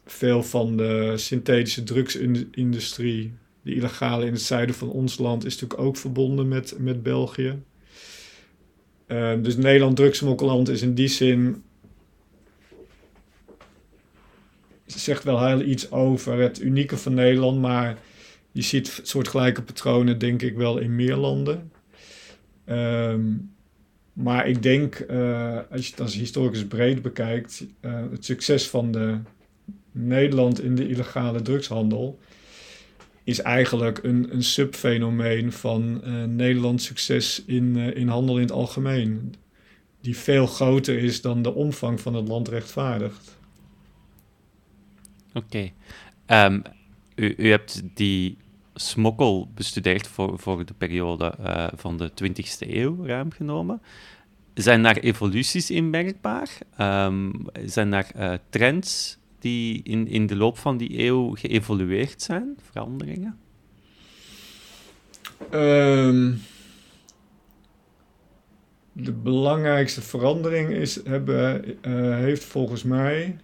veel 0.05 0.43
van 0.43 0.77
de 0.77 1.13
synthetische 1.15 1.83
drugsindustrie 1.83 3.33
de 3.61 3.73
illegale 3.73 4.25
in 4.25 4.33
het 4.33 4.41
zuiden 4.41 4.75
van 4.75 4.89
ons 4.89 5.17
land 5.17 5.45
is 5.45 5.53
natuurlijk 5.53 5.81
ook 5.81 5.97
verbonden 5.97 6.47
met, 6.47 6.75
met 6.77 7.03
België. 7.03 7.61
Uh, 9.07 9.33
dus 9.41 9.57
Nederland 9.57 9.95
drugsmokkeland 9.95 10.69
is 10.69 10.81
in 10.81 10.93
die 10.93 11.07
zin 11.07 11.63
zegt 14.99 15.23
wel 15.23 15.45
heel 15.47 15.61
iets 15.61 15.91
over 15.91 16.39
het 16.39 16.61
unieke 16.61 16.97
van 16.97 17.13
Nederland, 17.13 17.59
maar 17.59 17.97
je 18.51 18.61
ziet 18.61 18.99
soortgelijke 19.03 19.61
patronen 19.61 20.19
denk 20.19 20.41
ik 20.41 20.55
wel 20.55 20.77
in 20.77 20.95
meer 20.95 21.15
landen. 21.15 21.71
Um, 22.65 23.53
maar 24.13 24.47
ik 24.47 24.63
denk, 24.63 25.05
uh, 25.09 25.59
als 25.71 25.85
je 25.85 25.91
het 25.91 26.01
als 26.01 26.15
historicus 26.15 26.65
breed 26.65 27.01
bekijkt, 27.01 27.65
uh, 27.81 28.01
het 28.11 28.25
succes 28.25 28.69
van 28.69 28.91
de 28.91 29.17
Nederland 29.91 30.61
in 30.61 30.75
de 30.75 30.87
illegale 30.87 31.41
drugshandel 31.41 32.19
is 33.23 33.41
eigenlijk 33.41 34.03
een, 34.03 34.27
een 34.33 34.43
subfenomeen 34.43 35.51
van 35.51 36.01
uh, 36.03 36.23
Nederlands 36.23 36.85
succes 36.85 37.43
in, 37.45 37.75
in 37.75 38.07
handel 38.07 38.35
in 38.35 38.41
het 38.41 38.51
algemeen. 38.51 39.33
Die 40.01 40.17
veel 40.17 40.47
groter 40.47 40.97
is 40.97 41.21
dan 41.21 41.41
de 41.41 41.53
omvang 41.53 42.01
van 42.01 42.13
het 42.13 42.27
land 42.27 42.47
rechtvaardigt. 42.47 43.37
Oké. 45.33 45.71
Ehm, 46.25 46.59
u, 47.15 47.33
u 47.37 47.49
hebt 47.49 47.81
die 47.93 48.37
smokkel 48.73 49.49
bestudeerd 49.55 50.07
voor, 50.07 50.39
voor 50.39 50.65
de 50.65 50.73
periode 50.73 51.33
uh, 51.39 51.67
van 51.75 51.97
de 51.97 52.11
20e 52.23 52.69
eeuw, 52.69 53.05
ruim 53.05 53.31
genomen. 53.31 53.81
Zijn 54.53 54.83
daar 54.83 54.97
evoluties 54.97 55.69
in 55.69 55.89
merkbaar? 55.89 56.49
Um, 56.79 57.45
zijn 57.65 57.91
daar 57.91 58.39
trends 58.49 59.17
die 59.41 59.83
in, 59.83 60.07
in 60.07 60.27
de 60.27 60.35
loop 60.35 60.57
van 60.57 60.77
die 60.77 61.03
eeuw 61.03 61.35
geëvolueerd 61.35 62.21
zijn? 62.21 62.57
Veranderingen? 62.61 63.39
Um, 65.53 66.41
de 68.91 69.11
belangrijkste 69.11 70.01
verandering 70.01 70.69
is, 70.69 71.03
hebben, 71.03 71.65
uh, 71.87 72.15
heeft 72.15 72.43
volgens 72.43 72.83
mij. 72.83 73.37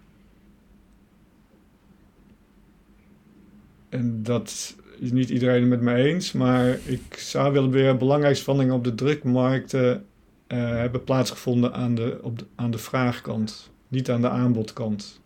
En 3.89 4.24
dat 4.24 4.76
is 5.00 5.12
niet 5.12 5.30
iedereen 5.30 5.68
met 5.68 5.82
me 5.82 5.93
eens, 5.93 6.32
maar 6.32 6.80
ik 6.86 7.18
zou 7.18 7.54
willen 7.54 7.70
weer 7.70 7.98
belangrijkste 7.98 8.43
veranderingen 8.43 8.78
op 8.78 8.84
de 8.84 8.95
drukmarkten 8.95 10.06
uh, 10.48 10.58
hebben 10.58 11.04
plaatsgevonden 11.04 11.74
aan 11.74 11.95
de, 11.95 12.20
op 12.22 12.39
de, 12.39 12.45
aan 12.56 12.72
de 12.72 12.78
vraagkant, 12.78 13.72
niet 13.88 14.10
aan 14.10 14.22
de 14.22 14.30
aanbodkant. 14.30 15.22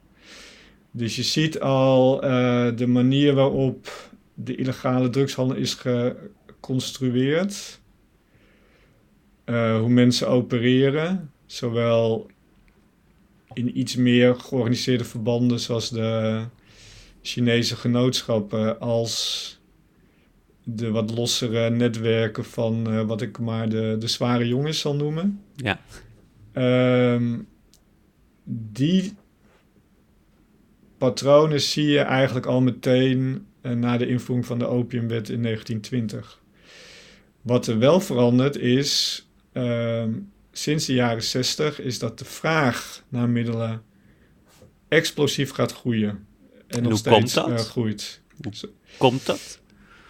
Dus 0.91 1.15
je 1.15 1.23
ziet 1.23 1.59
al 1.59 2.23
uh, 2.23 2.67
de 2.75 2.87
manier 2.87 3.33
waarop 3.33 4.09
de 4.33 4.55
illegale 4.55 5.09
drugshandel 5.09 5.57
is 5.57 5.73
geconstrueerd, 5.73 7.79
uh, 9.45 9.79
hoe 9.79 9.89
mensen 9.89 10.27
opereren, 10.27 11.31
zowel 11.45 12.29
in 13.53 13.79
iets 13.79 13.95
meer 13.95 14.35
georganiseerde 14.35 15.03
verbanden 15.03 15.59
zoals 15.59 15.89
de 15.89 16.43
Chinese 17.21 17.75
genootschappen 17.75 18.79
als 18.79 19.59
de 20.63 20.91
wat 20.91 21.11
lossere 21.11 21.69
netwerken 21.69 22.45
van 22.45 22.93
uh, 22.93 23.01
wat 23.01 23.21
ik 23.21 23.39
maar 23.39 23.69
de, 23.69 23.95
de 23.99 24.07
zware 24.07 24.47
jongens 24.47 24.79
zal 24.79 24.95
noemen. 24.95 25.43
Ja. 25.55 25.81
Um, 27.13 27.47
die 28.43 29.13
patronen 31.01 31.61
zie 31.61 31.87
je 31.87 31.99
eigenlijk 31.99 32.45
al 32.45 32.61
meteen 32.61 33.45
uh, 33.61 33.71
na 33.71 33.97
de 33.97 34.07
invoering 34.07 34.45
van 34.45 34.59
de 34.59 34.65
opiumwet 34.65 35.29
in 35.29 35.43
1920. 35.43 36.41
Wat 37.41 37.67
er 37.67 37.79
wel 37.79 37.99
verandert 37.99 38.55
is, 38.55 39.25
um, 39.53 40.31
sinds 40.51 40.85
de 40.85 40.93
jaren 40.93 41.23
60, 41.23 41.79
is 41.79 41.99
dat 41.99 42.19
de 42.19 42.25
vraag 42.25 43.03
naar 43.09 43.29
middelen 43.29 43.81
explosief 44.87 45.51
gaat 45.51 45.73
groeien. 45.73 46.25
En, 46.67 46.83
nog 46.83 46.97
steeds 46.97 47.35
uh, 47.35 47.55
groeit. 47.55 48.21
Hoe 48.41 48.53
komt 48.97 49.25
dat? 49.25 49.59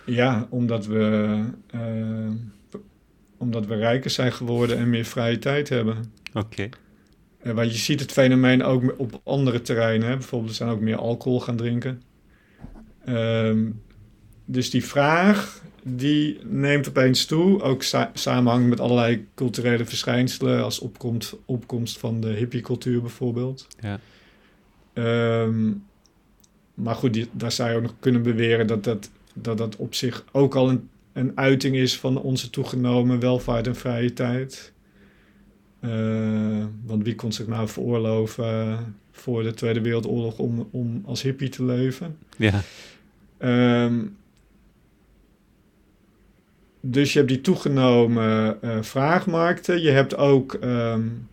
Ja, 0.06 0.48
omdat 0.50 0.86
we, 0.86 1.40
uh, 1.76 2.32
omdat 3.38 3.66
we 3.66 3.76
rijker 3.76 4.10
zijn 4.10 4.34
geworden 4.34 4.78
en 4.78 4.90
meer 4.90 5.06
vrije 5.06 5.40
tijd 5.40 5.70
hebben. 5.70 6.14
Oké. 6.34 6.40
Okay. 6.40 6.70
Uh, 7.44 7.54
want 7.54 7.72
je 7.72 7.78
ziet 7.78 8.00
het 8.00 8.12
fenomeen 8.12 8.64
ook 8.64 8.94
op 8.98 9.22
andere 9.24 9.62
terreinen. 9.62 10.08
Hè? 10.08 10.14
Bijvoorbeeld, 10.14 10.52
we 10.52 10.58
zijn 10.58 10.70
ook 10.70 10.80
meer 10.80 10.98
alcohol 10.98 11.40
gaan 11.40 11.56
drinken. 11.56 12.02
Um, 13.10 13.82
dus 14.46 14.70
die 14.70 14.86
vraag, 14.86 15.62
die 15.84 16.40
neemt 16.44 16.88
opeens 16.88 17.26
toe. 17.26 17.62
Ook 17.62 17.84
sa 17.84 18.12
samenhang 18.14 18.70
met 18.70 18.80
allerlei 18.80 19.28
culturele 19.36 19.86
verschijnselen... 19.86 20.64
als 20.64 20.80
opkomst, 20.80 21.36
opkomst 21.46 22.00
van 22.00 22.22
de 22.22 22.30
hippiecultuur 22.30 23.02
bijvoorbeeld. 23.02 23.68
Ja. 23.80 24.00
Um, 25.44 25.84
maar 26.74 26.96
goed, 26.96 27.14
die, 27.14 27.28
daar 27.32 27.52
zou 27.52 27.70
je 27.70 27.76
ook 27.76 27.82
nog 27.82 27.96
kunnen 28.00 28.22
beweren 28.22 28.68
dat 28.68 28.84
dat 28.84 29.10
dat 29.34 29.58
dat 29.58 29.76
op 29.76 29.96
zich 29.96 30.26
ook 30.32 30.56
al 30.56 30.70
een, 30.70 30.90
een 31.14 31.32
uiting 31.36 31.76
is 31.76 32.00
van 32.00 32.22
onze 32.22 32.50
toegenomen 32.50 33.20
welvaart 33.20 33.68
en 33.68 33.76
vrije 33.76 34.14
tijd. 34.14 34.74
Uh, 35.86 36.66
want 36.86 37.04
wie 37.04 37.16
kon 37.16 37.32
zich 37.32 37.48
nou 37.48 37.68
veroorloven 37.68 38.78
voor 39.12 39.44
de 39.44 39.54
Tweede 39.54 39.82
Wereldoorlog 39.82 40.38
om, 40.38 40.68
om 40.72 41.02
als 41.06 41.22
hippie 41.22 41.50
te 41.50 41.64
leven? 41.64 42.18
Ja. 42.38 42.62
Um, 43.86 44.18
dus 46.82 47.14
je 47.14 47.18
hebt 47.18 47.32
die 47.32 47.42
toegenomen 47.42 48.58
uh, 48.64 48.78
vraagmarkten. 48.82 49.82
Je 49.82 49.90
hebt 49.90 50.16
ook 50.16 50.58
um, 50.64 51.28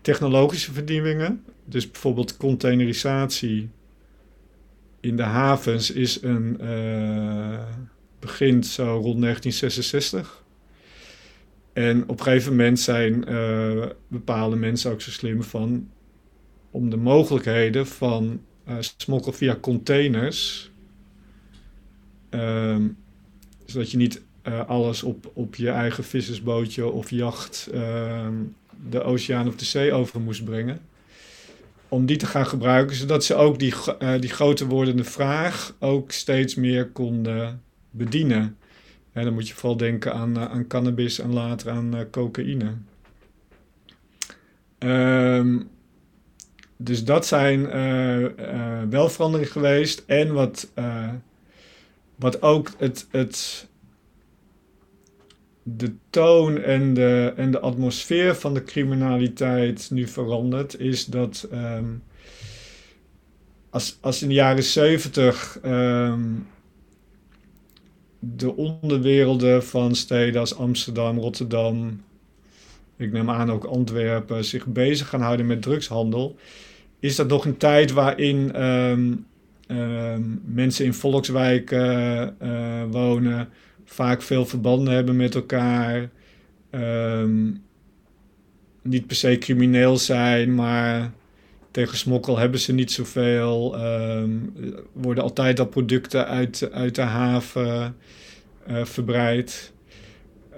technologische 0.00 0.72
vernieuwingen. 0.72 1.44
Dus 1.64 1.90
bijvoorbeeld 1.90 2.36
containerisatie 2.36 3.68
in 5.00 5.16
de 5.16 5.22
havens 5.22 5.90
is 5.90 6.22
een, 6.22 6.58
uh, 6.60 7.58
begint 8.18 8.66
zo 8.66 8.84
rond 8.84 9.20
1966. 9.20 10.42
En 11.72 12.02
op 12.02 12.18
een 12.18 12.24
gegeven 12.24 12.50
moment 12.50 12.80
zijn 12.80 13.24
uh, 13.28 13.86
bepaalde 14.08 14.56
mensen 14.56 14.90
ook 14.90 15.00
zo 15.00 15.10
slim 15.10 15.42
van 15.42 15.88
om 16.70 16.90
de 16.90 16.96
mogelijkheden 16.96 17.86
van 17.86 18.40
uh, 18.68 18.74
smokkel 18.80 19.32
via 19.32 19.56
containers, 19.60 20.70
um, 22.30 22.96
zodat 23.64 23.90
je 23.90 23.96
niet 23.96 24.22
alles 24.66 25.02
op, 25.02 25.30
op 25.32 25.54
je 25.54 25.70
eigen 25.70 26.04
vissersbootje 26.04 26.90
of 26.90 27.10
jacht 27.10 27.68
ehm, 27.72 28.34
de 28.90 29.02
oceaan 29.02 29.48
of 29.48 29.56
de 29.56 29.64
zee 29.64 29.92
over 29.92 30.20
moest 30.20 30.44
brengen 30.44 30.80
om 31.90 32.06
die 32.06 32.16
te 32.16 32.26
gaan 32.26 32.46
gebruiken, 32.46 32.96
zodat 32.96 33.24
ze 33.24 33.34
ook 33.34 33.58
die, 33.58 33.74
die 34.20 34.30
groter 34.30 34.66
wordende 34.66 35.04
vraag 35.04 35.74
ook 35.78 36.12
steeds 36.12 36.54
meer 36.54 36.88
konden 36.88 37.62
bedienen. 37.90 38.56
Dan 39.12 39.32
moet 39.32 39.48
je 39.48 39.54
vooral 39.54 39.76
denken 39.76 40.14
aan, 40.14 40.38
uh, 40.38 40.44
aan 40.44 40.66
cannabis 40.66 41.18
en 41.18 41.32
later 41.32 41.70
aan 41.70 41.96
uh, 41.96 42.00
cocaïne. 42.10 42.74
Um, 44.78 45.68
dus 46.76 47.04
dat 47.04 47.26
zijn 47.26 47.62
wel 48.90 49.08
veranderingen 49.08 49.52
geweest. 49.52 50.02
En 50.06 50.32
wat, 50.32 50.72
wat 52.16 52.42
ook 52.42 52.70
het, 52.78 53.06
het 53.10 53.68
de 55.62 55.94
toon 56.10 56.58
en 56.58 56.94
de, 56.94 57.32
en 57.36 57.50
de 57.50 57.60
atmosfeer 57.60 58.34
van 58.34 58.54
de 58.54 58.62
criminaliteit 58.62 59.90
nu 59.90 60.06
verandert, 60.06 60.78
is 60.78 61.04
dat 61.04 61.48
um, 61.52 62.02
als, 63.70 63.98
als 64.00 64.22
in 64.22 64.28
de 64.28 64.34
jaren 64.34 64.62
zeventig 64.62 65.58
um, 65.64 66.46
de 68.20 68.56
onderwerelden 68.56 69.64
van 69.64 69.94
steden 69.94 70.40
als 70.40 70.56
Amsterdam, 70.56 71.18
Rotterdam, 71.18 72.00
ik 72.96 73.12
neem 73.12 73.30
aan 73.30 73.50
ook 73.50 73.64
Antwerpen, 73.64 74.44
zich 74.44 74.66
bezig 74.66 75.08
gaan 75.08 75.20
houden 75.20 75.46
met 75.46 75.62
drugshandel, 75.62 76.36
is 76.98 77.16
dat 77.16 77.28
nog 77.28 77.44
een 77.44 77.56
tijd 77.56 77.92
waarin 77.92 78.64
um, 78.64 79.26
mensen 80.44 80.84
in 80.84 80.94
volkswijken 80.94 82.36
uh, 82.42 82.82
wonen 82.90 83.48
vaak 83.84 84.22
veel 84.22 84.46
verbanden 84.46 84.94
hebben 84.94 85.16
met 85.16 85.34
elkaar. 85.34 86.10
Um, 86.70 87.62
niet 88.82 89.06
per 89.06 89.16
se 89.16 89.38
crimineel 89.38 89.96
zijn, 89.96 90.54
maar 90.54 91.12
tegen 91.70 91.96
smokkel 91.96 92.38
hebben 92.38 92.60
ze 92.60 92.72
niet 92.72 92.92
zoveel. 92.92 93.84
Um, 93.84 94.52
worden 94.92 95.22
altijd 95.22 95.60
al 95.60 95.66
producten 95.66 96.26
uit, 96.26 96.68
uit 96.72 96.94
de 96.94 97.02
haven 97.02 97.96
uh, 98.68 98.84
verbreid. 98.84 99.72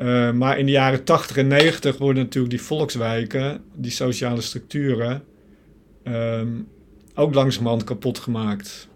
Uh, 0.03 0.33
maar 0.33 0.59
in 0.59 0.67
de 0.67 0.73
jaren 0.73 1.05
80 1.05 1.37
en 1.37 1.47
90 1.47 1.99
worden 1.99 2.23
natuurlijk 2.23 2.53
die 2.53 2.63
volkswijken, 2.63 3.63
die 3.75 3.91
sociale 3.91 4.41
structuren, 4.41 5.23
um, 6.05 6.69
ook 7.15 7.35
langzamerhand 7.35 7.85
kapot 7.85 8.19
gemaakt. 8.19 8.89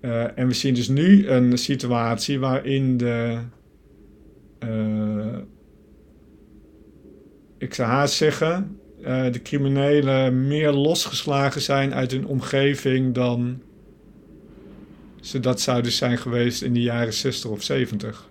Uh, 0.00 0.38
en 0.38 0.46
we 0.46 0.52
zien 0.54 0.74
dus 0.74 0.88
nu 0.88 1.28
een 1.28 1.58
situatie 1.58 2.38
waarin 2.38 2.96
de. 2.96 3.38
Ik 7.58 7.74
zou 7.74 7.88
haast 7.88 8.14
zeggen. 8.14 8.79
Uh, 9.02 9.32
de 9.32 9.42
criminelen 9.42 10.46
meer 10.48 10.72
losgeslagen 10.72 11.60
zijn 11.60 11.94
uit 11.94 12.10
hun 12.10 12.26
omgeving 12.26 13.14
dan 13.14 13.62
ze 15.20 15.40
dat 15.40 15.60
zouden 15.60 15.92
zijn 15.92 16.18
geweest 16.18 16.62
in 16.62 16.72
de 16.72 16.82
jaren 16.82 17.12
60 17.12 17.50
of 17.50 17.62
70. 17.62 18.28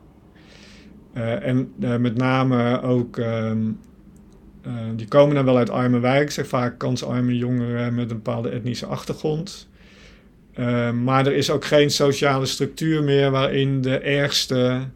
en 1.14 1.74
met 1.78 2.16
name 2.16 2.82
ook 2.82 3.18
ehm, 3.18 3.58
die 4.96 5.08
komen 5.08 5.36
dan 5.36 5.46
wel 5.46 5.58
uit 5.58 5.70
arme 5.70 6.00
wijken, 6.00 6.34
zeg 6.34 6.48
vaak 6.48 6.78
kansarme 6.78 7.38
jongeren 7.38 7.96
met 7.96 8.10
een 8.10 8.16
bepaalde 8.16 8.50
etnische 8.50 8.86
achtergrond. 8.86 9.70
Maar 11.04 11.28
er 11.28 11.34
is 11.34 11.50
ook 11.50 11.66
geen 11.66 11.92
sociale 11.92 12.46
structuur 12.46 13.04
meer 13.04 13.32
waarin 13.32 13.82
de 13.82 13.98
ergste 13.98 14.88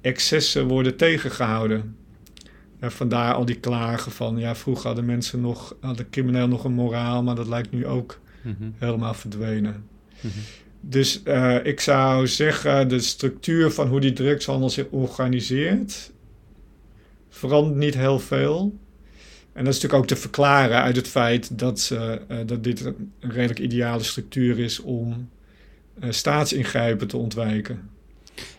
excessen 0.00 0.66
worden 0.66 0.96
tegengehouden. 0.96 1.96
Vandaar 2.80 3.34
al 3.34 3.44
die 3.44 3.60
klagen 3.60 4.12
van, 4.12 4.38
ja, 4.38 4.54
vroeger 4.54 4.86
hadden 4.86 5.04
mensen 5.04 5.40
nog, 5.40 5.76
hadden 5.80 6.10
crimineel 6.10 6.48
nog 6.48 6.64
een 6.64 6.72
moraal, 6.72 7.22
maar 7.22 7.34
dat 7.34 7.48
lijkt 7.48 7.72
nu 7.72 7.86
ook 7.86 8.20
mm 8.42 8.56
-hmm. 8.58 8.74
helemaal 8.78 9.14
verdwenen. 9.14 9.84
Mm 10.20 10.30
-hmm. 10.30 10.42
Dus 10.80 11.20
uh, 11.24 11.64
ik 11.64 11.80
zou 11.80 12.26
zeggen, 12.26 12.88
de 12.88 13.00
structuur 13.00 13.70
van 13.70 13.88
hoe 13.88 14.00
die 14.00 14.12
drugshandel 14.12 14.70
zich 14.70 14.86
organiseert, 14.90 16.12
verandert 17.28 17.76
niet 17.76 17.94
heel 17.94 18.18
veel. 18.18 18.78
En 19.52 19.64
dat 19.64 19.74
is 19.74 19.80
natuurlijk 19.80 20.02
ook 20.02 20.06
te 20.06 20.22
verklaren 20.22 20.82
uit 20.82 20.96
het 20.96 21.08
feit 21.08 21.58
dat, 21.58 21.90
uh, 21.92 22.12
dat 22.46 22.64
dit 22.64 22.84
een 22.84 23.10
redelijk 23.20 23.58
ideale 23.58 24.02
structuur 24.02 24.58
is 24.58 24.80
om 24.80 25.28
uh, 26.04 26.10
staatsingrijpen 26.10 27.06
te 27.06 27.16
ontwijken. 27.16 27.90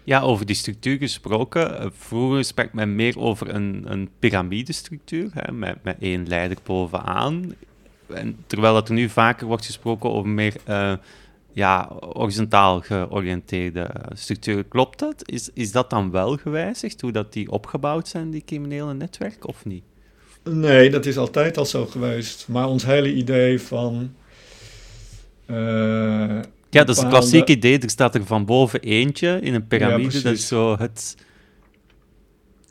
Ja, 0.07 0.21
over 0.21 0.45
die 0.45 0.55
structuur 0.55 0.97
gesproken. 0.97 1.91
Vroeger 1.97 2.43
sprak 2.43 2.73
men 2.73 2.95
meer 2.95 3.19
over 3.19 3.55
een, 3.55 3.83
een 3.85 4.09
piramidestructuur, 4.19 5.29
hè, 5.33 5.51
met, 5.51 5.83
met 5.83 5.97
één 5.99 6.27
leider 6.27 6.57
bovenaan. 6.63 7.53
En 8.13 8.37
terwijl 8.45 8.73
dat 8.73 8.87
er 8.87 8.93
nu 8.93 9.09
vaker 9.09 9.47
wordt 9.47 9.65
gesproken 9.65 10.11
over 10.11 10.29
meer 10.29 10.53
uh, 10.69 10.93
ja, 11.53 11.91
horizontaal 11.99 12.81
georiënteerde 12.81 13.89
structuren. 14.13 14.67
Klopt 14.67 14.99
dat? 14.99 15.29
Is, 15.29 15.49
is 15.53 15.71
dat 15.71 15.89
dan 15.89 16.11
wel 16.11 16.37
gewijzigd, 16.37 17.01
hoe 17.01 17.11
dat 17.11 17.33
die 17.33 17.51
opgebouwd 17.51 18.07
zijn, 18.07 18.29
die 18.29 18.43
criminele 18.45 18.93
netwerken, 18.93 19.49
of 19.49 19.65
niet? 19.65 19.83
Nee, 20.43 20.89
dat 20.89 21.05
is 21.05 21.17
altijd 21.17 21.57
al 21.57 21.65
zo 21.65 21.85
geweest. 21.85 22.47
Maar 22.47 22.67
ons 22.67 22.85
hele 22.85 23.13
idee 23.13 23.61
van. 23.61 24.13
Uh, 25.47 26.39
ja, 26.69 26.83
dat 26.83 26.97
is 26.97 27.03
een 27.03 27.09
klassiek 27.09 27.47
idee. 27.47 27.79
Er 27.79 27.89
staat 27.89 28.15
er 28.15 28.25
van 28.25 28.45
boven 28.45 28.81
eentje 28.81 29.39
in 29.41 29.53
een 29.53 29.67
piramide. 29.67 30.17
Ja, 30.17 30.23
dat 30.23 30.33
is 30.33 30.47
zo 30.47 30.77
het. 30.77 31.17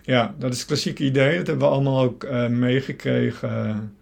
Ja, 0.03 0.34
dat 0.38 0.53
is 0.53 0.59
het 0.59 0.66
klassieke 0.66 1.05
idee. 1.05 1.36
Dat 1.36 1.47
hebben 1.47 1.66
we 1.66 1.72
allemaal 1.74 2.03
ook 2.03 2.24
uh, 2.24 2.47
meegekregen 2.47 3.97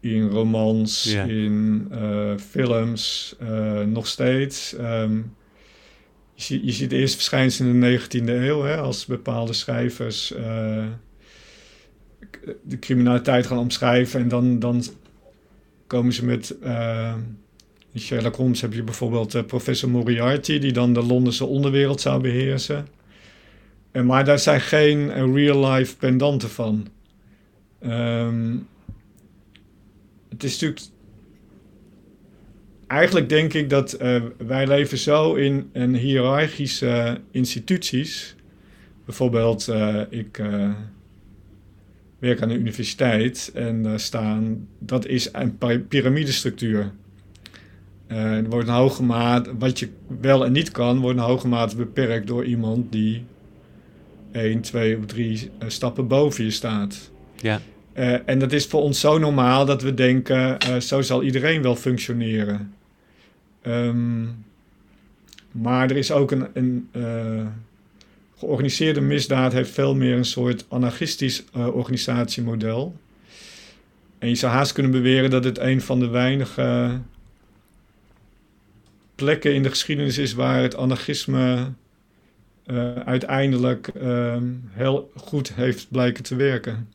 in 0.00 0.28
romans, 0.28 1.04
ja. 1.04 1.24
in 1.24 1.88
uh, 1.92 2.36
films, 2.50 3.36
nog 3.86 4.06
steeds. 4.06 4.74
Um, 4.80 5.34
je, 6.34 6.42
ziet, 6.42 6.64
je 6.64 6.72
ziet 6.72 6.92
eerst 6.92 7.14
verschijnselen 7.14 7.74
in 7.74 7.80
de 7.80 8.00
19e 8.00 8.28
eeuw, 8.28 8.62
hè, 8.62 8.76
als 8.76 9.06
bepaalde 9.06 9.52
schrijvers 9.52 10.34
de 12.62 12.78
criminaliteit 12.80 13.46
gaan 13.46 13.58
omschrijven. 13.58 14.20
En 14.20 14.28
dan, 14.28 14.58
dan 14.58 14.82
komen 15.86 16.12
ze 16.12 16.24
met. 16.24 16.56
In 17.96 18.02
Sherlock 18.02 18.36
Holmes 18.36 18.60
heb 18.60 18.72
je 18.72 18.82
bijvoorbeeld 18.82 19.34
uh, 19.34 19.42
professor 19.42 19.90
Moriarty, 19.90 20.58
die 20.58 20.72
dan 20.72 20.92
de 20.92 21.02
Londense 21.02 21.44
onderwereld 21.44 22.00
zou 22.00 22.20
beheersen. 22.20 22.88
En, 23.90 24.06
maar 24.06 24.24
daar 24.24 24.38
zijn 24.38 24.60
geen 24.60 24.98
uh, 24.98 25.34
real-life 25.34 25.96
pendanten 25.96 26.50
van. 26.50 26.88
Um, 27.86 28.68
het 30.28 30.44
is 30.44 30.52
natuurlijk. 30.52 30.80
Eigenlijk 32.86 33.28
denk 33.28 33.54
ik 33.54 33.70
dat 33.70 33.96
wij 34.36 34.66
leven 34.66 34.98
zo 34.98 35.34
in 35.34 35.70
een 35.72 35.94
hiërarchische 35.94 37.20
instituties. 37.30 38.34
Bijvoorbeeld, 39.04 39.68
ik 40.10 40.42
werk 42.18 42.42
aan 42.42 42.48
de 42.48 42.54
universiteit 42.54 43.50
en 43.54 43.82
daar 43.82 44.00
staan, 44.00 44.68
dat 44.78 45.06
is 45.06 45.28
een 45.32 45.58
piramidestructuur. 45.88 46.92
Uh, 48.08 48.36
er 48.36 48.48
wordt 48.48 48.68
een 48.68 48.74
hoge 48.74 49.02
mate, 49.02 49.58
wat 49.58 49.78
je 49.78 49.88
wel 50.20 50.44
en 50.44 50.52
niet 50.52 50.70
kan, 50.70 50.98
wordt 50.98 51.18
een 51.18 51.24
hoge 51.24 51.48
mate 51.48 51.76
beperkt 51.76 52.26
door 52.26 52.44
iemand 52.44 52.92
die 52.92 53.24
één, 54.32 54.60
twee 54.60 54.98
of 54.98 55.06
drie 55.06 55.50
uh, 55.62 55.68
stappen 55.68 56.06
boven 56.08 56.44
je 56.44 56.50
staat. 56.50 57.10
Ja. 57.36 57.60
Uh, 57.94 58.28
en 58.28 58.38
dat 58.38 58.52
is 58.52 58.66
voor 58.66 58.80
ons 58.80 59.00
zo 59.00 59.18
normaal 59.18 59.64
dat 59.64 59.82
we 59.82 59.94
denken, 59.94 60.58
zo 60.82 61.02
zal 61.02 61.22
iedereen 61.22 61.62
wel 61.62 61.76
functioneren. 61.76 62.74
Um, 63.66 64.44
maar 65.52 65.90
er 65.90 65.96
is 65.96 66.12
ook 66.12 66.30
een, 66.30 66.46
een 66.52 66.88
georganiseerde 68.38 69.00
misdaad 69.00 69.52
heeft 69.52 69.70
veel 69.70 69.94
meer 69.94 70.16
een 70.16 70.24
soort 70.24 70.64
anarchistisch 70.68 71.44
organisatiemodel. 71.52 72.96
En 74.18 74.28
je 74.28 74.34
zou 74.34 74.52
haast 74.52 74.72
kunnen 74.72 74.92
beweren 74.92 75.30
dat 75.30 75.44
het 75.44 75.58
een 75.58 75.80
van 75.80 76.00
de 76.00 76.08
weinige 76.08 77.00
plekken 79.16 79.54
in 79.54 79.62
de 79.62 79.68
geschiedenis 79.68 80.18
is 80.18 80.32
waar 80.32 80.62
het 80.62 80.76
anarchisme 80.76 81.72
uh, 82.66 82.94
uiteindelijk 82.94 83.90
uh, 83.96 84.36
heel 84.70 85.10
goed 85.16 85.54
heeft 85.54 85.90
blijken 85.90 86.24
te 86.24 86.36
werken. 86.36 86.88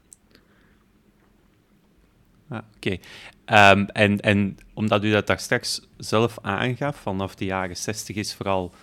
Ah, 2.49 2.59
Oké. 2.76 2.97
Um, 3.45 3.86
en, 3.86 4.19
en 4.19 4.57
omdat 4.74 5.03
u 5.03 5.11
dat 5.11 5.28
daar 5.28 5.39
straks 5.39 5.82
zelf 5.97 6.38
aangaf, 6.41 6.95
vanaf 6.95 7.36
de 7.36 7.45
jaren 7.45 7.78
60 7.78 8.15
is 8.15 8.34
vooral 8.34 8.74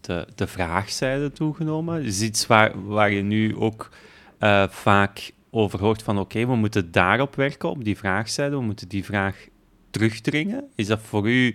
de, 0.00 0.26
de 0.34 0.46
vraagzijde 0.46 1.32
toegenomen. 1.32 2.02
is 2.02 2.20
iets 2.20 2.46
waar, 2.46 2.84
waar 2.86 3.10
je 3.10 3.22
nu 3.22 3.56
ook 3.56 3.90
uh, 4.40 4.68
vaak 4.68 5.32
over 5.50 5.80
hoort 5.80 6.02
van 6.02 6.18
oké, 6.18 6.46
we 6.46 6.56
moeten 6.56 6.92
daarop 6.92 7.34
werken, 7.34 7.68
op 7.68 7.84
die 7.84 7.96
vraagzijde, 7.96 8.56
we 8.56 8.62
moeten 8.62 8.88
die 8.88 9.04
vraag 9.04 9.46
terugdringen. 9.90 10.64
Is 10.74 10.86
dat 10.86 11.00
voor 11.00 11.28
u 11.30 11.54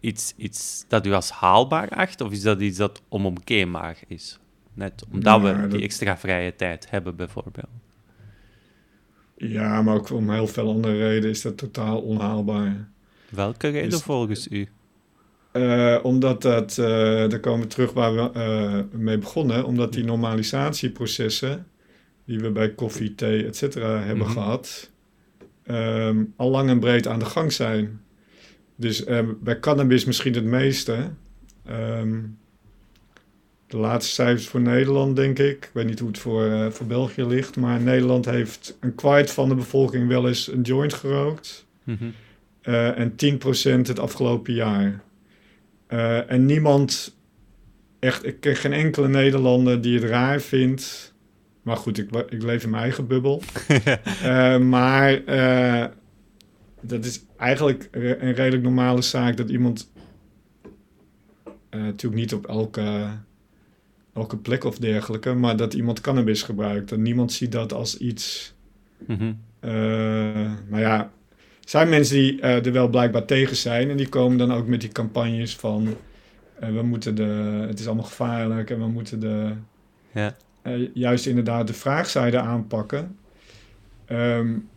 iets, 0.00 0.34
iets 0.36 0.84
dat 0.88 1.06
u 1.06 1.12
als 1.12 1.30
haalbaar 1.30 1.88
acht, 1.88 2.20
of 2.20 2.32
is 2.32 2.42
dat 2.42 2.60
iets 2.60 2.78
dat 2.78 3.02
onomkeerbaar 3.08 3.98
is? 4.06 4.38
Net 4.74 5.04
omdat 5.12 5.42
ja, 5.42 5.60
we 5.60 5.68
die 5.68 5.82
extra 5.82 6.18
vrije 6.18 6.56
tijd 6.56 6.90
hebben, 6.90 7.16
bijvoorbeeld. 7.16 7.68
Ja, 9.36 9.82
maar 9.82 9.94
ook 9.94 10.10
om 10.10 10.30
heel 10.30 10.46
veel 10.46 10.68
andere 10.68 10.96
redenen 10.96 11.30
is 11.30 11.42
dat 11.42 11.56
totaal 11.56 12.00
onhaalbaar. 12.00 12.88
Welke 13.28 13.68
reden 13.68 13.90
dus, 13.90 14.02
volgens 14.02 14.48
u? 14.48 14.68
Uh, 15.52 15.98
omdat 16.02 16.42
dat, 16.42 16.76
uh, 16.80 16.86
daar 17.28 17.40
komen 17.40 17.60
we 17.60 17.66
terug 17.66 17.92
waar 17.92 18.14
we 18.14 18.30
uh, 18.92 19.00
mee 19.00 19.18
begonnen, 19.18 19.64
omdat 19.64 19.92
die 19.92 20.04
normalisatieprocessen 20.04 21.66
die 22.24 22.38
we 22.38 22.50
bij 22.50 22.74
koffie, 22.74 23.14
thee, 23.14 23.46
et 23.46 23.56
cetera 23.56 23.98
hebben 23.98 24.16
mm 24.16 24.22
-hmm. 24.22 24.32
gehad, 24.32 24.90
um, 25.66 26.32
al 26.36 26.50
lang 26.50 26.68
en 26.68 26.80
breed 26.80 27.06
aan 27.06 27.18
de 27.18 27.24
gang 27.24 27.52
zijn. 27.52 28.00
Dus 28.76 29.08
um, 29.08 29.38
bij 29.40 29.58
cannabis 29.58 30.04
misschien 30.04 30.34
het 30.34 30.44
meeste. 30.44 31.10
Um, 31.70 32.38
de 33.66 33.76
laatste 33.76 34.12
cijfers 34.12 34.48
voor 34.48 34.60
Nederland, 34.60 35.16
denk 35.16 35.38
ik. 35.38 35.64
Ik 35.64 35.70
weet 35.72 35.86
niet 35.86 35.98
hoe 35.98 36.08
het 36.08 36.18
voor, 36.18 36.72
voor 36.72 36.86
België 36.86 37.24
ligt, 37.24 37.56
maar 37.56 37.80
Nederland 37.80 38.24
heeft 38.24 38.76
een 38.80 38.94
kwart 38.94 39.30
van 39.30 39.48
de 39.48 39.54
bevolking 39.54 40.08
wel 40.08 40.28
eens 40.28 40.52
een 40.52 40.62
joint 40.62 40.92
gerookt. 40.92 41.66
Mm 41.84 41.98
-hmm. 41.98 42.12
en 42.94 43.10
10% 43.10 43.80
het 43.80 43.98
afgelopen 43.98 44.54
jaar. 44.54 45.00
Uh, 45.88 46.30
en 46.30 46.46
niemand, 46.46 47.16
echt, 47.98 48.26
ik 48.26 48.40
ken 48.40 48.56
geen 48.56 48.72
enkele 48.72 49.08
Nederlander 49.08 49.80
die 49.80 50.00
het 50.00 50.10
raar 50.10 50.40
vindt. 50.40 51.14
Maar 51.62 51.76
goed, 51.76 51.98
ik, 51.98 52.10
ik 52.28 52.42
leef 52.42 52.64
in 52.64 52.70
mijn 52.70 52.82
eigen 52.82 53.06
bubbel. 53.06 53.42
maar 54.76 55.22
dat 56.86 57.04
is 57.04 57.24
eigenlijk 57.36 57.88
een 57.92 58.32
redelijk 58.32 58.62
normale 58.62 59.02
zaak 59.02 59.36
dat 59.36 59.50
iemand 59.50 59.90
natuurlijk 61.70 62.20
niet 62.22 62.34
op 62.34 62.46
elke, 62.46 63.08
elke 64.14 64.36
plek 64.36 64.64
of 64.64 64.78
dergelijke, 64.78 65.34
maar 65.34 65.56
dat 65.56 65.74
iemand 65.74 66.00
cannabis 66.00 66.42
gebruikt. 66.42 66.92
En 66.92 67.02
niemand 67.02 67.32
ziet 67.32 67.52
dat 67.52 67.72
als 67.72 67.98
iets. 67.98 68.54
Mm 69.06 69.18
-hmm. 69.18 70.78
ja, 70.78 71.10
zijn 71.60 71.88
mensen 71.88 72.16
die 72.16 72.40
uh, 72.40 72.66
er 72.66 72.72
wel 72.72 72.88
blijkbaar 72.88 73.24
tegen 73.24 73.56
zijn. 73.56 73.90
En 73.90 73.96
die 73.96 74.08
komen 74.08 74.38
dan 74.38 74.52
ook 74.52 74.66
met 74.66 74.80
die 74.80 74.92
campagnes 74.92 75.56
van... 75.56 75.96
We 76.58 76.82
moeten 76.82 77.14
de, 77.14 77.64
het 77.68 77.78
is 77.78 77.86
allemaal 77.86 78.04
gevaarlijk 78.04 78.70
en 78.70 78.78
we 78.78 78.86
moeten 78.86 79.20
de, 79.20 79.52
ja. 80.12 80.36
juist 80.94 81.26
inderdaad 81.26 81.66
de 81.66 81.72
vraagzijde 81.72 82.38
aanpakken. 82.38 83.16
Um, 84.08 84.68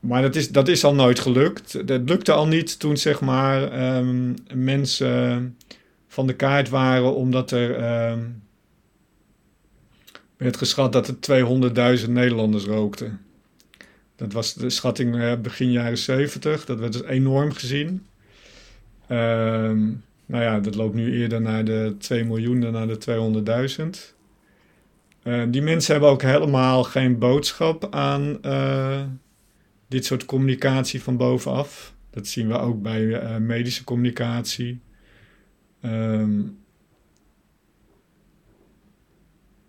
maar 0.00 0.22
dat 0.22 0.36
is, 0.36 0.48
dat 0.48 0.68
is 0.68 0.84
al 0.84 0.94
nooit 0.94 1.18
gelukt. 1.18 1.86
Dat 1.86 2.08
lukte 2.08 2.32
al 2.32 2.46
niet 2.46 2.78
toen 2.78 2.96
zeg 2.96 3.20
maar 3.20 3.72
ehm, 3.72 4.34
mensen 4.54 5.56
van 6.08 6.26
de 6.26 6.34
kaart 6.34 6.68
waren 6.68 7.14
omdat 7.14 7.50
er 7.50 8.10
um, 8.10 8.42
werd 10.36 10.56
geschat 10.56 10.92
dat 10.92 11.08
er 11.08 12.00
200.000 12.04 12.10
Nederlanders 12.10 12.64
rookten. 12.64 13.20
Dat 14.16 14.32
was 14.32 14.54
de 14.54 14.70
schatting 14.70 15.14
uh, 15.14 15.32
begin 15.42 15.70
jaren 15.70 15.98
70. 15.98 16.64
Dat 16.64 16.78
werd 16.78 16.92
dus 16.92 17.02
enorm 17.02 17.52
gezien. 17.52 18.06
Um, 19.10 20.04
nou 20.26 20.42
ja, 20.42 20.60
dat 20.60 20.74
loopt 20.74 20.94
nu 20.94 21.20
eerder 21.20 21.40
naar 21.40 21.64
de 21.64 21.94
2 21.98 22.24
miljoen 22.24 22.60
dan 22.60 22.72
naar 22.72 22.86
de 22.86 22.98
200.000. 24.04 24.18
Uh, 25.22 25.42
die 25.48 25.62
mensen 25.62 25.92
hebben 25.92 26.10
ook 26.10 26.22
helemaal 26.22 26.84
geen 26.84 27.18
boodschap 27.18 27.94
aan 27.94 28.38
uh, 28.46 29.00
dit 29.90 30.04
soort 30.04 30.24
communicatie 30.24 31.02
van 31.02 31.16
bovenaf. 31.16 31.94
Dat 32.10 32.26
zien 32.26 32.48
we 32.48 32.58
ook 32.58 32.82
bij 32.82 33.02
uh, 33.02 33.36
medische 33.36 33.84
communicatie. 33.84 34.80
Um, 35.82 36.58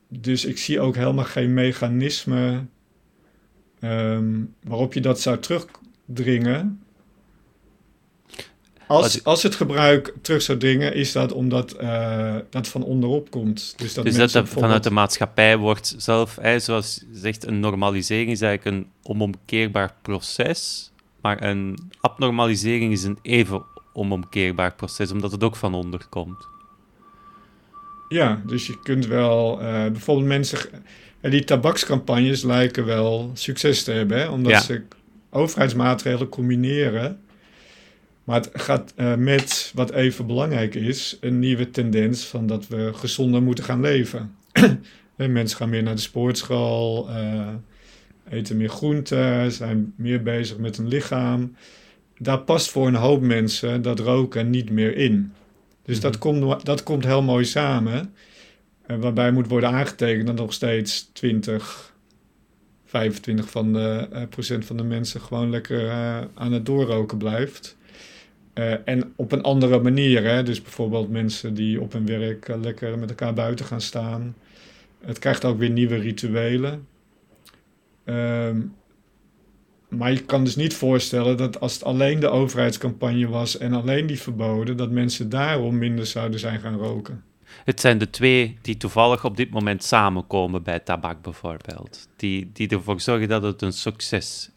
dus 0.08 0.46
ik 0.46 0.58
zie 0.58 0.80
ook 0.80 0.96
helemaal 0.96 1.26
geen 1.26 1.54
mechanisme 1.54 2.66
um, 3.82 4.56
waarop 4.64 4.94
je 4.94 5.02
dat 5.02 5.22
zou 5.22 5.40
terugdringen. 5.40 6.84
Als, 8.92 9.24
als 9.24 9.44
het 9.44 9.56
gebruik 9.56 10.14
terug 10.22 10.42
zou 10.42 10.58
dringen, 10.58 10.94
is 10.94 11.12
dat 11.12 11.32
omdat 11.32 11.76
uh, 11.82 12.36
dat 12.50 12.68
van 12.68 12.84
onderop 12.84 13.32
komt. 13.32 13.74
Dus 13.78 13.94
dat, 13.94 14.06
dus 14.06 14.16
dat 14.16 14.32
bijvoorbeeld... 14.32 14.66
vanuit 14.66 14.84
de 14.84 14.92
maatschappij 14.92 15.58
wordt 15.58 15.96
zelf, 15.98 16.38
hè, 16.42 16.60
zoals 16.60 17.04
zegt, 17.12 17.48
een 17.48 17.60
normalisering 17.60 18.32
is 18.32 18.42
eigenlijk 18.42 18.78
een 18.78 18.92
onomkeerbaar 19.04 19.94
proces. 20.02 20.92
Maar 21.22 21.44
een 21.44 21.78
abnormalisering 22.02 22.92
is 22.92 23.04
een 23.04 23.18
even 23.22 23.64
onomkeerbaar 23.94 24.74
proces, 24.74 25.12
omdat 25.12 25.32
het 25.32 25.44
ook 25.44 25.56
van 25.56 25.74
onder 25.74 26.06
komt. 26.10 26.48
Ja, 28.10 28.42
dus 28.46 28.68
je 28.68 28.80
kunt 28.84 29.06
wel 29.06 29.62
uh, 29.62 29.68
bijvoorbeeld 29.68 30.28
mensen. 30.28 30.60
die 31.22 31.44
tabakscampagnes 31.44 32.44
lijken 32.44 32.86
wel 32.86 33.32
succes 33.34 33.84
te 33.84 33.92
hebben, 33.92 34.20
hè? 34.20 34.28
omdat 34.28 34.64
ze 34.64 34.84
overheidsmaatregelen 35.30 36.30
combineren 36.30 37.20
maar 38.32 38.42
het 38.42 38.50
gaat 38.54 38.94
uh, 38.98 39.16
met, 39.16 39.72
wat 39.76 39.92
even 39.92 40.28
belangrijk 40.28 40.76
is, 40.76 41.18
een 41.22 41.40
nieuwe 41.40 41.70
tendens 41.70 42.26
van 42.26 42.48
dat 42.48 42.68
we 42.68 42.92
gezonder 42.94 43.42
moeten 43.42 43.64
gaan 43.64 43.82
leven. 43.82 44.36
Mensen 45.16 45.58
gaan 45.58 45.70
meer 45.70 45.84
naar 45.84 45.96
de 45.96 46.02
sportschool, 46.02 47.10
uh, 47.10 47.48
eten 48.30 48.58
meer 48.58 48.70
groenten, 48.70 49.52
zijn 49.52 49.94
meer 49.96 50.24
bezig 50.24 50.58
met 50.58 50.78
hun 50.78 50.88
lichaam. 50.88 51.56
Daar 52.18 52.40
past 52.40 52.70
voor 52.70 52.88
een 52.88 52.96
hoop 52.96 53.22
mensen 53.22 53.82
dat 53.82 54.00
roken 54.00 54.50
niet 54.50 54.70
meer 54.70 54.96
in. 54.96 55.34
Dus 55.84 56.00
dat, 56.00 56.12
mhm. 56.12 56.22
komt, 56.22 56.66
dat 56.66 56.84
komt 56.84 57.06
heel 57.06 57.22
mooi 57.24 57.46
samen. 57.46 58.14
Uh, 58.88 58.98
waarbij 58.98 59.32
moet 59.32 59.48
worden 59.48 59.70
aangetekend 59.70 60.28
dat 60.28 60.36
nog 60.36 60.54
steeds 60.54 61.10
20, 61.14 61.94
25 62.86 63.50
van 63.50 63.74
de, 63.74 64.08
procent 64.30 64.66
van 64.66 64.78
de 64.78 64.84
mensen 64.84 65.22
gewoon 65.22 65.50
lekker 65.50 65.92
aan 66.34 66.52
het 66.52 66.66
doorroken 66.66 67.18
blijft. 67.18 67.80
Uh, 68.54 68.74
en 68.86 69.14
op 69.16 69.32
een 69.32 69.42
andere 69.44 69.80
manier. 69.80 70.24
Hè? 70.24 70.44
Dus 70.44 70.62
bijvoorbeeld 70.62 71.10
mensen 71.10 71.54
die 71.54 71.82
op 71.82 71.92
hun 71.92 72.06
werk 72.06 72.48
uh, 72.48 72.56
lekker 72.62 73.00
met 73.00 73.10
elkaar 73.10 73.34
buiten 73.34 73.66
gaan 73.66 73.82
staan. 73.82 74.36
Het 75.06 75.20
krijgt 75.20 75.46
ook 75.46 75.58
weer 75.58 75.70
nieuwe 75.70 75.96
rituelen. 75.96 76.88
Um, 78.06 78.74
maar 79.88 80.12
je 80.12 80.22
kan 80.22 80.44
dus 80.44 80.56
niet 80.56 80.74
voorstellen 80.74 81.38
dat 81.38 81.60
als 81.60 81.74
het 81.74 81.84
alleen 81.84 82.20
de 82.20 82.30
overheidscampagne 82.30 83.28
was 83.28 83.58
en 83.58 83.74
alleen 83.74 84.06
die 84.06 84.22
verboden, 84.22 84.78
dat 84.78 84.92
mensen 84.92 85.30
daarom 85.30 85.78
minder 85.78 86.06
zouden 86.06 86.40
zijn 86.40 86.60
gaan 86.60 86.78
roken. 86.78 87.24
Het 87.64 87.80
zijn 87.80 87.98
de 87.98 88.10
twee 88.10 88.58
die 88.62 88.78
toevallig 88.78 89.26
op 89.26 89.38
dit 89.38 89.50
moment 89.50 89.84
samenkomen 89.84 90.64
bij 90.64 90.80
tabak 90.80 91.22
bijvoorbeeld. 91.22 92.08
Die, 92.16 92.50
die 92.54 92.68
ervoor 92.68 93.02
zorgen 93.02 93.28
dat 93.28 93.44
het 93.44 93.62
een 93.62 93.74
succes 93.74 94.51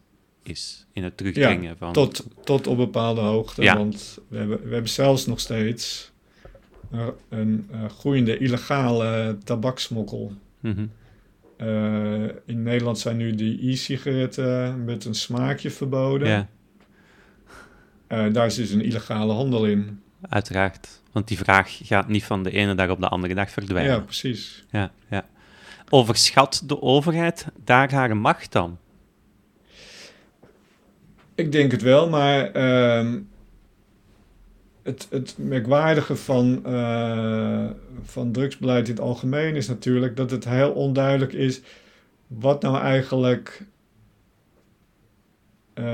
is 0.49 0.86
in 0.92 1.05
het 1.05 1.16
terugdringen 1.16 1.70
ja, 1.70 1.76
van... 1.76 1.92
Tot, 1.92 2.26
tot 2.45 2.66
op 2.66 2.76
bepaalde 2.76 3.20
hoogte, 3.20 3.62
ja. 3.62 3.76
want 3.76 4.18
we 4.28 4.36
hebben, 4.36 4.62
we 4.62 4.72
hebben 4.72 4.90
zelfs 4.90 5.26
nog 5.26 5.40
steeds 5.40 6.12
uh, 6.92 7.07
een 7.28 7.68
uh, 7.72 7.84
groeiende 7.99 8.38
illegale 8.38 9.38
tabaksmokkel. 9.45 10.32
Mm 10.61 10.72
-hmm. 10.72 10.90
uh, 11.68 12.30
in 12.47 12.62
Nederland 12.62 12.99
zijn 12.99 13.16
nu 13.16 13.34
die 13.34 13.70
e-sigaretten 13.70 14.84
met 14.84 15.05
een 15.05 15.14
smaakje 15.14 15.70
verboden. 15.70 16.28
Ja. 18.09 18.28
daar 18.28 18.47
is 18.47 18.55
dus 18.55 18.70
een 18.70 18.84
illegale 18.84 19.32
handel 19.32 19.66
in. 19.66 20.03
Uiteraard, 20.28 21.01
want 21.12 21.28
die 21.28 21.38
vraag 21.38 21.78
gaat 21.82 22.09
niet 22.09 22.24
van 22.24 22.42
de 22.42 22.51
ene 22.51 22.74
dag 22.74 22.90
op 22.90 23.01
de 23.01 23.09
andere 23.09 23.34
dag 23.34 23.51
verdwijnen. 23.51 23.92
Ja, 23.92 24.01
precies. 24.01 24.64
Ja, 24.70 24.92
ja. 25.11 25.26
Overschat 25.88 26.62
de 26.66 26.82
overheid 26.82 27.47
daar 27.64 27.92
haar 27.92 28.16
macht 28.16 28.53
dan? 28.53 28.78
Ik 31.35 31.53
denk 31.53 31.70
het 31.70 31.82
wel, 31.82 32.09
maar 32.09 32.57
uh, 32.57 33.14
het, 34.82 35.07
het 35.11 35.35
merkwaardige 35.39 36.16
van, 36.16 36.62
uh, 36.66 37.70
van 38.03 38.32
drugsbeleid 38.32 38.89
in 38.89 38.95
het 38.95 39.03
algemeen 39.03 39.57
is 39.57 39.68
natuurlijk 39.68 40.16
dat 40.16 40.30
het 40.30 40.45
heel 40.45 40.70
onduidelijk 40.70 41.32
is 41.32 41.61
wat 42.26 42.62
nou 42.62 42.78
eigenlijk 42.78 43.66
uh, 45.74 45.85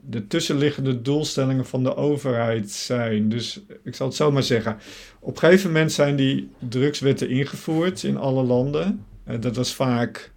de 0.00 0.26
tussenliggende 0.28 1.02
doelstellingen 1.02 1.66
van 1.66 1.82
de 1.82 1.96
overheid 1.96 2.70
zijn. 2.70 3.28
Dus 3.28 3.60
ik 3.82 3.94
zal 3.94 4.06
het 4.06 4.16
zo 4.16 4.32
maar 4.32 4.42
zeggen. 4.42 4.78
Op 5.20 5.32
een 5.32 5.38
gegeven 5.38 5.72
moment 5.72 5.92
zijn 5.92 6.16
die 6.16 6.50
drugswetten 6.58 7.28
ingevoerd 7.28 8.02
in 8.02 8.16
alle 8.16 8.42
landen. 8.42 9.04
Uh, 9.28 9.40
dat 9.40 9.56
was 9.56 9.74
vaak 9.74 10.32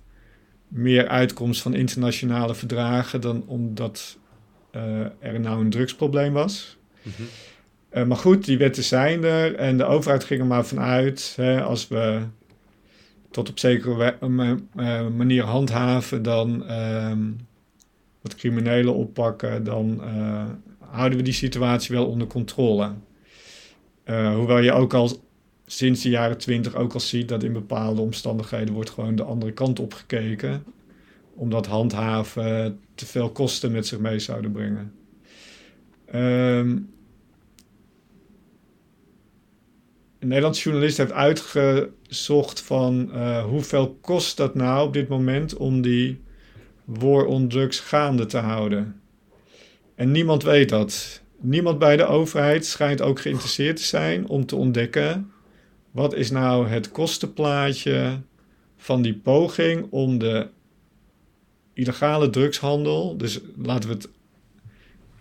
meer 0.73 1.07
uitkomst 1.07 1.61
van 1.61 1.73
internationale 1.73 2.55
verdragen 2.55 3.21
dan 3.21 3.43
omdat 3.47 4.17
uh, 4.75 4.99
er 5.19 5.39
nou 5.39 5.61
een 5.61 5.69
drugsprobleem 5.69 6.33
was. 6.33 6.77
Mm 7.01 7.11
-hmm. 7.15 8.07
maar 8.07 8.17
goed, 8.17 8.45
die 8.45 8.57
wetten 8.57 8.83
zijn 8.83 9.23
er 9.23 9.55
en 9.55 9.77
de 9.77 9.85
overheid 9.85 10.23
ging 10.23 10.39
er 10.39 10.45
maar 10.45 10.65
vanuit, 10.65 11.33
hè, 11.35 11.61
als 11.61 11.87
we 11.87 12.21
tot 13.31 13.49
op 13.49 13.59
zekere 13.59 14.15
uh, 14.21 15.07
manier 15.07 15.43
handhaven, 15.43 16.23
dan 16.23 16.63
uh, 16.67 17.11
wat 18.21 18.35
criminelen 18.35 18.93
oppakken, 18.93 19.63
dan 19.63 20.01
houden 20.79 21.17
we 21.17 21.23
die 21.23 21.33
situatie 21.33 21.95
wel 21.95 22.07
onder 22.07 22.27
controle. 22.27 22.91
hoewel 24.05 24.59
je 24.59 24.71
ook 24.71 24.93
al 24.93 25.23
sinds 25.65 26.01
de 26.01 26.09
jaren 26.09 26.37
twintig 26.37 26.75
ook 26.75 26.93
al 26.93 26.99
ziet 26.99 27.29
dat 27.29 27.43
in 27.43 27.53
bepaalde 27.53 28.01
omstandigheden 28.01 28.73
wordt 28.73 28.89
gewoon 28.89 29.15
de 29.15 29.23
andere 29.23 29.51
kant 29.51 29.79
op 29.79 29.93
gekeken. 29.93 30.63
Omdat 31.35 31.65
handhaven 31.65 32.79
te 32.95 33.05
veel 33.05 33.31
kosten 33.31 33.71
met 33.71 33.87
zich 33.87 33.99
mee 33.99 34.19
zouden 34.19 34.51
brengen. 34.51 34.93
Um, 36.15 36.91
een 40.19 40.27
Nederlandse 40.29 40.63
journalist 40.63 40.97
heeft 40.97 41.11
uitgezocht 41.11 42.61
van 42.61 43.09
uh, 43.13 43.43
hoeveel 43.45 43.97
kost 44.01 44.37
dat 44.37 44.55
nou 44.55 44.87
op 44.87 44.93
dit 44.93 45.07
moment 45.07 45.55
om 45.55 45.81
die 45.81 46.21
war 46.85 47.25
on 47.25 47.47
drugs 47.47 47.79
gaande 47.79 48.25
te 48.25 48.37
houden. 48.37 49.01
En 49.95 50.11
niemand 50.11 50.43
weet 50.43 50.69
dat. 50.69 51.21
Niemand 51.39 51.79
bij 51.79 51.97
de 51.97 52.05
overheid 52.05 52.65
schijnt 52.65 53.01
ook 53.01 53.19
geïnteresseerd 53.19 53.75
te 53.75 53.83
zijn 53.83 54.27
om 54.27 54.45
te 54.45 54.55
ontdekken 54.55 55.32
wat 55.93 56.15
is 56.15 56.31
nou 56.31 56.67
het 56.67 56.91
kostenplaatje 56.91 58.21
van 58.77 59.01
die 59.01 59.13
poging 59.13 59.87
om 59.89 60.17
de 60.17 60.47
illegale 61.73 62.29
drugshandel, 62.29 63.17
dus 63.17 63.39
laten 63.57 63.89
we 63.89 63.95
het 63.95 64.09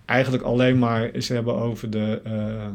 eigenlijk 0.05 0.43
alleen 0.43 0.79
maar 0.79 1.11
eens 1.11 1.29
hebben 1.29 1.55
over 1.55 1.91
de, 1.91 2.21
uh, 2.27 2.67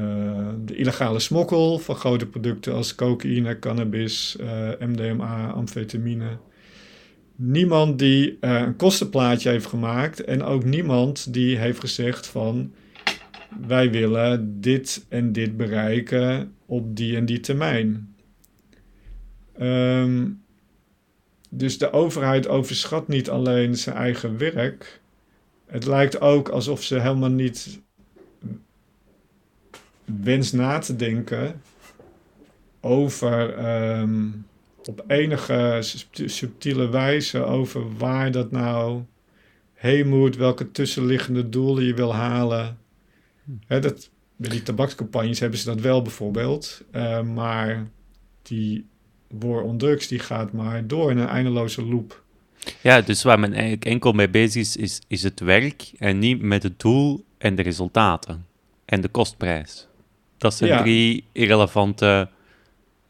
uh, 0.00 0.48
de 0.64 0.74
illegale 0.74 1.18
smokkel 1.18 1.78
van 1.78 1.94
grote 1.94 2.26
producten 2.26 2.74
als 2.74 2.94
cocaïne, 2.94 3.58
cannabis, 3.58 4.36
eh, 4.36 4.68
MDMA, 4.78 5.50
amfetamine. 5.50 6.38
Niemand 7.36 7.98
die 7.98 8.36
een 8.40 8.76
kostenplaatje 8.76 9.50
heeft 9.50 9.66
gemaakt 9.66 10.24
en 10.24 10.42
ook 10.42 10.64
niemand 10.64 11.32
die 11.32 11.56
heeft 11.56 11.80
gezegd 11.80 12.26
van 12.26 12.72
wij 13.66 13.90
willen 13.90 14.60
dit 14.60 15.06
en 15.08 15.32
dit 15.32 15.56
bereiken 15.56 16.54
op 16.66 16.96
die 16.96 17.16
en 17.16 17.26
die 17.26 17.40
termijn. 17.40 18.14
Um, 19.60 20.42
dus 21.50 21.78
de 21.78 21.92
overheid 21.92 22.48
overschat 22.48 23.08
niet 23.08 23.30
alleen 23.30 23.76
zijn 23.76 23.96
eigen 23.96 24.38
werk. 24.38 25.00
Het 25.66 25.86
lijkt 25.86 26.20
ook 26.20 26.48
alsof 26.48 26.82
ze 26.82 27.00
helemaal 27.00 27.30
niet 27.30 27.80
wens 30.04 30.52
na 30.52 30.78
te 30.78 30.96
denken 30.96 31.62
over 32.80 33.66
um, 33.98 34.46
op 34.84 35.04
enige 35.06 35.78
subtiele 36.10 36.88
wijze 36.88 37.44
over 37.44 37.96
waar 37.96 38.30
dat 38.30 38.50
nou 38.50 39.02
heen 39.74 40.08
moet, 40.08 40.36
welke 40.36 40.70
tussenliggende 40.70 41.48
doelen 41.48 41.84
je 41.84 41.94
wil 41.94 42.14
halen. 42.14 42.78
Hè, 43.66 43.80
dat, 43.80 44.10
bij 44.36 44.50
die 44.50 44.62
tabakscampagnes 44.62 45.40
hebben 45.40 45.58
ze 45.58 45.64
dat 45.64 45.80
wel 45.80 46.02
bijvoorbeeld, 46.02 46.84
uh, 46.92 47.22
maar 47.22 47.88
die 48.42 48.86
war 49.28 49.62
on 49.62 49.78
drugs 49.78 50.08
die 50.08 50.18
gaat 50.18 50.52
maar 50.52 50.86
door 50.86 51.10
in 51.10 51.18
een 51.18 51.28
eindeloze 51.28 51.84
loop. 51.84 52.22
Ja, 52.82 53.00
dus 53.00 53.22
waar 53.22 53.38
men 53.38 53.52
eigenlijk 53.52 53.84
enkel 53.84 54.12
mee 54.12 54.28
bezig 54.28 54.62
is, 54.62 54.76
is, 54.76 55.00
is 55.06 55.22
het 55.22 55.40
werk 55.40 55.92
en 55.98 56.18
niet 56.18 56.42
met 56.42 56.62
het 56.62 56.80
doel 56.80 57.24
en 57.38 57.54
de 57.54 57.62
resultaten 57.62 58.46
en 58.84 59.00
de 59.00 59.08
kostprijs. 59.08 59.86
Dat 60.36 60.54
zijn 60.54 60.82
drie 60.82 61.24
irrelevante 61.32 62.28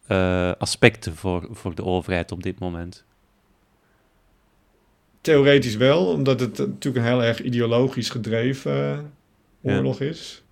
uh, 0.09 0.53
aspecten 0.59 1.17
voor, 1.17 1.49
voor 1.51 1.75
de 1.75 1.85
overheid 1.85 2.33
op 2.33 2.43
dit 2.43 2.59
moment. 2.59 3.05
Theoretisch 5.21 5.77
wel, 5.77 6.07
omdat 6.07 6.41
het 6.41 6.59
natuurlijk 6.59 7.05
een 7.05 7.13
heel 7.13 7.23
erg 7.23 7.43
ideologisch 7.43 8.11
gedreven 8.11 9.13
oorlog 9.63 10.01
is. 10.01 10.43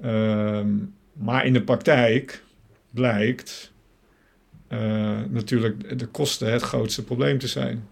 Ehm, 0.00 0.68
maar 1.12 1.46
in 1.46 1.52
de 1.52 1.62
praktijk 1.62 2.42
blijkt 2.90 3.72
uh, 4.68 5.20
natuurlijk 5.28 5.98
de 5.98 6.06
kosten 6.06 6.52
het 6.52 6.62
grootste 6.62 7.04
probleem 7.04 7.38
te 7.38 7.48
zijn. 7.48 7.88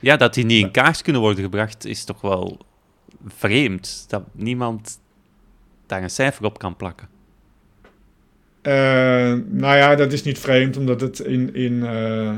Ja, 0.00 0.16
dat 0.16 0.34
die 0.34 0.44
niet 0.44 0.64
in 0.64 0.70
kaars 0.70 1.02
kunnen 1.02 1.22
worden 1.22 1.42
gebracht, 1.42 1.84
is 1.84 2.04
toch 2.04 2.20
wel 2.20 2.58
vreemd. 3.26 4.04
Dat 4.08 4.22
niemand 4.32 5.00
daar 5.86 6.02
een 6.02 6.10
cijfer 6.10 6.44
op 6.44 6.58
kan 6.58 6.76
plakken. 6.76 7.08
Uh, 8.62 8.72
nou 9.46 9.76
ja, 9.76 9.94
dat 9.94 10.12
is 10.12 10.22
niet 10.22 10.38
vreemd, 10.38 10.76
omdat 10.76 11.00
het 11.00 11.18
in, 11.18 11.54
in, 11.54 11.72
uh, 11.72 12.36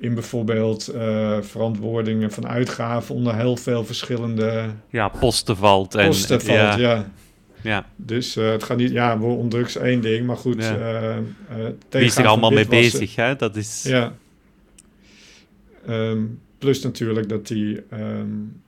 in 0.00 0.14
bijvoorbeeld 0.14 0.94
uh, 0.94 1.40
verantwoordingen 1.40 2.30
van 2.30 2.48
uitgaven 2.48 3.14
onder 3.14 3.34
heel 3.34 3.56
veel 3.56 3.84
verschillende... 3.84 4.70
Ja, 4.88 5.08
posten 5.08 5.56
valt. 5.56 5.94
En, 5.94 6.06
posten 6.06 6.40
valt, 6.40 6.58
ja. 6.58 6.76
ja. 6.76 7.10
Ja. 7.62 7.86
Dus 7.96 8.36
uh, 8.36 8.50
het 8.50 8.62
gaat 8.62 8.76
niet, 8.76 8.90
ja, 8.90 9.18
on 9.18 9.48
drugs 9.48 9.76
één 9.76 10.00
ding, 10.00 10.26
maar 10.26 10.36
goed. 10.36 10.62
Ja. 10.62 11.16
Uh, 11.16 11.66
Wie 11.90 12.04
is 12.04 12.16
er 12.16 12.26
allemaal 12.26 12.50
mee 12.50 12.66
bezig, 12.66 13.16
hè? 13.16 13.36
Dat 13.36 13.56
is. 13.56 13.82
Ja. 13.82 14.14
Um, 15.88 16.40
plus 16.58 16.82
natuurlijk 16.82 17.28
dat 17.28 17.46
die 17.46 17.82
um, 17.92 18.62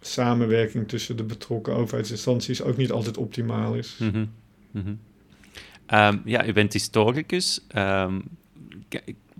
samenwerking 0.00 0.88
tussen 0.88 1.16
de 1.16 1.22
betrokken 1.22 1.74
overheidsinstanties 1.74 2.62
ook 2.62 2.76
niet 2.76 2.92
altijd 2.92 3.16
optimaal 3.16 3.74
is. 3.74 3.96
Mm 3.98 4.10
-hmm. 4.10 4.30
Mm 4.70 4.82
-hmm. 4.82 4.98
um, 5.98 6.22
ja, 6.24 6.46
u 6.46 6.52
bent 6.52 6.72
historicus. 6.72 7.60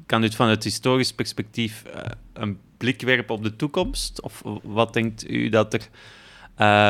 Kan 0.06 0.24
u 0.24 0.30
van 0.30 0.48
het 0.48 0.64
historisch 0.64 1.12
perspectief 1.12 1.84
een 2.32 2.58
blik 2.76 3.02
werpen 3.02 3.34
op 3.34 3.42
de 3.42 3.56
toekomst? 3.56 4.20
Of 4.20 4.42
wat 4.62 4.92
denkt 4.92 5.30
u 5.30 5.48
dat 5.48 5.74
er 5.74 5.88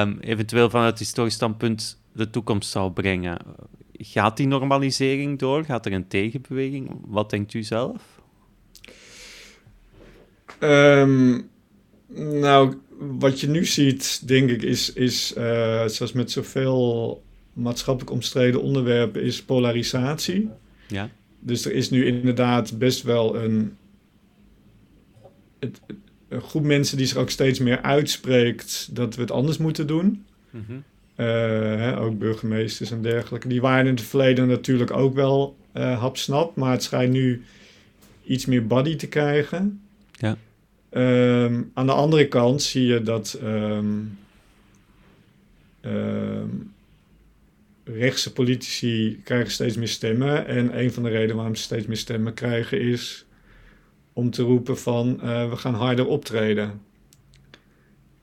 um, 0.02 0.18
eventueel 0.20 0.70
vanuit 0.70 0.98
historisch 0.98 1.34
standpunt 1.34 2.00
de 2.12 2.30
toekomst 2.30 2.70
zou 2.70 2.92
brengen. 2.92 3.38
Gaat 3.92 4.36
die 4.36 4.46
normalisering 4.46 5.38
door? 5.38 5.64
Gaat 5.64 5.86
er 5.86 5.92
een 5.92 6.08
tegenbeweging? 6.08 6.90
Wat 7.06 7.30
denkt 7.30 7.54
u 7.54 7.62
zelf? 7.62 8.02
Um, 10.60 11.48
nou, 12.08 12.74
wat 12.98 13.40
je 13.40 13.48
nu 13.48 13.64
ziet, 13.64 14.28
denk 14.28 14.50
ik, 14.50 14.62
is, 14.62 14.92
is 14.92 15.34
uh, 15.36 15.86
zoals 15.86 16.12
met 16.12 16.30
zoveel 16.30 17.22
maatschappelijk 17.52 18.12
omstreden 18.12 18.62
onderwerpen, 18.62 19.22
is 19.22 19.42
polarisatie. 19.42 20.48
Ja. 20.88 21.10
Dus 21.46 21.64
er 21.64 21.72
is 21.72 21.90
nu 21.90 22.06
inderdaad 22.06 22.78
best 22.78 23.02
wel 23.02 23.36
een. 23.36 23.76
Het, 25.58 25.80
een 26.28 26.40
groep 26.40 26.62
mensen 26.62 26.96
die 26.96 27.06
zich 27.06 27.16
ook 27.16 27.30
steeds 27.30 27.58
meer 27.58 27.82
uitspreekt 27.82 28.88
dat 28.92 29.14
we 29.14 29.20
het 29.20 29.30
anders 29.30 29.58
moeten 29.58 29.86
doen. 29.86 30.24
Mm 30.50 30.64
-hmm. 30.66 30.84
uh, 31.16 31.26
hè, 31.76 32.00
ook 32.00 32.18
burgemeesters 32.18 32.90
en 32.90 33.02
dergelijke. 33.02 33.48
Die 33.48 33.60
waren 33.60 33.86
in 33.86 33.94
het 33.94 34.04
verleden 34.04 34.48
natuurlijk 34.48 34.90
ook 34.90 35.14
wel 35.14 35.56
uh, 35.74 36.00
hapsnap, 36.00 36.56
maar 36.56 36.72
het 36.72 36.82
schijnt 36.82 37.12
nu 37.12 37.42
iets 38.24 38.46
meer 38.46 38.66
body 38.66 38.96
te 38.96 39.06
krijgen. 39.06 39.80
Ja. 40.12 40.36
Um, 40.90 41.70
aan 41.74 41.86
de 41.86 41.92
andere 41.92 42.28
kant 42.28 42.62
zie 42.62 42.86
je 42.86 43.02
dat 43.02 43.38
um, 43.42 44.18
um, 45.84 46.72
rechtse 47.86 48.32
politici 48.32 49.20
krijgen 49.24 49.50
steeds 49.50 49.76
meer 49.76 49.88
stemmen. 49.88 50.46
En 50.46 50.78
een 50.78 50.92
van 50.92 51.02
de 51.02 51.08
redenen 51.08 51.36
waarom 51.36 51.54
ze 51.54 51.62
steeds 51.62 51.86
meer 51.86 51.96
stemmen 51.96 52.34
krijgen 52.34 52.80
is 52.80 53.26
om 54.12 54.30
te 54.30 54.42
roepen 54.42 54.78
van 54.78 55.20
uh, 55.22 55.50
we 55.50 55.56
gaan 55.56 55.74
harder 55.74 56.06
optreden. 56.06 56.80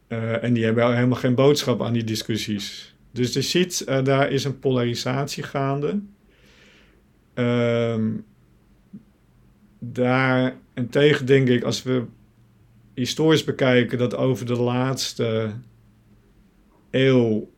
Uh, 0.08 0.44
en 0.44 0.54
die 0.54 0.66
hebben 0.66 0.96
helemaal 0.96 1.18
geen 1.18 1.36
boodschap 1.36 1.82
aan 1.82 1.94
die 1.94 2.04
discussies. 2.04 2.96
Dus 3.12 3.34
je 3.34 3.42
ziet, 3.42 3.86
uh, 3.90 4.04
daar 4.04 4.32
is 4.32 4.44
een 4.44 4.60
polarisatie 4.60 5.44
gaande. 5.44 6.02
Ehm, 7.34 8.12
daar 9.80 10.56
en 10.74 10.90
tegen 10.90 11.26
denk 11.26 11.48
ik, 11.48 11.64
als 11.64 11.84
we 11.84 12.04
historisch 12.94 13.44
bekijken, 13.44 13.98
dat 13.98 14.16
over 14.16 14.46
de 14.46 14.60
laatste 14.60 15.52
eeuw 16.92 17.53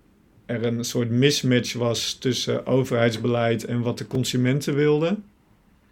er 0.45 0.65
een 0.65 0.83
soort 0.83 1.09
mismatch 1.09 1.73
was 1.73 2.13
tussen 2.13 2.65
overheidsbeleid 2.65 3.65
en 3.65 3.81
wat 3.81 3.97
de 3.97 4.07
consumenten 4.07 4.75
wilden. 4.75 5.23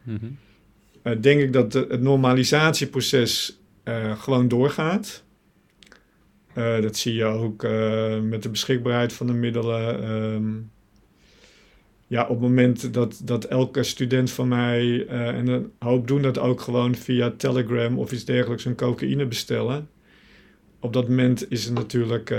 Mm 0.04 0.18
-hmm. 0.20 0.38
uh, 1.04 1.22
denk 1.22 1.42
ik 1.42 1.54
dat 1.54 1.72
de, 1.72 1.86
het 1.90 2.02
normalisatieproces 2.02 3.60
uh, 3.84 4.22
gewoon 4.22 4.48
doorgaat. 4.48 5.24
Uh, 6.56 6.82
dat 6.82 6.98
zie 6.98 7.14
je 7.14 7.24
ook 7.24 7.62
met 8.22 8.44
de 8.44 8.50
beschikbaarheid 8.50 9.14
van 9.14 9.28
de 9.28 9.34
middelen. 9.34 10.12
Um, 10.12 10.72
ja, 12.08 12.22
op 12.22 12.30
het 12.30 12.40
moment 12.40 12.94
dat, 12.94 13.22
dat 13.24 13.46
elke 13.46 13.84
student 13.84 14.32
van 14.32 14.48
mij, 14.48 15.08
en 15.08 15.48
een 15.48 15.72
hoop 15.80 16.08
doen 16.08 16.22
dat 16.22 16.40
ook 16.40 16.62
gewoon 16.62 16.96
via 16.96 17.34
Telegram 17.38 18.00
of 18.00 18.12
iets 18.12 18.26
dergelijks, 18.26 18.66
een 18.66 18.76
cocaïne 18.76 19.26
bestellen. 19.26 19.90
Op 20.80 20.94
dat 20.94 21.08
moment 21.08 21.52
is 21.52 21.64
het 21.66 21.74
natuurlijk. 21.74 22.34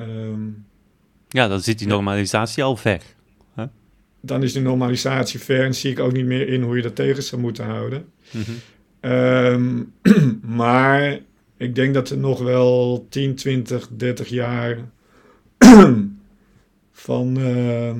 Um, 0.00 0.66
ja, 1.28 1.48
dan 1.48 1.60
zit 1.60 1.78
die 1.78 1.88
normalisatie 1.88 2.62
al 2.62 2.76
ver 2.76 3.02
dan 4.20 4.42
is 4.42 4.52
de 4.52 4.60
normalisatie 4.60 5.40
ver 5.40 5.64
en 5.64 5.74
zie 5.74 5.90
ik 5.90 5.98
ook 5.98 6.12
niet 6.12 6.26
meer 6.26 6.48
in 6.48 6.62
hoe 6.62 6.76
je 6.76 6.82
dat 6.82 6.94
tegen 6.94 7.22
zou 7.22 7.40
moeten 7.40 7.64
houden. 7.64 8.08
Mm 8.30 8.42
-hmm. 8.42 9.10
um, 9.10 9.92
maar 10.62 11.20
ik 11.56 11.74
denk 11.74 11.94
dat 11.94 12.10
er 12.10 12.18
nog 12.18 12.40
wel 12.40 13.06
10, 13.08 13.34
20, 13.34 13.88
30 13.96 14.28
jaar 14.28 14.78
van, 16.92 17.38
uh, 17.38 17.94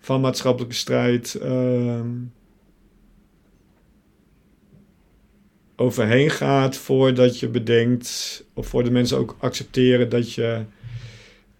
van 0.00 0.20
maatschappelijke 0.20 0.74
strijd 0.74 1.38
uh, 1.42 2.00
overheen 5.76 6.30
gaat 6.30 6.76
voordat 6.76 7.40
je 7.40 7.48
bedenkt, 7.48 8.44
of 8.54 8.66
voor 8.66 8.84
de 8.84 8.90
mensen 8.90 9.18
ook 9.18 9.36
accepteren 9.38 10.08
dat 10.08 10.32
je, 10.32 10.64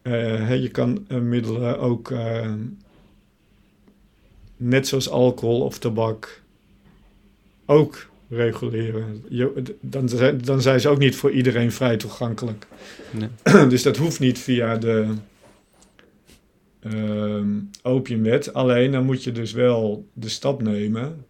je 0.03 0.69
kan 0.73 1.07
middelen 1.09 1.79
ook 1.79 2.13
net 4.61 4.89
zoals 4.89 5.09
alcohol 5.09 5.61
of 5.61 5.79
tabak, 5.79 6.43
ook 7.67 8.09
reguleren. 8.29 9.25
Je, 9.29 9.77
dan, 9.81 10.09
dan 10.43 10.63
zijn 10.63 10.81
ze 10.81 10.89
ook 10.89 10.99
niet 10.99 11.17
voor 11.17 11.31
iedereen 11.31 11.73
vrij 11.73 11.97
toegankelijk. 11.97 12.67
Nee. 13.11 13.29
dus 13.69 13.83
dat 13.83 13.97
hoeft 13.97 14.21
niet 14.21 14.39
via 14.39 14.77
de 14.77 15.15
uh, 16.81 17.45
opiumwet. 17.83 18.55
Alleen 18.55 18.93
dan 18.93 19.05
moet 19.05 19.25
je 19.25 19.33
dus 19.33 19.53
wel 19.53 20.09
de 20.13 20.29
stap 20.29 20.63
nemen 20.63 21.25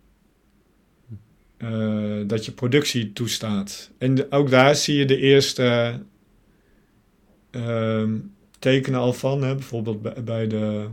uh, 1.59 2.23
dat 2.27 2.45
je 2.45 2.53
productie 2.53 3.13
toestaat. 3.13 3.91
En 3.99 4.33
ook 4.33 4.51
daar 4.51 4.77
zie 4.77 4.97
je 4.97 5.05
de 5.05 5.19
eerste 5.19 5.99
uh, 7.51 8.05
tekenen 8.61 9.01
al 9.01 9.13
van. 9.13 9.43
Hè? 9.43 9.55
Bijvoorbeeld 9.55 10.03
bij, 10.03 10.23
bij 10.25 10.47
de 10.47 10.89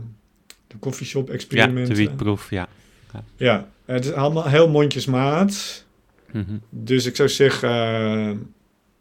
de 0.68 0.78
coffeeshop 0.78 1.30
experimenten. 1.30 1.96
Ja, 1.96 2.02
de 2.02 2.08
wietproef, 2.08 2.50
ja. 2.50 2.68
ja. 3.12 3.24
Ja, 3.36 3.68
het 3.84 4.04
is 4.04 4.12
allemaal 4.12 4.48
heel 4.48 4.68
mondjesmaat. 4.68 5.84
Mm 6.32 6.44
-hmm. 6.46 6.60
Dus 6.70 7.06
ik 7.06 7.16
zou 7.16 7.28
zeggen, 7.28 7.70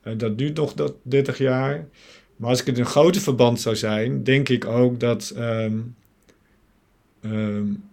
uh, 0.03 0.13
dat 0.17 0.37
duurt 0.37 0.57
nog 0.57 0.73
dat 0.73 0.93
30 1.01 1.37
jaar. 1.37 1.87
Maar 2.35 2.49
als 2.49 2.59
ik 2.59 2.65
het 2.65 2.77
een 2.77 2.85
grote 2.85 3.21
verband 3.21 3.61
zou 3.61 3.75
zijn, 3.75 4.23
denk 4.23 4.49
ik 4.49 4.65
ook 4.65 4.99
dat. 4.99 5.33
Um, 5.37 5.95
um, 7.21 7.83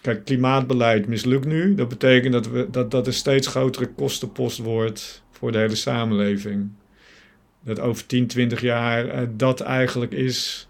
kijk, 0.00 0.24
klimaatbeleid 0.24 1.06
mislukt 1.06 1.46
nu. 1.46 1.74
Dat 1.74 1.88
betekent 1.88 2.32
dat, 2.32 2.48
we, 2.48 2.68
dat 2.70 2.90
dat 2.90 3.06
een 3.06 3.12
steeds 3.12 3.46
grotere 3.46 3.86
kostenpost 3.86 4.58
wordt 4.58 5.22
voor 5.30 5.52
de 5.52 5.58
hele 5.58 5.74
samenleving. 5.74 6.70
Dat 7.64 7.80
over 7.80 8.06
10, 8.06 8.26
20 8.26 8.60
jaar 8.60 9.22
uh, 9.22 9.28
dat 9.36 9.60
eigenlijk 9.60 10.12
is. 10.12 10.68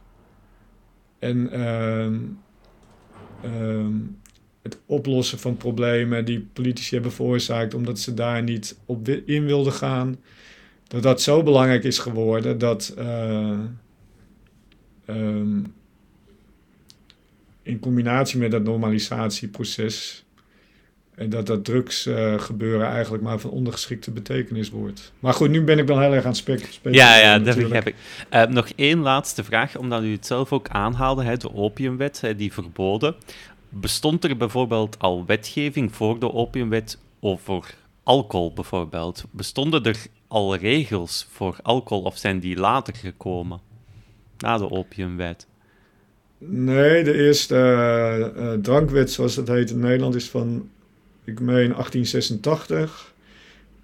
En 1.18 1.48
uh, 1.52 2.04
ehm, 3.42 3.94
het 4.62 4.78
oplossen 4.86 5.38
van 5.38 5.56
problemen 5.56 6.24
die 6.24 6.48
politici 6.52 6.94
hebben 6.94 7.12
veroorzaakt, 7.12 7.74
omdat 7.74 7.98
ze 7.98 8.14
daar 8.14 8.42
niet 8.42 8.78
op 8.84 9.08
in 9.08 9.44
wilden 9.44 9.72
gaan, 9.72 10.16
dat 10.86 11.02
dat 11.02 11.22
zo 11.22 11.42
belangrijk 11.42 11.84
is 11.84 11.98
geworden 11.98 12.58
dat 12.58 12.94
uh, 12.98 13.58
um, 15.06 15.74
in 17.62 17.78
combinatie 17.78 18.38
met 18.38 18.50
dat 18.50 18.62
normalisatieproces 18.62 20.24
en 21.18 21.30
dat 21.30 21.46
dat 21.46 21.64
drugsgebeuren 21.64 22.34
uh, 22.34 22.40
gebeuren 22.40 22.86
eigenlijk 22.86 23.22
maar 23.22 23.38
van 23.38 23.50
ondergeschikte 23.50 24.10
betekenis 24.10 24.70
wordt. 24.70 25.12
Maar 25.20 25.32
goed, 25.32 25.50
nu 25.50 25.62
ben 25.62 25.78
ik 25.78 25.86
wel 25.86 26.00
heel 26.00 26.14
erg 26.14 26.24
aan 26.24 26.30
het 26.30 26.36
spreken. 26.36 26.68
Ja, 26.82 27.16
ja, 27.16 27.38
dat 27.38 27.56
begrijp 27.56 27.86
ik. 27.86 27.94
Uh, 28.34 28.46
nog 28.46 28.68
één 28.76 28.98
laatste 28.98 29.44
vraag, 29.44 29.76
omdat 29.76 30.02
u 30.02 30.12
het 30.12 30.26
zelf 30.26 30.52
ook 30.52 30.68
aanhaalde, 30.68 31.22
hè, 31.22 31.36
de 31.36 31.54
opiumwet, 31.54 32.20
hè, 32.20 32.36
die 32.36 32.52
verboden. 32.52 33.14
Bestond 33.68 34.24
er 34.24 34.36
bijvoorbeeld 34.36 34.98
al 34.98 35.26
wetgeving 35.26 35.94
voor 35.94 36.18
de 36.18 36.32
opiumwet 36.32 36.98
over 37.20 37.74
alcohol 38.02 38.52
bijvoorbeeld? 38.52 39.24
Bestonden 39.30 39.84
er 39.84 39.96
al 40.28 40.56
regels 40.56 41.26
voor 41.30 41.56
alcohol 41.62 42.02
of 42.02 42.16
zijn 42.16 42.38
die 42.38 42.56
later 42.56 42.94
gekomen, 42.94 43.60
na 44.38 44.58
de 44.58 44.70
opiumwet? 44.70 45.46
Nee, 46.38 47.04
de 47.04 47.14
eerste 47.14 47.54
uh, 48.36 48.52
drankwet, 48.52 49.12
zoals 49.12 49.34
dat 49.34 49.48
heet 49.48 49.70
in 49.70 49.78
Nederland, 49.78 50.14
is 50.14 50.28
van, 50.28 50.68
ik 51.28 51.40
meen, 51.40 51.72
1886. 51.72 53.14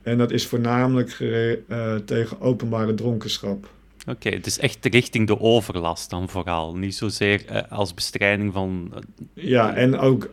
En 0.03 0.19
dat 0.19 0.31
is 0.31 0.47
voornamelijk 0.47 1.19
uh, 1.19 1.95
tegen 1.95 2.41
openbare 2.41 2.95
dronkenschap. 2.95 3.69
Oké, 4.07 4.11
okay, 4.11 4.33
het 4.33 4.47
is 4.47 4.59
echt 4.59 4.85
richting 4.85 5.27
de 5.27 5.41
overlast 5.41 6.11
dan 6.11 6.29
vooral, 6.29 6.77
niet 6.77 6.95
zozeer 6.95 7.45
uh, 7.51 7.61
als 7.69 7.95
bestrijding 7.95 8.53
van... 8.53 8.93
Ja, 9.35 9.75
en 9.75 9.99
ook... 9.99 10.31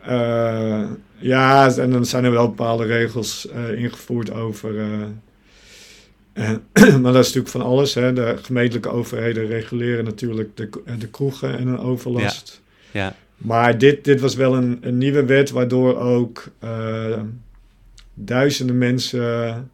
ja, 1.18 1.76
en 1.78 1.92
dan 1.92 2.06
zijn 2.06 2.24
er 2.24 2.32
wel 2.32 2.48
bepaalde 2.48 2.86
regels 2.86 3.48
ingevoerd 3.76 4.32
over 4.32 4.76
en, 6.34 6.64
maar 7.02 7.14
dat 7.14 7.26
is 7.26 7.34
natuurlijk 7.34 7.48
van 7.48 7.62
alles. 7.62 7.94
Hè. 7.94 8.14
De 8.14 8.38
gemeentelijke 8.42 8.90
overheden 8.90 9.48
reguleren 9.48 10.04
natuurlijk 10.04 10.58
de, 10.58 10.70
de 10.98 11.08
kroegen 11.08 11.58
en 11.58 11.68
een 11.68 11.80
overlast. 11.80 12.62
Ja. 12.92 13.02
ja. 13.02 13.16
Maar 13.42 13.78
dit, 13.78 14.04
dit 14.04 14.20
was 14.20 14.36
wel 14.36 14.56
een, 14.56 14.78
een 14.82 14.98
nieuwe 14.98 15.26
wet 15.26 15.50
waardoor 15.50 15.98
ook 15.98 16.52
uh, 16.64 17.22
duizenden 18.14 18.78
mensen 18.78 19.72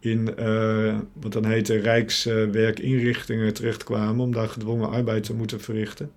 in 0.00 0.28
uh, 0.38 0.98
wat 1.12 1.32
dan 1.32 1.44
heette 1.44 1.76
rijkswerkinrichtingen 1.76 3.54
terechtkwamen 3.54 4.24
om 4.24 4.32
daar 4.32 4.48
gedwongen 4.48 4.90
arbeid 4.90 5.24
te 5.24 5.34
moeten 5.34 5.60
verrichten. 5.60 6.12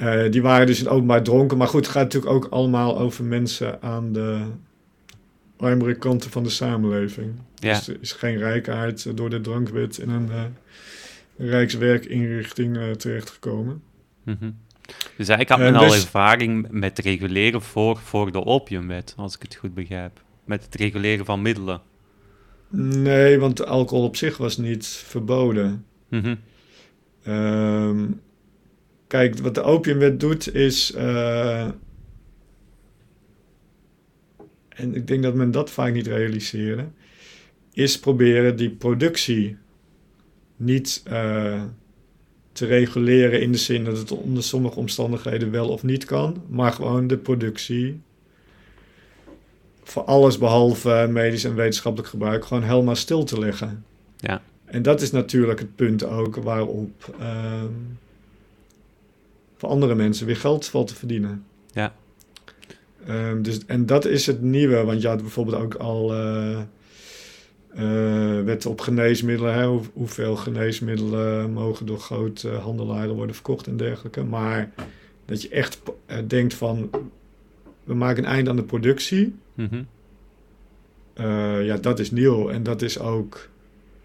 Uh, 0.00 0.30
die 0.30 0.42
waren 0.42 0.66
dus 0.66 0.80
in 0.80 0.88
openbaar 0.88 1.22
dronken. 1.22 1.58
Maar 1.58 1.68
goed, 1.68 1.86
het 1.86 1.94
gaat 1.94 2.02
natuurlijk 2.02 2.32
ook 2.32 2.46
allemaal 2.52 2.98
over 2.98 3.24
mensen 3.24 3.82
aan 3.82 4.12
de 4.12 4.40
armere 5.56 5.94
kanten 5.94 6.30
van 6.30 6.42
de 6.42 6.50
samenleving. 6.50 7.32
Ja. 7.54 7.74
Dus 7.74 7.88
er 7.88 7.96
is 8.00 8.12
geen 8.12 8.36
rijkaard 8.36 9.16
door 9.16 9.30
de 9.30 9.40
drankwet 9.40 9.98
in 9.98 10.08
een 10.08 10.28
uh, 10.28 10.44
rijkswerkinrichting 11.50 12.96
terechtgekomen. 12.96 13.82
Mm 14.24 14.36
-hmm. 14.40 14.56
Dus 15.20 15.28
eigenlijk 15.28 15.60
had 15.60 15.72
men 15.72 15.80
al 15.82 15.88
dus- 15.88 16.02
ervaring 16.02 16.66
met 16.70 16.98
reguleren 16.98 17.62
voor, 17.62 17.96
voor 17.96 18.32
de 18.32 18.44
opiumwet, 18.44 19.14
als 19.16 19.34
ik 19.34 19.42
het 19.42 19.54
goed 19.54 19.74
begrijp. 19.74 20.22
Met 20.44 20.64
het 20.64 20.74
reguleren 20.74 21.24
van 21.24 21.42
middelen. 21.42 21.80
Nee, 22.68 23.38
want 23.38 23.66
alcohol 23.66 24.04
op 24.04 24.16
zich 24.16 24.36
was 24.36 24.56
niet 24.56 24.86
verboden. 24.86 25.84
Mm 26.08 26.22
-hmm. 26.22 26.38
um, 27.34 28.20
kijk, 29.06 29.38
wat 29.38 29.54
de 29.54 29.62
opiumwet 29.62 30.20
doet 30.20 30.54
is... 30.54 30.94
Uh, 30.94 31.68
en 34.68 34.94
ik 34.94 35.06
denk 35.06 35.22
dat 35.22 35.34
men 35.34 35.50
dat 35.50 35.70
vaak 35.70 35.92
niet 35.92 36.06
realiseerde, 36.06 36.88
is 37.72 37.98
proberen 37.98 38.56
die 38.56 38.70
productie 38.70 39.56
niet 40.56 41.02
uh, 41.10 41.62
te 42.60 42.66
reguleren 42.66 43.40
in 43.40 43.52
de 43.52 43.58
zin 43.58 43.84
dat 43.84 43.98
het 43.98 44.10
onder 44.10 44.42
sommige 44.42 44.78
omstandigheden 44.78 45.50
wel 45.50 45.68
of 45.68 45.82
niet 45.82 46.04
kan, 46.04 46.42
maar 46.48 46.72
gewoon 46.72 47.06
de 47.06 47.16
productie 47.16 48.00
voor 49.82 50.02
alles 50.02 50.38
behalve 50.38 51.08
medisch 51.10 51.44
en 51.44 51.54
wetenschappelijk 51.54 52.08
gebruik 52.10 52.44
gewoon 52.44 52.62
helemaal 52.62 52.94
stil 52.94 53.24
te 53.24 53.38
leggen. 53.38 53.84
Ja. 54.16 54.42
En 54.64 54.82
dat 54.82 55.00
is 55.00 55.10
natuurlijk 55.10 55.58
het 55.58 55.76
punt 55.76 56.04
ook 56.04 56.36
waarop 56.36 57.14
uh, 57.20 57.62
voor 59.56 59.68
andere 59.68 59.94
mensen 59.94 60.26
weer 60.26 60.36
geld 60.36 60.66
valt 60.66 60.86
te 60.86 60.94
verdienen. 60.94 61.44
Ja. 61.72 61.94
Um, 63.08 63.42
dus, 63.42 63.58
en 63.66 63.86
dat 63.86 64.04
is 64.04 64.26
het 64.26 64.42
nieuwe, 64.42 64.84
want 64.84 65.02
je 65.02 65.08
had 65.08 65.20
bijvoorbeeld 65.20 65.62
ook 65.62 65.74
al 65.74 66.14
uh, 66.16 66.58
uh, 67.74 68.42
wetten 68.42 68.70
op 68.70 68.80
geneesmiddelen. 68.80 69.54
Hè? 69.54 69.66
Hoe, 69.66 69.82
hoeveel 69.92 70.36
geneesmiddelen 70.36 71.52
mogen 71.52 71.86
door 71.86 71.98
grote 71.98 72.48
handelaren 72.48 73.14
worden 73.14 73.34
verkocht 73.34 73.66
en 73.66 73.76
dergelijke. 73.76 74.22
Maar 74.22 74.70
dat 75.24 75.42
je 75.42 75.48
echt 75.48 75.80
uh, 76.10 76.16
denkt 76.26 76.54
van, 76.54 76.90
we 77.84 77.94
maken 77.94 78.24
een 78.24 78.30
einde 78.30 78.50
aan 78.50 78.56
de 78.56 78.62
productie. 78.62 79.34
Mm 79.54 79.68
-hmm. 79.70 79.86
ja, 81.62 81.76
dat 81.76 81.98
is 81.98 82.10
nieuw 82.10 82.48
en 82.48 82.62
dat 82.62 82.82
is 82.82 82.98
ook 82.98 83.48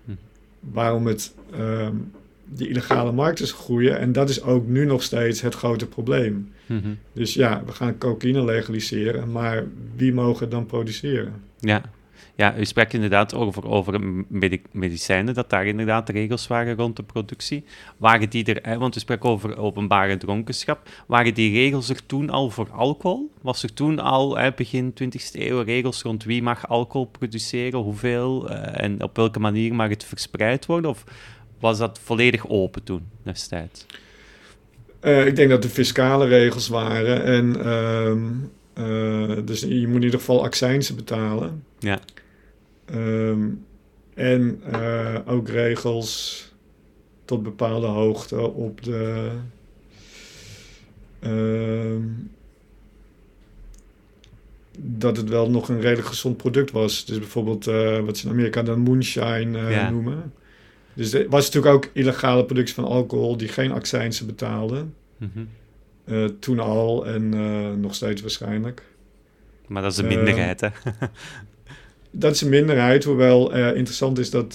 mm. 0.05 0.17
waarom 0.59 1.07
het... 1.07 1.33
Um, 1.59 2.11
die 2.45 2.67
illegale 2.67 3.11
markt 3.11 3.39
is 3.39 3.51
groeien. 3.51 3.99
En 3.99 4.11
dat 4.11 4.29
is 4.29 4.41
ook 4.41 4.67
nu 4.67 4.85
nog 4.85 5.03
steeds 5.03 5.41
het 5.41 5.55
grote 5.55 5.85
probleem. 5.85 6.51
Mm 6.65 6.97
Dus 7.13 7.33
ja, 7.33 7.63
we 7.65 7.71
gaan 7.71 7.97
cocaïne 7.97 8.43
legaliseren, 8.43 9.31
maar 9.31 9.63
wie 9.95 10.13
mogen 10.13 10.41
het 10.41 10.51
dan 10.51 10.65
produceren? 10.65 11.33
Ja, 11.59 11.81
ja 12.35 12.57
u 12.57 12.65
sprak 12.65 12.93
inderdaad 12.93 13.33
over, 13.33 13.67
over 13.67 13.99
medicijnen, 14.71 15.33
dat 15.33 15.49
daar 15.49 15.65
inderdaad 15.65 16.09
regels 16.09 16.47
waren 16.47 16.75
rond 16.75 16.95
de 16.95 17.03
productie. 17.03 17.63
Waren 17.97 18.29
die 18.29 18.53
er, 18.53 18.79
want 18.79 18.95
u 18.95 18.99
sprak 18.99 19.25
over 19.25 19.57
openbare 19.57 20.17
dronkenschap, 20.17 20.89
waren 21.07 21.33
die 21.33 21.51
regels 21.51 21.89
er 21.89 22.05
toen 22.05 22.29
al 22.29 22.49
voor 22.49 22.69
alcohol? 22.71 23.31
Was 23.41 23.63
er 23.63 23.73
toen 23.73 23.99
al, 23.99 24.37
hè, 24.37 24.51
begin 24.51 24.93
20e 25.03 25.39
eeuw, 25.39 25.61
regels 25.61 26.01
rond 26.01 26.23
wie 26.23 26.43
mag 26.43 26.67
alcohol 26.67 27.05
produceren, 27.05 27.79
hoeveel 27.79 28.51
uh, 28.51 28.81
en 28.83 29.03
op 29.03 29.15
welke 29.15 29.39
manier 29.39 29.75
mag 29.75 29.89
het 29.89 30.03
verspreid 30.03 30.65
worden? 30.65 30.89
Of 30.89 31.03
was 31.59 31.77
dat 31.77 31.99
volledig 32.03 32.49
open 32.49 32.83
toen, 32.83 33.01
destijds? 33.23 33.85
Uh, 35.01 35.25
ik 35.25 35.35
denk 35.35 35.49
dat 35.49 35.63
er 35.63 35.69
fiscale 35.69 36.25
regels 36.25 36.67
waren. 36.67 37.23
En, 37.23 37.55
uh, 38.77 39.37
dus 39.45 39.61
je 39.61 39.87
moet 39.87 39.95
in 39.95 40.03
ieder 40.03 40.19
geval 40.19 40.43
accijnsen 40.43 40.95
betalen. 40.95 41.63
Ja. 41.79 41.99
Um, 42.93 43.65
en 44.13 44.61
uh, 44.71 45.17
ook 45.25 45.49
regels 45.49 46.43
tot 47.25 47.43
bepaalde 47.43 47.87
hoogte 47.87 48.41
op 48.41 48.83
de. 48.83 49.31
Ehm, 51.19 52.01
dat 54.77 55.17
het 55.17 55.29
wel 55.29 55.49
nog 55.49 55.69
een 55.69 55.81
redelijk 55.81 56.07
gezond 56.07 56.37
product 56.37 56.71
was. 56.71 57.05
Dus 57.05 57.17
bijvoorbeeld 57.17 57.65
wat 58.05 58.17
ze 58.17 58.25
in 58.25 58.31
Amerika 58.31 58.63
dan 58.63 58.79
moonshine 58.79 59.69
ja. 59.69 59.89
noemen. 59.89 60.33
Dus 60.93 61.13
er 61.13 61.29
was 61.29 61.45
natuurlijk 61.45 61.75
ook 61.75 61.89
illegale 61.93 62.45
productie 62.45 62.75
van 62.75 62.83
alcohol 62.83 63.37
die 63.37 63.47
geen 63.47 63.71
accijnsen 63.71 64.25
betaalden. 64.25 64.93
Mm 65.17 65.31
-hmm. 65.33 66.39
toen 66.39 66.59
al 66.59 67.07
en 67.07 67.29
nog 67.79 67.95
steeds 67.95 68.21
waarschijnlijk. 68.21 68.83
Maar 69.67 69.81
dat 69.81 69.91
is 69.91 69.97
een 69.97 70.07
minderheid, 70.07 70.61
hè? 70.61 70.69
dat 72.17 72.33
is 72.33 72.41
een 72.41 72.49
minderheid, 72.49 73.03
hoewel 73.03 73.57
uh, 73.57 73.67
interessant 73.67 74.19
is 74.19 74.29
dat 74.29 74.53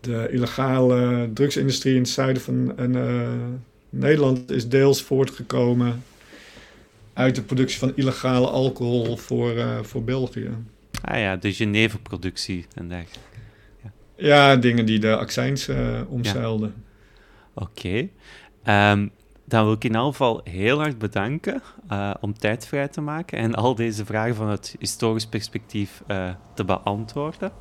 de 0.00 0.28
illegale 0.30 1.30
drugsindustrie 1.34 1.94
in 1.94 2.00
het 2.00 2.08
zuiden 2.08 2.42
van 2.42 2.74
Nederland 3.90 4.50
is 4.50 4.68
deels 4.68 5.02
voortgekomen 5.02 6.02
uit 7.12 7.34
de 7.34 7.42
productie 7.42 7.78
van 7.78 7.92
illegale 7.94 8.46
alcohol 8.46 9.16
voor, 9.16 9.64
voor 9.82 10.04
België. 10.04 10.50
Ah 11.02 11.18
ja, 11.18 11.36
de 11.36 11.52
Geneve-productie 11.52 12.66
en 12.74 12.88
dergelijke. 12.88 13.18
Ja, 14.16 14.56
dingen 14.56 14.86
die 14.86 14.98
de 14.98 15.16
accijns 15.16 15.68
omzeilden. 16.08 16.74
Oké. 17.54 18.08
Okay. 18.62 18.92
Um, 18.92 19.10
dan 19.54 19.64
wil 19.64 19.72
ik 19.72 19.84
in 19.84 19.94
elk 19.94 20.10
geval 20.10 20.40
heel 20.44 20.78
hard 20.78 20.98
bedanken 20.98 21.62
uh, 21.92 22.10
om 22.20 22.38
tijd 22.38 22.66
vrij 22.66 22.88
te 22.88 23.00
maken 23.00 23.38
en 23.38 23.54
al 23.54 23.74
deze 23.74 24.04
vragen 24.04 24.34
van 24.34 24.48
het 24.48 24.76
historisch 24.78 25.26
perspectief 25.26 26.02
uh, 26.08 26.30
te 26.54 26.64
beantwoorden. 26.64 27.52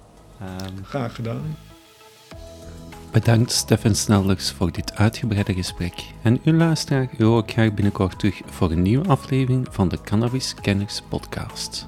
Um, 0.41 0.83
Graag 0.83 1.15
gedaan. 1.15 1.55
Bedankt 3.11 3.51
Stefan 3.51 3.95
Snellers 3.95 4.51
voor 4.51 4.71
dit 4.71 4.95
uitgebreide 4.95 5.53
gesprek. 5.53 5.93
En 6.21 6.39
u 6.43 6.57
luisteraar, 6.57 7.09
u 7.17 7.23
hoor 7.23 7.43
ik 7.43 7.51
graag 7.51 7.73
binnenkort 7.73 8.19
terug 8.19 8.41
voor 8.45 8.71
een 8.71 8.81
nieuwe 8.81 9.07
aflevering 9.07 9.67
van 9.71 9.89
de 9.89 10.01
Cannabis 10.01 10.55
Kenners 10.61 11.01
podcast. 11.09 11.87